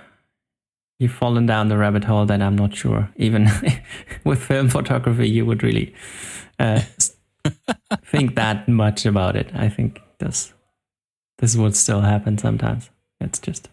you've 0.98 1.12
fallen 1.12 1.46
down 1.46 1.68
the 1.68 1.78
rabbit 1.78 2.04
hole, 2.04 2.26
then 2.26 2.42
I'm 2.42 2.56
not 2.56 2.74
sure. 2.74 3.10
Even 3.16 3.48
with 4.24 4.42
film 4.42 4.68
photography, 4.68 5.28
you 5.28 5.46
would 5.46 5.62
really 5.62 5.94
uh, 6.58 6.82
think 8.04 8.36
that 8.36 8.68
much 8.68 9.06
about 9.06 9.34
it. 9.34 9.50
I 9.54 9.68
think 9.68 10.00
that's 10.18 10.52
this 11.38 11.56
would 11.56 11.74
still 11.74 12.02
happen 12.02 12.38
sometimes. 12.38 12.90
It's 13.20 13.38
just. 13.38 13.68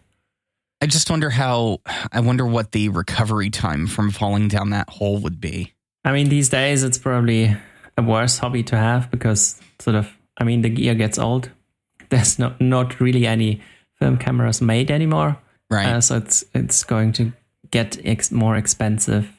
I 0.80 0.86
just 0.86 1.10
wonder 1.10 1.30
how. 1.30 1.80
I 2.10 2.20
wonder 2.20 2.46
what 2.46 2.72
the 2.72 2.88
recovery 2.88 3.50
time 3.50 3.86
from 3.86 4.10
falling 4.10 4.48
down 4.48 4.70
that 4.70 4.88
hole 4.88 5.18
would 5.18 5.40
be. 5.40 5.74
I 6.04 6.12
mean, 6.12 6.28
these 6.28 6.48
days 6.48 6.82
it's 6.82 6.98
probably 6.98 7.54
a 7.96 8.02
worse 8.02 8.38
hobby 8.38 8.62
to 8.64 8.76
have 8.76 9.10
because 9.10 9.60
sort 9.78 9.96
of. 9.96 10.10
I 10.38 10.44
mean, 10.44 10.62
the 10.62 10.70
gear 10.70 10.94
gets 10.94 11.18
old. 11.18 11.50
There's 12.10 12.38
not 12.38 12.60
not 12.60 13.00
really 13.00 13.26
any 13.26 13.60
film 13.96 14.16
cameras 14.16 14.62
made 14.62 14.90
anymore. 14.90 15.36
Right. 15.70 15.86
Uh, 15.86 16.00
so 16.00 16.16
it's 16.16 16.44
it's 16.54 16.84
going 16.84 17.12
to 17.14 17.32
get 17.70 17.98
ex- 18.04 18.32
more 18.32 18.56
expensive 18.56 19.30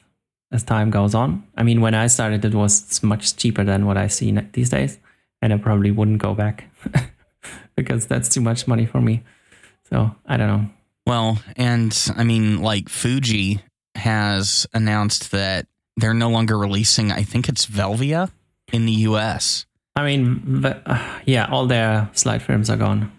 as 0.52 0.62
time 0.62 0.90
goes 0.90 1.14
on. 1.14 1.44
I 1.56 1.62
mean, 1.62 1.80
when 1.80 1.94
I 1.94 2.06
started, 2.06 2.44
it 2.44 2.54
was 2.54 3.02
much 3.02 3.36
cheaper 3.36 3.64
than 3.64 3.86
what 3.86 3.96
I 3.96 4.06
see 4.06 4.30
these 4.52 4.70
days, 4.70 4.98
and 5.42 5.52
I 5.52 5.56
probably 5.58 5.90
wouldn't 5.90 6.18
go 6.22 6.34
back. 6.34 6.70
because 7.76 8.06
that's 8.06 8.28
too 8.28 8.40
much 8.40 8.66
money 8.68 8.86
for 8.86 9.00
me. 9.00 9.22
So 9.88 10.14
I 10.26 10.36
don't 10.36 10.48
know. 10.48 10.70
Well, 11.06 11.38
and 11.56 11.96
I 12.16 12.24
mean, 12.24 12.60
like 12.62 12.88
Fuji 12.88 13.60
has 13.96 14.66
announced 14.72 15.32
that 15.32 15.66
they're 15.96 16.14
no 16.14 16.30
longer 16.30 16.56
releasing, 16.58 17.10
I 17.10 17.22
think 17.22 17.48
it's 17.48 17.66
Velvia 17.66 18.30
in 18.72 18.86
the 18.86 18.92
US. 18.92 19.66
I 20.00 20.06
mean, 20.06 20.64
uh, 20.64 21.20
yeah, 21.26 21.46
all 21.50 21.66
their 21.66 22.08
slide 22.12 22.42
films 22.42 22.70
are 22.70 22.76
gone, 22.76 23.12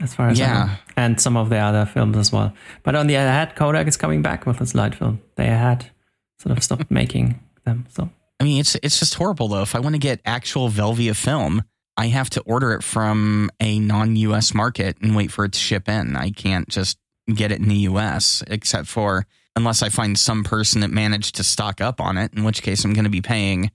as 0.00 0.14
far 0.14 0.28
as 0.28 0.38
yeah. 0.38 0.62
I 0.62 0.66
know. 0.66 0.72
And 0.96 1.20
some 1.20 1.36
of 1.36 1.50
the 1.50 1.58
other 1.58 1.84
films 1.86 2.16
as 2.16 2.32
well. 2.32 2.52
But 2.82 2.94
on 2.94 3.06
the 3.06 3.16
other 3.16 3.30
hand, 3.30 3.54
Kodak 3.56 3.86
is 3.86 3.96
coming 3.96 4.22
back 4.22 4.46
with 4.46 4.60
a 4.60 4.66
slide 4.66 4.94
film. 4.94 5.20
They 5.36 5.46
had 5.46 5.90
sort 6.38 6.56
of 6.56 6.62
stopped 6.62 6.90
making 6.90 7.40
them. 7.64 7.86
So 7.88 8.08
I 8.40 8.44
mean, 8.44 8.60
it's 8.60 8.76
it's 8.82 8.98
just 8.98 9.14
horrible 9.14 9.48
though. 9.48 9.62
If 9.62 9.74
I 9.74 9.80
want 9.80 9.94
to 9.94 10.00
get 10.00 10.20
actual 10.24 10.70
Velvia 10.70 11.16
film, 11.16 11.64
I 11.96 12.06
have 12.06 12.30
to 12.30 12.40
order 12.42 12.72
it 12.72 12.84
from 12.84 13.50
a 13.60 13.80
non 13.80 14.14
US 14.16 14.54
market 14.54 14.96
and 15.02 15.16
wait 15.16 15.32
for 15.32 15.44
it 15.44 15.52
to 15.52 15.58
ship 15.58 15.88
in. 15.88 16.16
I 16.16 16.30
can't 16.30 16.68
just 16.68 16.98
get 17.34 17.50
it 17.50 17.60
in 17.60 17.68
the 17.68 17.88
US, 17.90 18.44
except 18.46 18.86
for 18.86 19.26
unless 19.56 19.82
I 19.82 19.88
find 19.88 20.16
some 20.16 20.44
person 20.44 20.82
that 20.82 20.90
managed 20.90 21.34
to 21.34 21.44
stock 21.44 21.80
up 21.80 22.00
on 22.00 22.16
it, 22.16 22.32
in 22.32 22.44
which 22.44 22.62
case 22.62 22.84
I'm 22.84 22.94
going 22.94 23.04
to 23.04 23.10
be 23.10 23.20
paying 23.20 23.72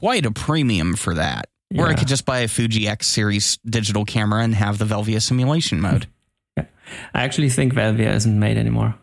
quite 0.00 0.24
a 0.24 0.30
premium 0.30 0.96
for 0.96 1.14
that. 1.14 1.50
Yeah. 1.70 1.82
Or 1.82 1.88
I 1.88 1.94
could 1.94 2.08
just 2.08 2.24
buy 2.24 2.40
a 2.40 2.48
Fuji 2.48 2.86
X 2.86 3.06
series 3.06 3.58
digital 3.66 4.04
camera 4.04 4.42
and 4.42 4.54
have 4.54 4.78
the 4.78 4.84
Velvia 4.84 5.20
simulation 5.20 5.80
mode. 5.80 6.06
yeah. 6.56 6.66
I 7.12 7.24
actually 7.24 7.50
think 7.50 7.74
Velvia 7.74 8.14
isn't 8.14 8.38
made 8.38 8.56
anymore. 8.56 8.94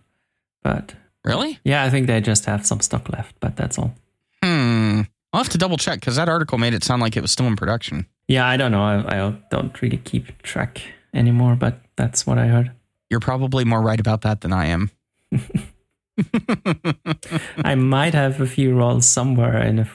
But 0.64 0.96
Really? 1.24 1.60
Yeah, 1.64 1.84
I 1.84 1.90
think 1.90 2.08
they 2.08 2.20
just 2.22 2.46
have 2.46 2.66
some 2.66 2.82
stock 2.82 3.10
left, 3.10 3.36
but 3.40 3.56
that's 3.56 3.78
all. 3.80 3.96
Hmm. 4.44 5.02
I'll 5.32 5.42
have 5.42 5.52
to 5.54 5.58
double 5.58 5.78
check 5.78 6.00
because 6.00 6.18
that 6.18 6.30
article 6.30 6.58
made 6.58 6.74
it 6.74 6.84
sound 6.84 7.02
like 7.02 7.16
it 7.18 7.22
was 7.22 7.32
still 7.32 7.48
in 7.48 7.56
production. 7.56 8.06
Yeah, 8.28 8.46
I 8.46 8.58
don't 8.58 8.72
know. 8.72 8.84
I, 8.84 9.28
I 9.28 9.36
don't 9.50 9.82
really 9.82 9.98
keep 9.98 10.42
track 10.42 10.82
anymore, 11.14 11.56
but 11.56 11.80
that's 11.96 12.28
what 12.28 12.38
I 12.38 12.48
heard. 12.48 12.72
You're 13.10 13.20
probably 13.20 13.64
more 13.64 13.82
right 13.82 14.00
about 14.00 14.22
that 14.22 14.42
than 14.42 14.54
I 14.54 14.68
am. 14.68 14.92
I 17.64 17.76
might 17.76 18.14
have 18.14 18.40
a 18.42 18.46
few 18.46 18.76
rolls 18.76 19.08
somewhere 19.08 19.62
in 19.62 19.80
a 19.80 19.86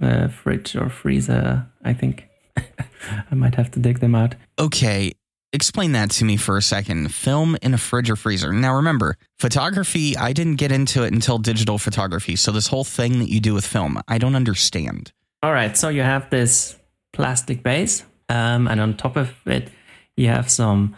uh, 0.00 0.28
fridge 0.28 0.76
or 0.76 0.88
freezer. 0.88 1.66
I 1.84 1.92
think 1.92 2.28
I 2.56 3.34
might 3.34 3.54
have 3.54 3.70
to 3.72 3.80
dig 3.80 4.00
them 4.00 4.14
out. 4.14 4.34
Okay, 4.58 5.12
explain 5.52 5.92
that 5.92 6.10
to 6.12 6.24
me 6.24 6.36
for 6.36 6.56
a 6.56 6.62
second. 6.62 7.14
Film 7.14 7.56
in 7.62 7.74
a 7.74 7.78
fridge 7.78 8.10
or 8.10 8.16
freezer. 8.16 8.52
Now, 8.52 8.74
remember, 8.74 9.16
photography. 9.38 10.16
I 10.16 10.32
didn't 10.32 10.56
get 10.56 10.72
into 10.72 11.04
it 11.04 11.12
until 11.12 11.38
digital 11.38 11.78
photography. 11.78 12.36
So 12.36 12.52
this 12.52 12.66
whole 12.66 12.84
thing 12.84 13.18
that 13.20 13.28
you 13.28 13.40
do 13.40 13.54
with 13.54 13.66
film, 13.66 14.00
I 14.08 14.18
don't 14.18 14.34
understand. 14.34 15.12
All 15.42 15.52
right, 15.52 15.76
so 15.76 15.88
you 15.88 16.02
have 16.02 16.30
this 16.30 16.76
plastic 17.12 17.62
base, 17.62 18.02
um, 18.28 18.66
and 18.66 18.80
on 18.80 18.96
top 18.96 19.16
of 19.16 19.30
it, 19.46 19.68
you 20.16 20.28
have 20.28 20.50
some 20.50 20.96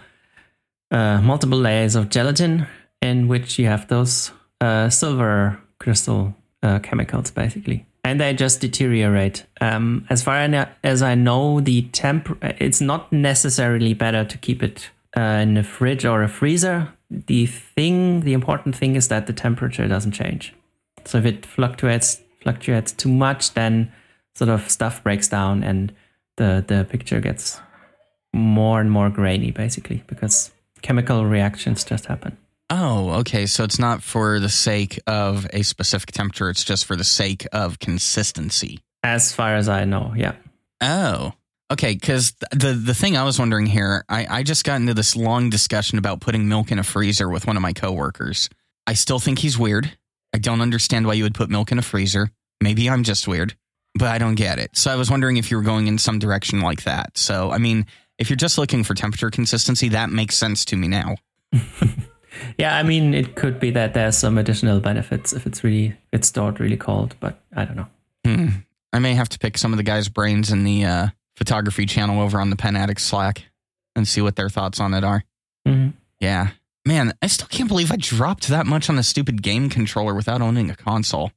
uh, 0.91 1.21
multiple 1.21 1.59
layers 1.59 1.97
of 1.97 2.11
gelatin, 2.11 2.67
in 3.03 3.29
which 3.29 3.59
you 3.59 3.67
have 3.67 3.89
those 3.89 4.31
uh, 4.61 4.89
silver 4.89 5.61
crystal 5.79 6.35
uh, 6.63 6.79
chemicals, 6.79 7.31
basically, 7.31 7.87
and 8.07 8.21
they 8.21 8.33
just 8.33 8.61
deteriorate. 8.61 9.45
Um, 9.61 10.07
as 10.09 10.23
far 10.23 10.37
as 10.85 11.03
I 11.03 11.17
know, 11.17 11.61
the 11.61 11.83
temp 11.91 12.39
it's 12.41 12.81
not 12.81 13.13
necessarily 13.13 13.95
better 13.95 14.25
to 14.25 14.39
keep 14.39 14.63
it 14.63 14.91
uh, 15.17 15.43
in 15.43 15.57
a 15.57 15.65
fridge 15.65 16.05
or 16.05 16.23
a 16.23 16.29
freezer. 16.29 16.93
The 17.11 17.47
thing, 17.47 18.21
the 18.21 18.33
important 18.33 18.77
thing, 18.77 18.95
is 18.95 19.09
that 19.09 19.27
the 19.27 19.33
temperature 19.33 19.89
doesn't 19.89 20.13
change. 20.13 20.55
So 21.05 21.19
if 21.19 21.27
it 21.27 21.45
fluctuates 21.45 22.21
fluctuates 22.43 22.93
too 22.93 23.09
much, 23.09 23.55
then 23.55 23.93
sort 24.37 24.51
of 24.51 24.71
stuff 24.71 25.03
breaks 25.03 25.27
down 25.27 25.65
and 25.65 25.93
the 26.37 26.65
the 26.67 26.87
picture 26.89 27.21
gets 27.21 27.61
more 28.33 28.81
and 28.81 28.91
more 28.91 29.11
grainy, 29.11 29.51
basically, 29.51 30.05
because 30.07 30.53
chemical 30.83 31.27
reactions 31.27 31.83
just 31.83 32.07
happen. 32.07 32.37
Oh, 32.69 33.11
okay. 33.21 33.47
So 33.47 33.65
it's 33.65 33.79
not 33.79 34.03
for 34.03 34.41
the 34.41 34.49
sake 34.49 34.99
of 35.07 35.47
a 35.53 35.63
specific 35.63 36.13
temperature, 36.13 36.51
it's 36.51 36.65
just 36.65 36.85
for 36.85 36.97
the 36.97 37.05
sake 37.05 37.47
of 37.53 37.79
consistency. 37.79 38.81
As 39.03 39.33
far 39.33 39.55
as 39.55 39.69
I 39.69 39.85
know, 39.85 40.13
yeah. 40.17 40.35
Oh, 40.81 41.33
okay. 41.71 41.95
Because 41.95 42.33
the 42.51 42.73
the 42.73 42.95
thing 42.95 43.17
I 43.17 43.23
was 43.23 43.39
wondering 43.39 43.67
here, 43.67 44.05
I, 44.09 44.27
I 44.29 44.43
just 44.43 44.65
got 44.65 44.81
into 44.81 44.95
this 44.95 45.15
long 45.15 45.49
discussion 45.49 45.99
about 45.99 46.21
putting 46.21 46.49
milk 46.49 46.73
in 46.73 46.79
a 46.79 46.85
freezer 46.85 47.29
with 47.29 47.47
one 47.47 47.57
of 47.57 47.63
my 47.63 47.73
coworkers. 47.73 48.49
I 48.87 48.95
still 48.95 49.21
think 49.21 49.39
he's 49.39 49.59
weird. 49.59 49.97
I 50.35 50.39
don't 50.39 50.61
understand 50.61 51.07
why 51.07 51.15
you 51.15 51.23
would 51.23 51.35
put 51.35 51.51
milk 51.51 51.73
in 51.73 51.79
a 51.79 51.83
freezer. 51.83 52.31
Maybe 52.61 52.91
I'm 52.91 53.05
just 53.05 53.29
weird, 53.29 53.57
but 53.95 54.09
I 54.09 54.19
don't 54.19 54.35
get 54.35 54.59
it. 54.59 54.77
So 54.77 54.91
I 54.91 54.97
was 54.97 55.11
wondering 55.11 55.37
if 55.37 55.51
you 55.51 55.57
were 55.57 55.63
going 55.63 55.87
in 55.87 55.99
some 55.99 56.19
direction 56.19 56.61
like 56.61 56.83
that. 56.85 57.17
So, 57.17 57.51
I 57.51 57.59
mean, 57.59 57.87
if 58.19 58.29
you're 58.29 58.37
just 58.37 58.59
looking 58.59 58.83
for 58.83 58.95
temperature 58.95 59.31
consistency, 59.31 59.91
that 59.91 60.11
makes 60.11 60.37
sense 60.37 60.65
to 60.67 60.77
me 60.77 60.89
now. 60.89 61.17
yeah, 62.59 62.77
I 62.77 62.83
mean, 62.83 63.15
it 63.15 63.35
could 63.35 63.59
be 63.61 63.71
that 63.73 63.95
there's 63.95 64.17
some 64.17 64.39
additional 64.39 64.81
benefits 64.81 65.33
if 65.33 65.47
it's 65.47 65.63
really 65.65 65.87
if 65.89 65.97
it's 66.13 66.29
stored 66.29 66.61
really 66.61 66.77
cold, 66.77 67.17
but 67.21 67.41
I 67.55 67.65
don't 67.65 67.77
know. 67.77 67.87
Hmm. 68.25 68.49
I 68.93 68.99
may 68.99 69.15
have 69.15 69.29
to 69.31 69.39
pick 69.39 69.59
some 69.59 69.73
of 69.73 69.77
the 69.77 69.83
guys' 69.83 70.09
brains 70.09 70.51
in 70.51 70.65
the 70.65 70.85
uh, 70.85 71.07
photography 71.37 71.87
channel 71.87 72.21
over 72.21 72.41
on 72.41 72.51
the 72.51 72.57
Pen 72.57 72.77
Addict 72.77 73.01
Slack 73.01 73.45
and 73.95 74.09
see 74.09 74.21
what 74.21 74.37
their 74.37 74.49
thoughts 74.49 74.81
on 74.81 74.95
it 74.95 75.05
are. 75.05 75.25
hmm 75.65 75.89
Yeah. 76.21 76.51
Man, 76.85 77.13
I 77.21 77.27
still 77.27 77.49
can't 77.49 77.69
believe 77.69 77.91
I 77.91 77.97
dropped 77.97 78.47
that 78.49 78.65
much 78.65 78.89
on 78.89 78.99
a 78.99 79.03
stupid 79.03 79.43
game 79.43 79.69
controller 79.69 80.15
without 80.15 80.41
owning 80.41 80.71
a 80.71 80.77
console. 80.77 81.33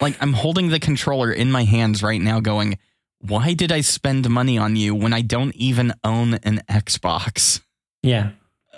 Like, 0.00 0.16
I'm 0.20 0.32
holding 0.32 0.70
the 0.70 0.80
controller 0.80 1.32
in 1.32 1.52
my 1.52 1.62
hands 1.62 2.02
right 2.02 2.20
now, 2.20 2.40
going, 2.40 2.78
why 3.20 3.54
did 3.54 3.70
I 3.70 3.80
spend 3.80 4.28
money 4.28 4.58
on 4.58 4.74
you 4.74 4.94
when 4.94 5.12
I 5.12 5.22
don't 5.22 5.54
even 5.54 5.94
own 6.02 6.34
an 6.42 6.62
Xbox? 6.68 7.60
Yeah. 8.02 8.30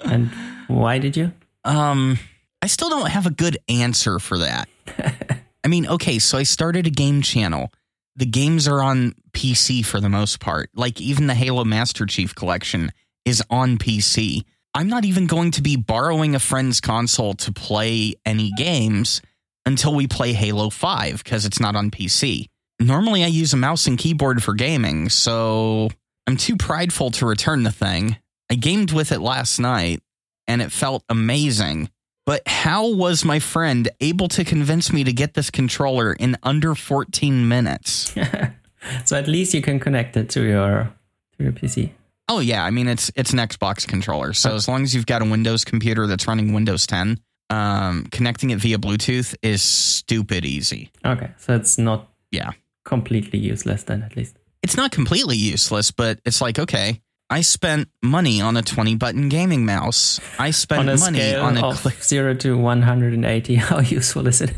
And 0.04 0.30
why 0.68 0.98
did 0.98 1.16
you? 1.16 1.32
Um, 1.64 2.18
I 2.62 2.66
still 2.66 2.90
don't 2.90 3.10
have 3.10 3.26
a 3.26 3.30
good 3.30 3.58
answer 3.68 4.18
for 4.18 4.38
that. 4.38 4.68
I 5.64 5.68
mean, 5.68 5.86
okay, 5.86 6.18
so 6.18 6.38
I 6.38 6.44
started 6.44 6.86
a 6.86 6.90
game 6.90 7.22
channel. 7.22 7.72
The 8.14 8.26
games 8.26 8.66
are 8.68 8.82
on 8.82 9.14
PC 9.32 9.84
for 9.84 10.00
the 10.00 10.08
most 10.08 10.40
part. 10.40 10.70
Like 10.74 11.00
even 11.00 11.26
the 11.26 11.34
Halo 11.34 11.64
Master 11.64 12.06
Chief 12.06 12.34
collection 12.34 12.92
is 13.24 13.42
on 13.50 13.76
PC. 13.76 14.44
I'm 14.74 14.88
not 14.88 15.04
even 15.04 15.26
going 15.26 15.50
to 15.52 15.62
be 15.62 15.76
borrowing 15.76 16.34
a 16.34 16.38
friend's 16.38 16.80
console 16.80 17.34
to 17.34 17.52
play 17.52 18.14
any 18.24 18.52
games 18.52 19.22
until 19.64 19.94
we 19.94 20.06
play 20.06 20.32
Halo 20.32 20.70
5 20.70 21.24
because 21.24 21.44
it's 21.44 21.60
not 21.60 21.76
on 21.76 21.90
PC. 21.90 22.46
Normally, 22.78 23.24
I 23.24 23.28
use 23.28 23.52
a 23.52 23.56
mouse 23.56 23.86
and 23.86 23.98
keyboard 23.98 24.42
for 24.42 24.54
gaming, 24.54 25.08
so 25.08 25.88
I'm 26.26 26.36
too 26.36 26.56
prideful 26.56 27.10
to 27.12 27.26
return 27.26 27.62
the 27.62 27.72
thing. 27.72 28.18
I 28.50 28.54
gamed 28.54 28.92
with 28.92 29.12
it 29.12 29.20
last 29.20 29.58
night 29.58 30.02
and 30.48 30.62
it 30.62 30.72
felt 30.72 31.02
amazing. 31.08 31.90
But 32.24 32.42
how 32.46 32.88
was 32.92 33.24
my 33.24 33.38
friend 33.38 33.88
able 34.00 34.28
to 34.28 34.44
convince 34.44 34.92
me 34.92 35.04
to 35.04 35.12
get 35.12 35.34
this 35.34 35.50
controller 35.50 36.12
in 36.12 36.36
under 36.42 36.74
14 36.74 37.46
minutes? 37.48 38.12
so 39.04 39.16
at 39.16 39.28
least 39.28 39.54
you 39.54 39.62
can 39.62 39.78
connect 39.78 40.16
it 40.16 40.28
to 40.30 40.42
your 40.42 40.92
to 41.36 41.42
your 41.44 41.52
PC. 41.52 41.90
Oh 42.28 42.40
yeah, 42.40 42.64
I 42.64 42.70
mean 42.70 42.88
it's 42.88 43.12
it's 43.14 43.32
an 43.32 43.38
Xbox 43.38 43.86
controller. 43.86 44.32
So 44.32 44.54
as 44.54 44.66
long 44.66 44.82
as 44.82 44.94
you've 44.94 45.06
got 45.06 45.22
a 45.22 45.24
Windows 45.24 45.64
computer 45.64 46.08
that's 46.08 46.26
running 46.26 46.52
Windows 46.52 46.84
10, 46.88 47.20
um, 47.50 48.06
connecting 48.10 48.50
it 48.50 48.58
via 48.58 48.78
Bluetooth 48.78 49.36
is 49.42 49.62
stupid 49.62 50.44
easy. 50.44 50.90
Okay, 51.04 51.30
so 51.38 51.54
it's 51.54 51.78
not 51.78 52.08
Yeah. 52.32 52.50
completely 52.84 53.38
useless 53.38 53.84
then 53.84 54.02
at 54.02 54.16
least. 54.16 54.36
It's 54.64 54.76
not 54.76 54.90
completely 54.90 55.36
useless, 55.36 55.92
but 55.92 56.18
it's 56.24 56.40
like 56.40 56.58
okay, 56.58 57.00
I 57.28 57.40
spent 57.40 57.88
money 58.02 58.40
on 58.40 58.56
a 58.56 58.62
20 58.62 58.94
button 58.96 59.28
gaming 59.28 59.66
mouse. 59.66 60.20
I 60.38 60.52
spent 60.52 60.88
on 60.88 61.00
money 61.00 61.34
on 61.34 61.56
a 61.56 61.74
click. 61.74 62.02
zero 62.02 62.34
to 62.34 62.56
one 62.56 62.82
hundred 62.82 63.14
and 63.14 63.24
eighty, 63.24 63.54
how 63.56 63.80
useful 63.80 64.26
is 64.28 64.40
it? 64.40 64.54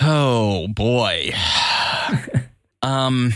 Oh 0.00 0.68
boy. 0.68 1.32
um 2.82 3.32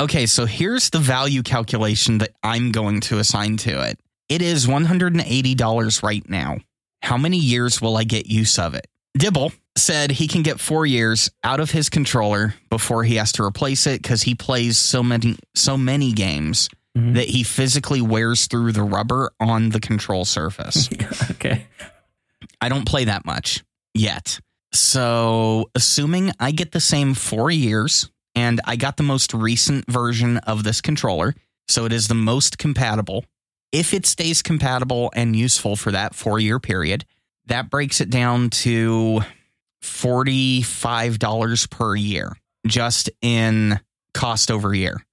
okay, 0.00 0.26
so 0.26 0.46
here's 0.46 0.90
the 0.90 0.98
value 0.98 1.42
calculation 1.42 2.18
that 2.18 2.30
I'm 2.42 2.72
going 2.72 3.00
to 3.02 3.18
assign 3.18 3.58
to 3.58 3.82
it. 3.82 3.98
It 4.28 4.42
is 4.42 4.66
$180 4.66 6.02
right 6.02 6.28
now. 6.28 6.56
How 7.02 7.16
many 7.16 7.36
years 7.38 7.80
will 7.80 7.96
I 7.96 8.04
get 8.04 8.26
use 8.26 8.58
of 8.58 8.74
it? 8.74 8.86
Dibble 9.16 9.52
said 9.76 10.10
he 10.10 10.26
can 10.26 10.42
get 10.42 10.58
4 10.58 10.84
years 10.86 11.30
out 11.44 11.60
of 11.60 11.70
his 11.70 11.88
controller 11.88 12.54
before 12.70 13.04
he 13.04 13.16
has 13.16 13.32
to 13.32 13.42
replace 13.44 13.86
it 13.86 14.02
cuz 14.02 14.22
he 14.22 14.34
plays 14.34 14.78
so 14.78 15.02
many 15.02 15.36
so 15.54 15.76
many 15.76 16.12
games 16.12 16.68
Mhm. 16.96 17.14
that 17.14 17.28
he 17.28 17.42
physically 17.42 18.00
wears 18.00 18.46
through 18.46 18.72
the 18.72 18.82
rubber 18.82 19.30
on 19.38 19.68
the 19.68 19.80
control 19.80 20.24
surface. 20.24 20.88
okay. 21.32 21.66
I 22.60 22.68
don't 22.70 22.86
play 22.86 23.04
that 23.04 23.26
much 23.26 23.62
yet. 23.92 24.40
So, 24.72 25.70
assuming 25.74 26.32
I 26.40 26.52
get 26.52 26.72
the 26.72 26.80
same 26.80 27.14
four 27.14 27.50
years 27.50 28.10
and 28.34 28.60
I 28.64 28.76
got 28.76 28.96
the 28.96 29.02
most 29.02 29.34
recent 29.34 29.90
version 29.90 30.38
of 30.38 30.64
this 30.64 30.80
controller, 30.80 31.34
so 31.68 31.84
it 31.84 31.92
is 31.92 32.08
the 32.08 32.14
most 32.14 32.58
compatible. 32.58 33.24
If 33.72 33.92
it 33.92 34.06
stays 34.06 34.40
compatible 34.42 35.10
and 35.14 35.36
useful 35.36 35.76
for 35.76 35.92
that 35.92 36.14
four 36.14 36.38
year 36.40 36.58
period, 36.58 37.04
that 37.46 37.68
breaks 37.70 38.00
it 38.00 38.10
down 38.10 38.50
to 38.50 39.20
$45 39.82 41.70
per 41.70 41.94
year 41.94 42.32
just 42.66 43.10
in 43.22 43.78
cost 44.14 44.50
over 44.50 44.74
year. 44.74 45.04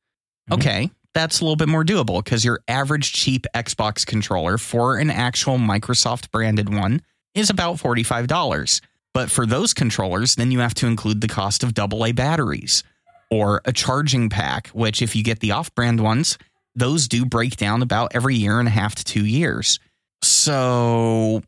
Mhm. 0.49 0.55
Okay, 0.55 0.91
that's 1.13 1.39
a 1.39 1.43
little 1.43 1.55
bit 1.55 1.69
more 1.69 1.83
doable 1.83 2.23
because 2.23 2.43
your 2.43 2.61
average 2.67 3.13
cheap 3.13 3.45
Xbox 3.53 4.05
controller 4.05 4.57
for 4.57 4.97
an 4.97 5.09
actual 5.09 5.57
Microsoft 5.57 6.31
branded 6.31 6.73
one 6.73 7.01
is 7.35 7.49
about 7.49 7.77
$45. 7.77 8.81
But 9.13 9.29
for 9.29 9.45
those 9.45 9.73
controllers, 9.73 10.35
then 10.35 10.51
you 10.51 10.59
have 10.59 10.73
to 10.75 10.87
include 10.87 11.21
the 11.21 11.27
cost 11.27 11.63
of 11.63 11.77
AA 11.77 12.11
batteries 12.11 12.83
or 13.29 13.61
a 13.65 13.71
charging 13.71 14.29
pack, 14.29 14.67
which, 14.69 15.01
if 15.01 15.15
you 15.15 15.23
get 15.23 15.39
the 15.39 15.51
off 15.51 15.73
brand 15.75 16.01
ones, 16.01 16.37
those 16.75 17.07
do 17.07 17.25
break 17.25 17.57
down 17.57 17.81
about 17.81 18.11
every 18.15 18.35
year 18.35 18.59
and 18.59 18.67
a 18.67 18.71
half 18.71 18.95
to 18.95 19.03
two 19.03 19.25
years. 19.25 19.79
So 20.23 21.43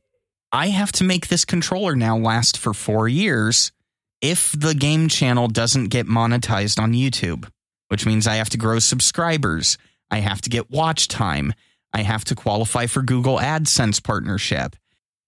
I 0.51 0.67
have 0.67 0.91
to 0.93 1.03
make 1.03 1.27
this 1.27 1.45
controller 1.45 1.95
now 1.95 2.17
last 2.17 2.57
for 2.57 2.73
four 2.73 3.07
years 3.07 3.71
if 4.21 4.51
the 4.57 4.73
game 4.73 5.07
channel 5.07 5.47
doesn't 5.47 5.89
get 5.89 6.07
monetized 6.07 6.79
on 6.79 6.93
YouTube, 6.93 7.47
which 7.95 8.05
means 8.05 8.27
I 8.27 8.35
have 8.35 8.49
to 8.49 8.57
grow 8.57 8.79
subscribers, 8.79 9.77
I 10.11 10.17
have 10.17 10.41
to 10.41 10.49
get 10.49 10.69
watch 10.69 11.07
time, 11.07 11.53
I 11.93 12.01
have 12.01 12.25
to 12.25 12.35
qualify 12.35 12.87
for 12.87 13.01
Google 13.01 13.37
AdSense 13.37 14.03
partnership. 14.03 14.75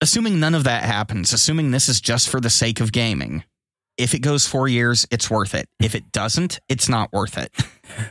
Assuming 0.01 0.41
none 0.41 0.53
of 0.53 0.65
that 0.65 0.83
happens, 0.83 1.31
assuming 1.31 1.71
this 1.71 1.87
is 1.87 2.01
just 2.01 2.27
for 2.27 2.41
the 2.41 2.49
sake 2.49 2.81
of 2.81 2.91
gaming, 2.91 3.45
if 3.97 4.13
it 4.13 4.19
goes 4.19 4.45
four 4.45 4.67
years, 4.67 5.07
it's 5.11 5.29
worth 5.29 5.55
it. 5.55 5.69
If 5.79 5.95
it 5.95 6.11
doesn't, 6.11 6.59
it's 6.67 6.89
not 6.89 7.13
worth 7.13 7.37
it. 7.37 7.53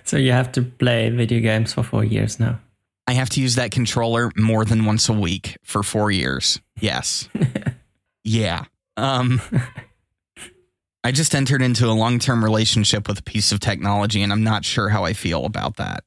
So 0.04 0.16
you 0.16 0.32
have 0.32 0.52
to 0.52 0.62
play 0.62 1.10
video 1.10 1.40
games 1.40 1.74
for 1.74 1.82
four 1.82 2.02
years 2.02 2.40
now. 2.40 2.60
I 3.06 3.12
have 3.12 3.28
to 3.30 3.42
use 3.42 3.56
that 3.56 3.72
controller 3.72 4.32
more 4.34 4.64
than 4.64 4.86
once 4.86 5.10
a 5.10 5.12
week 5.12 5.58
for 5.62 5.82
four 5.82 6.10
years. 6.10 6.62
Yes. 6.80 7.28
yeah. 8.24 8.64
Um, 8.96 9.42
I 11.06 11.12
just 11.12 11.36
entered 11.36 11.62
into 11.62 11.86
a 11.86 11.94
long 11.94 12.18
term 12.18 12.42
relationship 12.42 13.06
with 13.06 13.20
a 13.20 13.22
piece 13.22 13.52
of 13.52 13.60
technology, 13.60 14.24
and 14.24 14.32
I'm 14.32 14.42
not 14.42 14.64
sure 14.64 14.88
how 14.88 15.04
I 15.04 15.12
feel 15.12 15.44
about 15.44 15.76
that. 15.76 16.02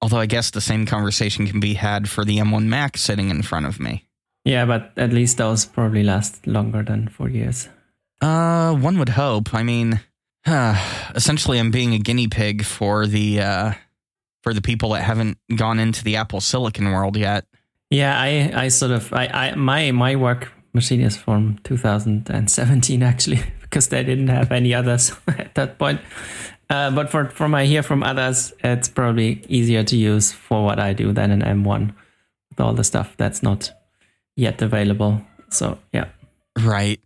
Although 0.00 0.20
I 0.20 0.24
guess 0.24 0.50
the 0.50 0.62
same 0.62 0.86
conversation 0.86 1.46
can 1.46 1.60
be 1.60 1.74
had 1.74 2.08
for 2.08 2.24
the 2.24 2.38
M1 2.38 2.64
Mac 2.64 2.96
sitting 2.96 3.28
in 3.28 3.42
front 3.42 3.66
of 3.66 3.78
me. 3.78 4.08
Yeah, 4.46 4.64
but 4.64 4.92
at 4.96 5.12
least 5.12 5.36
those 5.36 5.66
probably 5.66 6.02
last 6.02 6.46
longer 6.46 6.82
than 6.82 7.08
four 7.08 7.28
years. 7.28 7.68
Uh, 8.22 8.74
one 8.74 8.98
would 8.98 9.10
hope. 9.10 9.52
I 9.52 9.62
mean, 9.64 10.00
essentially, 10.46 11.58
I'm 11.58 11.70
being 11.70 11.92
a 11.92 11.98
guinea 11.98 12.28
pig 12.28 12.64
for 12.64 13.06
the 13.06 13.42
uh, 13.42 13.72
for 14.42 14.54
the 14.54 14.62
people 14.62 14.94
that 14.94 15.02
haven't 15.02 15.36
gone 15.54 15.78
into 15.78 16.02
the 16.02 16.16
Apple 16.16 16.40
Silicon 16.40 16.90
world 16.90 17.18
yet. 17.18 17.44
Yeah, 17.90 18.18
I, 18.18 18.50
I 18.54 18.68
sort 18.68 18.92
of 18.92 19.12
I, 19.12 19.26
I 19.26 19.54
my 19.56 19.90
my 19.90 20.16
work 20.16 20.50
machine 20.72 21.02
is 21.02 21.18
from 21.18 21.58
2017 21.64 23.02
actually 23.02 23.42
because 23.72 23.88
they 23.88 24.04
didn't 24.04 24.28
have 24.28 24.52
any 24.52 24.74
others 24.74 25.12
at 25.26 25.54
that 25.54 25.78
point. 25.78 25.98
Uh, 26.68 26.90
but 26.90 27.08
for 27.08 27.30
from 27.30 27.54
I 27.54 27.64
hear 27.64 27.82
from 27.82 28.02
others, 28.02 28.52
it's 28.62 28.88
probably 28.88 29.42
easier 29.48 29.82
to 29.84 29.96
use 29.96 30.30
for 30.30 30.62
what 30.62 30.78
I 30.78 30.92
do 30.92 31.12
than 31.12 31.30
an 31.30 31.40
M1 31.40 31.94
with 32.50 32.60
all 32.60 32.74
the 32.74 32.84
stuff 32.84 33.16
that's 33.16 33.42
not 33.42 33.72
yet 34.36 34.60
available. 34.60 35.22
So 35.48 35.78
yeah, 35.92 36.08
Right. 36.58 37.00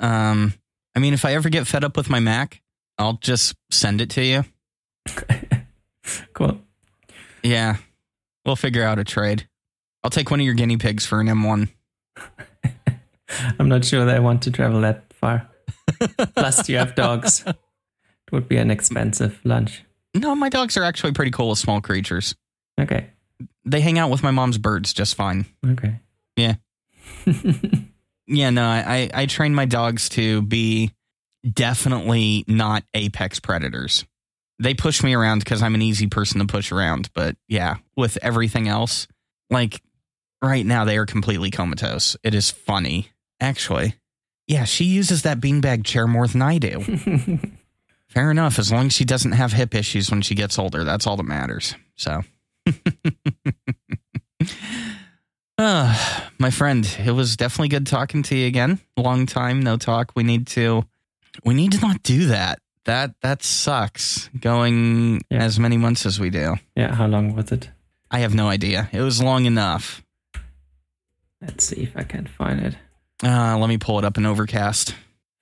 Um, 0.00 0.54
I 0.94 0.98
mean, 0.98 1.14
if 1.14 1.24
I 1.24 1.34
ever 1.34 1.48
get 1.48 1.66
fed 1.66 1.84
up 1.84 1.96
with 1.96 2.10
my 2.10 2.20
Mac, 2.20 2.60
I'll 2.98 3.14
just 3.14 3.54
send 3.70 4.00
it 4.00 4.10
to 4.10 4.24
you. 4.24 4.44
cool. 6.34 6.60
Yeah. 7.42 7.76
We'll 8.44 8.56
figure 8.56 8.84
out 8.84 8.98
a 8.98 9.04
trade. 9.04 9.48
I'll 10.02 10.10
take 10.10 10.30
one 10.30 10.40
of 10.40 10.46
your 10.46 10.54
guinea 10.54 10.76
pigs 10.76 11.06
for 11.06 11.20
an 11.20 11.28
M1. 11.28 11.68
I'm 13.58 13.68
not 13.68 13.84
sure 13.84 14.04
that 14.04 14.16
I 14.16 14.18
want 14.18 14.42
to 14.42 14.50
travel 14.50 14.80
that 14.82 15.12
far. 15.12 15.48
Plus, 16.34 16.68
you 16.68 16.76
have 16.78 16.94
dogs. 16.94 17.44
It 17.46 17.56
would 18.32 18.48
be 18.48 18.56
an 18.56 18.70
expensive 18.70 19.40
lunch. 19.44 19.82
No, 20.14 20.34
my 20.34 20.48
dogs 20.48 20.76
are 20.76 20.84
actually 20.84 21.12
pretty 21.12 21.30
cool 21.30 21.50
with 21.50 21.58
small 21.58 21.80
creatures. 21.80 22.34
Okay. 22.80 23.10
They 23.64 23.80
hang 23.80 23.98
out 23.98 24.10
with 24.10 24.22
my 24.22 24.30
mom's 24.30 24.58
birds 24.58 24.92
just 24.92 25.14
fine. 25.14 25.46
Okay. 25.64 26.00
Yeah. 26.36 26.54
Yeah, 28.32 28.50
no, 28.50 28.64
I, 28.64 29.10
I 29.12 29.26
train 29.26 29.56
my 29.56 29.64
dogs 29.64 30.08
to 30.10 30.40
be 30.42 30.92
definitely 31.52 32.44
not 32.46 32.84
apex 32.94 33.40
predators. 33.40 34.04
They 34.60 34.72
push 34.72 35.02
me 35.02 35.14
around 35.14 35.40
because 35.40 35.62
I'm 35.62 35.74
an 35.74 35.82
easy 35.82 36.06
person 36.06 36.38
to 36.38 36.46
push 36.46 36.70
around. 36.70 37.10
But 37.12 37.36
yeah, 37.48 37.78
with 37.96 38.18
everything 38.22 38.68
else, 38.68 39.08
like 39.50 39.82
right 40.40 40.64
now, 40.64 40.84
they 40.84 40.96
are 40.96 41.06
completely 41.06 41.50
comatose. 41.50 42.16
It 42.22 42.32
is 42.32 42.50
funny. 42.52 43.08
Actually, 43.40 43.96
yeah, 44.50 44.64
she 44.64 44.84
uses 44.84 45.22
that 45.22 45.38
beanbag 45.38 45.84
chair 45.84 46.06
more 46.08 46.26
than 46.26 46.42
I 46.42 46.58
do. 46.58 46.80
Fair 48.08 48.32
enough. 48.32 48.58
As 48.58 48.72
long 48.72 48.86
as 48.86 48.92
she 48.92 49.04
doesn't 49.04 49.30
have 49.32 49.52
hip 49.52 49.74
issues 49.76 50.10
when 50.10 50.22
she 50.22 50.34
gets 50.34 50.58
older, 50.58 50.82
that's 50.82 51.06
all 51.06 51.16
that 51.16 51.22
matters. 51.22 51.76
So. 51.94 52.22
Uh, 55.56 56.20
my 56.38 56.50
friend, 56.50 56.84
it 57.04 57.12
was 57.12 57.36
definitely 57.36 57.68
good 57.68 57.86
talking 57.86 58.22
to 58.24 58.36
you 58.36 58.46
again. 58.48 58.80
Long 58.96 59.26
time 59.26 59.60
no 59.62 59.76
talk. 59.76 60.12
We 60.16 60.22
need 60.24 60.46
to 60.48 60.84
we 61.44 61.54
need 61.54 61.72
to 61.72 61.80
not 61.80 62.02
do 62.02 62.26
that. 62.26 62.58
That 62.86 63.14
that 63.22 63.42
sucks. 63.44 64.28
Going 64.40 65.20
Yeah. 65.30 65.42
as 65.44 65.60
many 65.60 65.76
months 65.76 66.06
as 66.06 66.18
we 66.18 66.30
do. 66.30 66.56
yeah. 66.74 66.94
How 66.94 67.06
long 67.06 67.34
was 67.36 67.52
it? 67.52 67.70
I 68.10 68.18
have 68.20 68.34
no 68.34 68.48
idea. 68.48 68.88
It 68.92 69.02
was 69.02 69.22
long 69.22 69.44
enough. 69.44 70.02
Let's 71.40 71.64
see 71.64 71.82
if 71.82 71.96
I 71.96 72.02
can 72.02 72.26
find 72.26 72.58
it. 72.60 72.74
Uh, 73.22 73.56
let 73.58 73.68
me 73.68 73.76
pull 73.78 73.98
it 73.98 74.04
up 74.04 74.16
in 74.18 74.24
Overcast. 74.26 74.94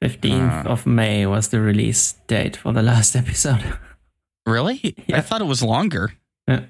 15th 0.03 0.66
Uh. 0.66 0.68
of 0.68 0.87
May 0.87 1.26
was 1.26 1.49
the 1.49 1.61
release 1.61 2.14
date 2.26 2.57
for 2.57 2.72
the 2.72 2.83
last 2.93 3.14
episode. 3.16 3.79
Really? 4.47 4.95
I 5.12 5.20
thought 5.20 5.41
it 5.41 5.45
was 5.47 5.62
longer. 5.62 6.12
Yeah. 6.47 6.62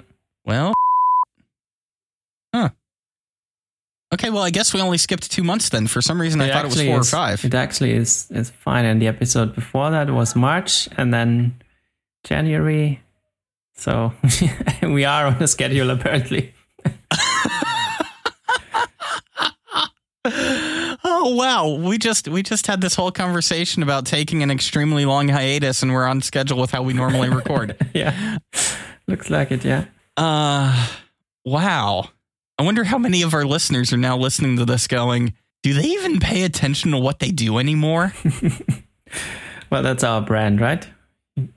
Well, 0.44 0.72
huh. 2.54 2.70
Okay, 4.14 4.30
well, 4.30 4.42
I 4.42 4.50
guess 4.50 4.72
we 4.72 4.80
only 4.80 4.96
skipped 4.98 5.30
two 5.30 5.44
months 5.44 5.68
then. 5.68 5.86
For 5.86 6.00
some 6.00 6.18
reason, 6.20 6.40
I 6.40 6.50
thought 6.50 6.64
it 6.64 6.68
was 6.70 6.82
four 6.82 7.00
is- 7.00 7.08
or 7.12 7.16
five. 7.16 7.44
It 7.44 7.54
actually 7.54 7.92
is 7.92 8.26
is 8.30 8.50
fine. 8.50 8.84
And 8.86 9.00
the 9.02 9.06
episode 9.06 9.54
before 9.54 9.90
that 9.90 10.10
was 10.10 10.34
March, 10.34 10.88
and 10.96 11.12
then 11.12 11.60
January. 12.24 13.00
So 13.76 14.12
we 14.82 15.04
are 15.04 15.26
on 15.26 15.42
a 15.42 15.46
schedule 15.46 15.90
apparently. 15.90 16.54
Oh 21.20 21.34
wow 21.34 21.68
we 21.88 21.98
just 21.98 22.28
we 22.28 22.42
just 22.42 22.66
had 22.66 22.80
this 22.80 22.94
whole 22.94 23.10
conversation 23.10 23.82
about 23.82 24.06
taking 24.06 24.42
an 24.42 24.50
extremely 24.50 25.04
long 25.04 25.28
hiatus 25.28 25.82
and 25.82 25.92
we're 25.92 26.06
on 26.06 26.20
schedule 26.22 26.58
with 26.58 26.70
how 26.70 26.82
we 26.82 26.92
normally 26.92 27.28
record 27.28 27.76
yeah, 27.94 28.38
looks 29.06 29.28
like 29.30 29.50
it. 29.50 29.64
Yeah. 29.64 29.86
uh 30.16 30.88
wow 31.44 32.08
i 32.58 32.62
wonder 32.62 32.84
how 32.84 32.98
many 32.98 33.22
of 33.22 33.34
our 33.34 33.44
listeners 33.44 33.92
are 33.92 33.96
now 33.98 34.16
listening 34.16 34.56
to 34.56 34.64
this 34.64 34.86
going 34.86 35.34
do 35.62 35.74
they 35.74 35.88
even 35.88 36.20
pay 36.20 36.44
attention 36.44 36.92
to 36.92 36.98
what 36.98 37.18
they 37.18 37.30
do 37.30 37.58
anymore 37.58 38.12
Well, 39.70 39.82
that's 39.82 40.02
our 40.02 40.22
brand, 40.22 40.60
right? 40.62 40.86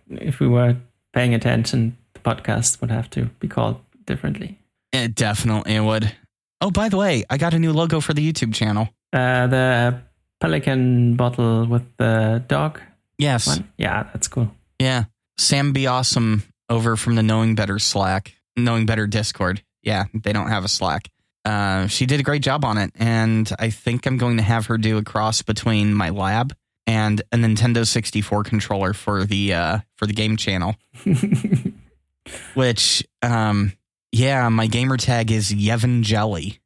If 0.10 0.40
we 0.42 0.48
were 0.48 0.76
paying 1.14 1.34
attention, 1.34 1.98
the 2.14 2.20
podcast 2.20 2.82
would 2.82 2.92
have 2.92 3.10
to 3.12 3.26
be 3.40 3.48
called 3.48 3.80
differently. 4.06 4.58
it 4.92 5.16
definitely 5.16 5.80
would 5.80 6.14
oh 6.60 6.72
by 6.72 6.90
the 6.90 6.98
way 6.98 7.24
i 7.30 7.38
got 7.38 7.54
a 7.54 7.60
new 7.60 7.72
logo 7.72 8.02
for 8.02 8.14
the 8.14 8.22
youtube 8.34 8.54
channel 8.54 8.90
Uh, 9.14 9.48
the 9.48 10.02
pelican 10.40 11.16
bottle 11.16 11.66
with 11.68 11.84
the 11.98 12.44
dog 12.48 12.80
yes 13.18 13.48
one. 13.48 13.70
Yeah, 13.78 14.04
that's 14.14 14.28
cool. 14.28 14.52
Yeah. 14.80 15.06
Sam 15.38 15.74
Be 15.74 15.88
Awesome 15.88 16.44
over 16.70 16.96
from 16.96 17.16
the 17.16 17.24
Knowing 17.24 17.56
Better 17.56 17.80
Slack, 17.80 18.34
Knowing 18.56 18.86
Better 18.86 19.08
Discord. 19.08 19.62
Yeah, 19.84 20.06
they 20.14 20.34
don't 20.34 20.50
have 20.50 20.64
a 20.64 20.68
Slack. 20.68 21.10
Uh, 21.44 21.88
she 21.88 22.06
did 22.06 22.20
a 22.20 22.24
great 22.24 22.44
job 22.44 22.64
on 22.64 22.78
it. 22.78 22.92
And 22.96 23.52
I 23.60 23.70
think 23.72 24.06
I'm 24.06 24.18
going 24.18 24.38
to 24.38 24.44
have 24.44 24.68
her 24.68 24.78
do 24.78 24.98
a 24.98 25.04
cross 25.04 25.42
between 25.42 25.94
my 25.94 26.10
lab 26.10 26.54
and 26.86 27.22
a 27.32 27.38
Nintendo 27.38 27.86
64 27.88 28.44
controller 28.44 28.94
for 28.94 29.26
the 29.26 29.54
uh, 29.54 29.80
for 29.96 30.06
the 30.06 30.14
game 30.14 30.38
channel. 30.38 30.76
Which 32.54 33.04
um 33.22 33.74
yeah, 34.12 34.50
my 34.50 34.68
gamer 34.68 34.98
tag 34.98 35.32
is 35.32 35.52
Yevon 35.52 36.02
Jelly. 36.04 36.60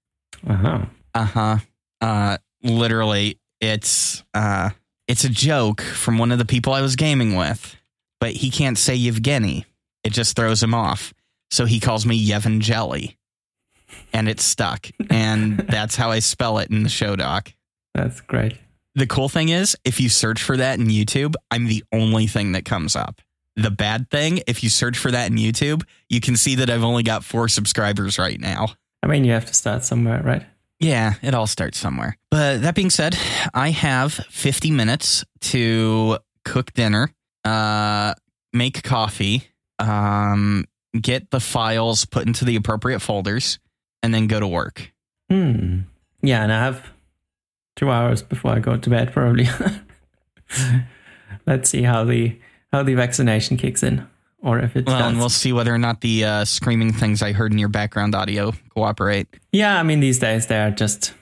uh-huh. 0.47 0.85
Uh-huh. 1.13 1.39
Uh 1.39 1.57
literally 2.63 3.39
it's 3.61 4.23
uh 4.33 4.69
it's 5.07 5.23
a 5.23 5.29
joke 5.29 5.81
from 5.81 6.17
one 6.17 6.31
of 6.31 6.39
the 6.39 6.45
people 6.45 6.73
I 6.73 6.81
was 6.81 6.95
gaming 6.95 7.35
with, 7.35 7.75
but 8.19 8.31
he 8.31 8.49
can't 8.49 8.77
say 8.77 8.95
Yevgeny. 8.95 9.65
It 10.03 10.13
just 10.13 10.35
throws 10.35 10.63
him 10.63 10.73
off. 10.73 11.13
So 11.51 11.65
he 11.65 11.79
calls 11.79 12.05
me 12.05 12.27
Yevon 12.27 12.59
Jelly. 12.59 13.17
And 14.13 14.27
it's 14.27 14.43
stuck. 14.43 14.87
And 15.09 15.57
that's 15.69 15.95
how 15.95 16.09
I 16.09 16.19
spell 16.19 16.57
it 16.57 16.71
in 16.71 16.83
the 16.83 16.89
show 16.89 17.15
doc. 17.15 17.53
That's 17.93 18.19
great. 18.21 18.57
The 18.95 19.07
cool 19.07 19.29
thing 19.29 19.49
is, 19.49 19.75
if 19.83 19.99
you 19.99 20.09
search 20.09 20.41
for 20.41 20.57
that 20.57 20.79
in 20.79 20.87
YouTube, 20.87 21.35
I'm 21.51 21.65
the 21.65 21.83
only 21.93 22.27
thing 22.27 22.53
that 22.53 22.65
comes 22.65 22.95
up. 22.95 23.21
The 23.55 23.71
bad 23.71 24.09
thing, 24.09 24.41
if 24.47 24.63
you 24.63 24.69
search 24.69 24.97
for 24.97 25.11
that 25.11 25.29
in 25.29 25.37
YouTube, 25.37 25.83
you 26.09 26.19
can 26.19 26.35
see 26.35 26.55
that 26.55 26.69
I've 26.69 26.83
only 26.83 27.03
got 27.03 27.23
four 27.23 27.47
subscribers 27.47 28.17
right 28.17 28.39
now. 28.39 28.67
I 29.03 29.07
mean, 29.07 29.23
you 29.23 29.33
have 29.33 29.45
to 29.45 29.53
start 29.53 29.83
somewhere, 29.83 30.21
right? 30.23 30.45
Yeah, 30.79 31.13
it 31.21 31.33
all 31.33 31.47
starts 31.47 31.77
somewhere. 31.77 32.17
But 32.31 32.61
that 32.61 32.75
being 32.75 32.89
said, 32.89 33.17
I 33.53 33.69
have 33.69 34.13
50 34.13 34.71
minutes 34.71 35.23
to 35.41 36.17
cook 36.43 36.73
dinner, 36.73 37.11
uh, 37.43 38.13
make 38.51 38.83
coffee, 38.83 39.43
um, 39.79 40.65
get 40.99 41.31
the 41.31 41.39
files 41.39 42.05
put 42.05 42.27
into 42.27 42.45
the 42.45 42.55
appropriate 42.55 42.99
folders, 42.99 43.59
and 44.03 44.13
then 44.13 44.27
go 44.27 44.39
to 44.39 44.47
work. 44.47 44.91
Hmm. 45.29 45.81
Yeah, 46.21 46.43
and 46.43 46.51
I 46.51 46.63
have 46.63 46.85
two 47.75 47.89
hours 47.89 48.21
before 48.21 48.51
I 48.51 48.59
go 48.59 48.77
to 48.77 48.89
bed, 48.89 49.13
probably. 49.13 49.47
Let's 51.47 51.69
see 51.69 51.83
how 51.83 52.03
the 52.03 52.39
how 52.71 52.83
the 52.83 52.95
vaccination 52.95 53.57
kicks 53.57 53.83
in, 53.83 54.07
or 54.45 54.59
if 54.59 54.75
it 54.77 54.85
Well, 54.85 55.09
and 55.09 55.17
we'll 55.17 55.27
see 55.29 55.51
whether 55.51 55.73
or 55.73 55.77
not 55.77 55.99
the 56.01 56.23
uh, 56.23 56.45
screaming 56.45 56.93
things 56.93 57.21
I 57.21 57.33
heard 57.33 57.51
in 57.51 57.57
your 57.57 57.67
background 57.69 58.15
audio 58.15 58.53
cooperate. 58.69 59.27
Yeah, 59.51 59.77
I 59.77 59.83
mean 59.83 59.99
these 59.99 60.19
days 60.19 60.47
they're 60.47 60.71
just 60.71 61.13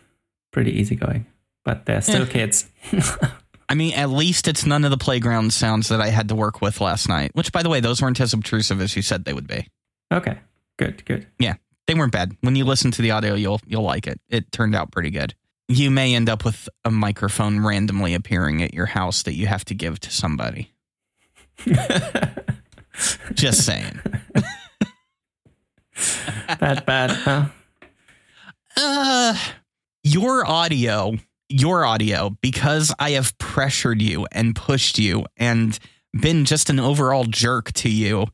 pretty 0.51 0.71
easygoing, 0.79 1.25
but 1.65 1.85
they're 1.85 2.01
still 2.01 2.25
Yeah. 2.27 2.31
kids. 2.31 2.69
I 3.69 3.75
mean, 3.75 3.93
at 3.95 4.09
least 4.11 4.47
it's 4.47 4.65
none 4.65 4.83
of 4.83 4.91
the 4.91 4.97
playground 4.97 5.53
sounds 5.53 5.87
that 5.87 6.01
I 6.01 6.09
had 6.09 6.27
to 6.29 6.35
work 6.35 6.61
with 6.61 6.79
last 6.81 7.07
night, 7.09 7.31
which, 7.33 7.51
by 7.51 7.63
the 7.63 7.69
way, 7.69 7.79
those 7.79 8.01
weren't 8.01 8.19
as 8.19 8.33
obtrusive 8.33 8.79
as 8.81 8.95
you 8.95 9.01
said 9.01 9.25
they 9.25 9.33
would 9.33 9.47
be. 9.47 9.67
okay, 10.13 10.37
good, 10.77 11.03
good. 11.05 11.25
Yeah, 11.39 11.55
they 11.87 11.95
weren't 11.95 12.11
bad. 12.11 12.35
When 12.41 12.55
you 12.55 12.65
listen 12.65 12.91
to 12.91 13.01
the 13.01 13.11
audio, 13.11 13.33
you'll 13.35 13.61
you'll 13.65 13.81
like 13.83 14.05
it. 14.05 14.19
It 14.29 14.51
turned 14.51 14.75
out 14.75 14.91
pretty 14.91 15.09
good. 15.09 15.33
You 15.69 15.89
may 15.89 16.13
end 16.13 16.29
up 16.29 16.43
with 16.43 16.67
a 16.83 16.91
microphone 16.91 17.61
randomly 17.65 18.13
appearing 18.13 18.61
at 18.61 18.73
your 18.73 18.85
house 18.85 19.23
that 19.23 19.33
you 19.33 19.47
have 19.47 19.63
to 19.65 19.73
give 19.73 19.97
to 20.01 20.11
somebody. 20.11 20.71
Just 23.33 23.65
saying. 23.65 23.99
That 26.59 26.85
bad, 26.85 27.11
huh? 27.11 27.45
Uh, 28.75 29.37
your 30.03 30.45
audio, 30.45 31.13
your 31.49 31.85
audio, 31.85 32.31
because 32.41 32.93
I 32.99 33.11
have 33.11 33.37
pressured 33.37 34.01
you 34.01 34.27
and 34.31 34.55
pushed 34.55 34.99
you 34.99 35.25
and 35.37 35.77
been 36.19 36.45
just 36.45 36.69
an 36.69 36.79
overall 36.79 37.25
jerk 37.25 37.71
to 37.73 37.89
you 37.89 38.27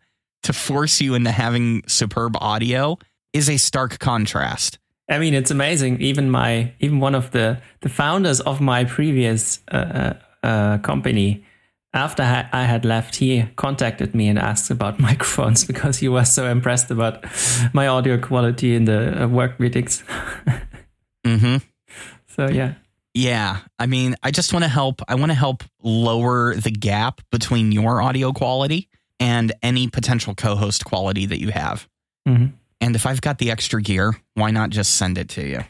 to 0.43 0.53
force 0.53 1.01
you 1.01 1.16
into 1.16 1.32
having 1.32 1.84
superb 1.88 2.36
audio 2.38 2.97
is 3.34 3.49
a 3.49 3.57
stark 3.57 3.99
contrast. 3.99 4.80
I 5.10 5.20
mean, 5.20 5.34
it's 5.34 5.51
amazing. 5.51 6.01
Even 6.01 6.30
my, 6.30 6.74
even 6.80 6.99
one 6.99 7.16
of 7.16 7.32
the 7.32 7.62
the 7.82 7.89
founders 7.89 8.39
of 8.41 8.62
my 8.62 8.86
previous 8.86 9.60
uh, 9.72 10.14
uh, 10.43 10.78
company, 10.80 11.43
after 11.94 12.24
I 12.24 12.64
had 12.66 12.86
left, 12.86 13.16
he 13.16 13.46
contacted 13.56 14.14
me 14.14 14.28
and 14.30 14.38
asked 14.40 14.70
about 14.72 15.00
microphones 15.10 15.66
because 15.66 15.98
he 15.98 16.08
was 16.08 16.32
so 16.32 16.46
impressed 16.50 16.92
about 16.92 17.26
my 17.74 17.88
audio 17.88 18.18
quality 18.20 18.76
in 18.76 18.86
the 18.86 19.24
uh, 19.24 19.28
work 19.28 19.60
meetings. 19.60 20.04
Mm-hmm. 21.26 21.58
so 22.28 22.48
yeah, 22.50 22.76
Yeah, 23.14 23.58
I 23.78 23.86
mean, 23.88 24.16
I 24.24 24.32
just 24.32 24.54
want 24.54 24.64
to 24.64 24.70
help. 24.70 25.02
I 25.08 25.16
want 25.16 25.32
to 25.32 25.36
help 25.38 25.64
lower 25.84 26.56
the 26.56 26.72
gap 26.72 27.22
between 27.30 27.72
your 27.72 28.02
audio 28.02 28.32
quality 28.32 28.88
and 29.20 29.52
any 29.62 29.88
potential 29.90 30.34
co-host 30.34 30.86
quality 30.86 31.26
that 31.26 31.40
you 31.42 31.50
have. 31.52 31.88
Mhm. 32.28 32.54
And 32.82 32.96
if 32.96 33.06
I've 33.06 33.20
got 33.22 33.38
the 33.38 33.52
extra 33.52 33.82
gear, 33.82 34.16
why 34.36 34.52
not 34.52 34.70
just 34.70 34.96
send 34.96 35.18
it 35.18 35.28
to 35.30 35.46
you? 35.46 35.64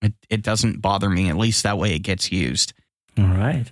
It 0.00 0.12
it 0.30 0.42
doesn't 0.42 0.80
bother 0.80 1.10
me. 1.10 1.28
At 1.28 1.36
least 1.36 1.64
that 1.64 1.78
way 1.78 1.94
it 1.94 2.00
gets 2.00 2.30
used. 2.30 2.72
all 3.18 3.26
right. 3.26 3.66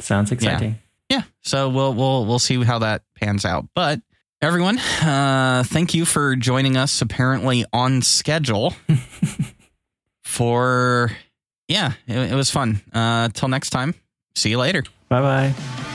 Sounds 0.00 0.32
exciting. 0.32 0.78
Yeah. 1.14 1.22
So 1.42 1.68
we'll 1.68 1.94
we'll 1.94 2.26
we'll 2.26 2.40
see 2.40 2.62
how 2.64 2.80
that 2.80 3.02
pans 3.14 3.44
out. 3.44 3.68
But 3.72 4.00
everyone, 4.42 4.78
uh, 4.78 5.62
thank 5.64 5.94
you 5.94 6.04
for 6.04 6.34
joining 6.34 6.76
us. 6.76 7.00
Apparently 7.00 7.64
on 7.72 8.02
schedule. 8.02 8.74
for 10.24 11.12
yeah, 11.68 11.92
it, 12.08 12.32
it 12.32 12.34
was 12.34 12.50
fun. 12.50 12.80
Uh, 12.92 13.28
till 13.28 13.48
next 13.48 13.70
time. 13.70 13.94
See 14.34 14.50
you 14.50 14.58
later. 14.58 14.82
Bye 15.08 15.20
bye. 15.20 15.90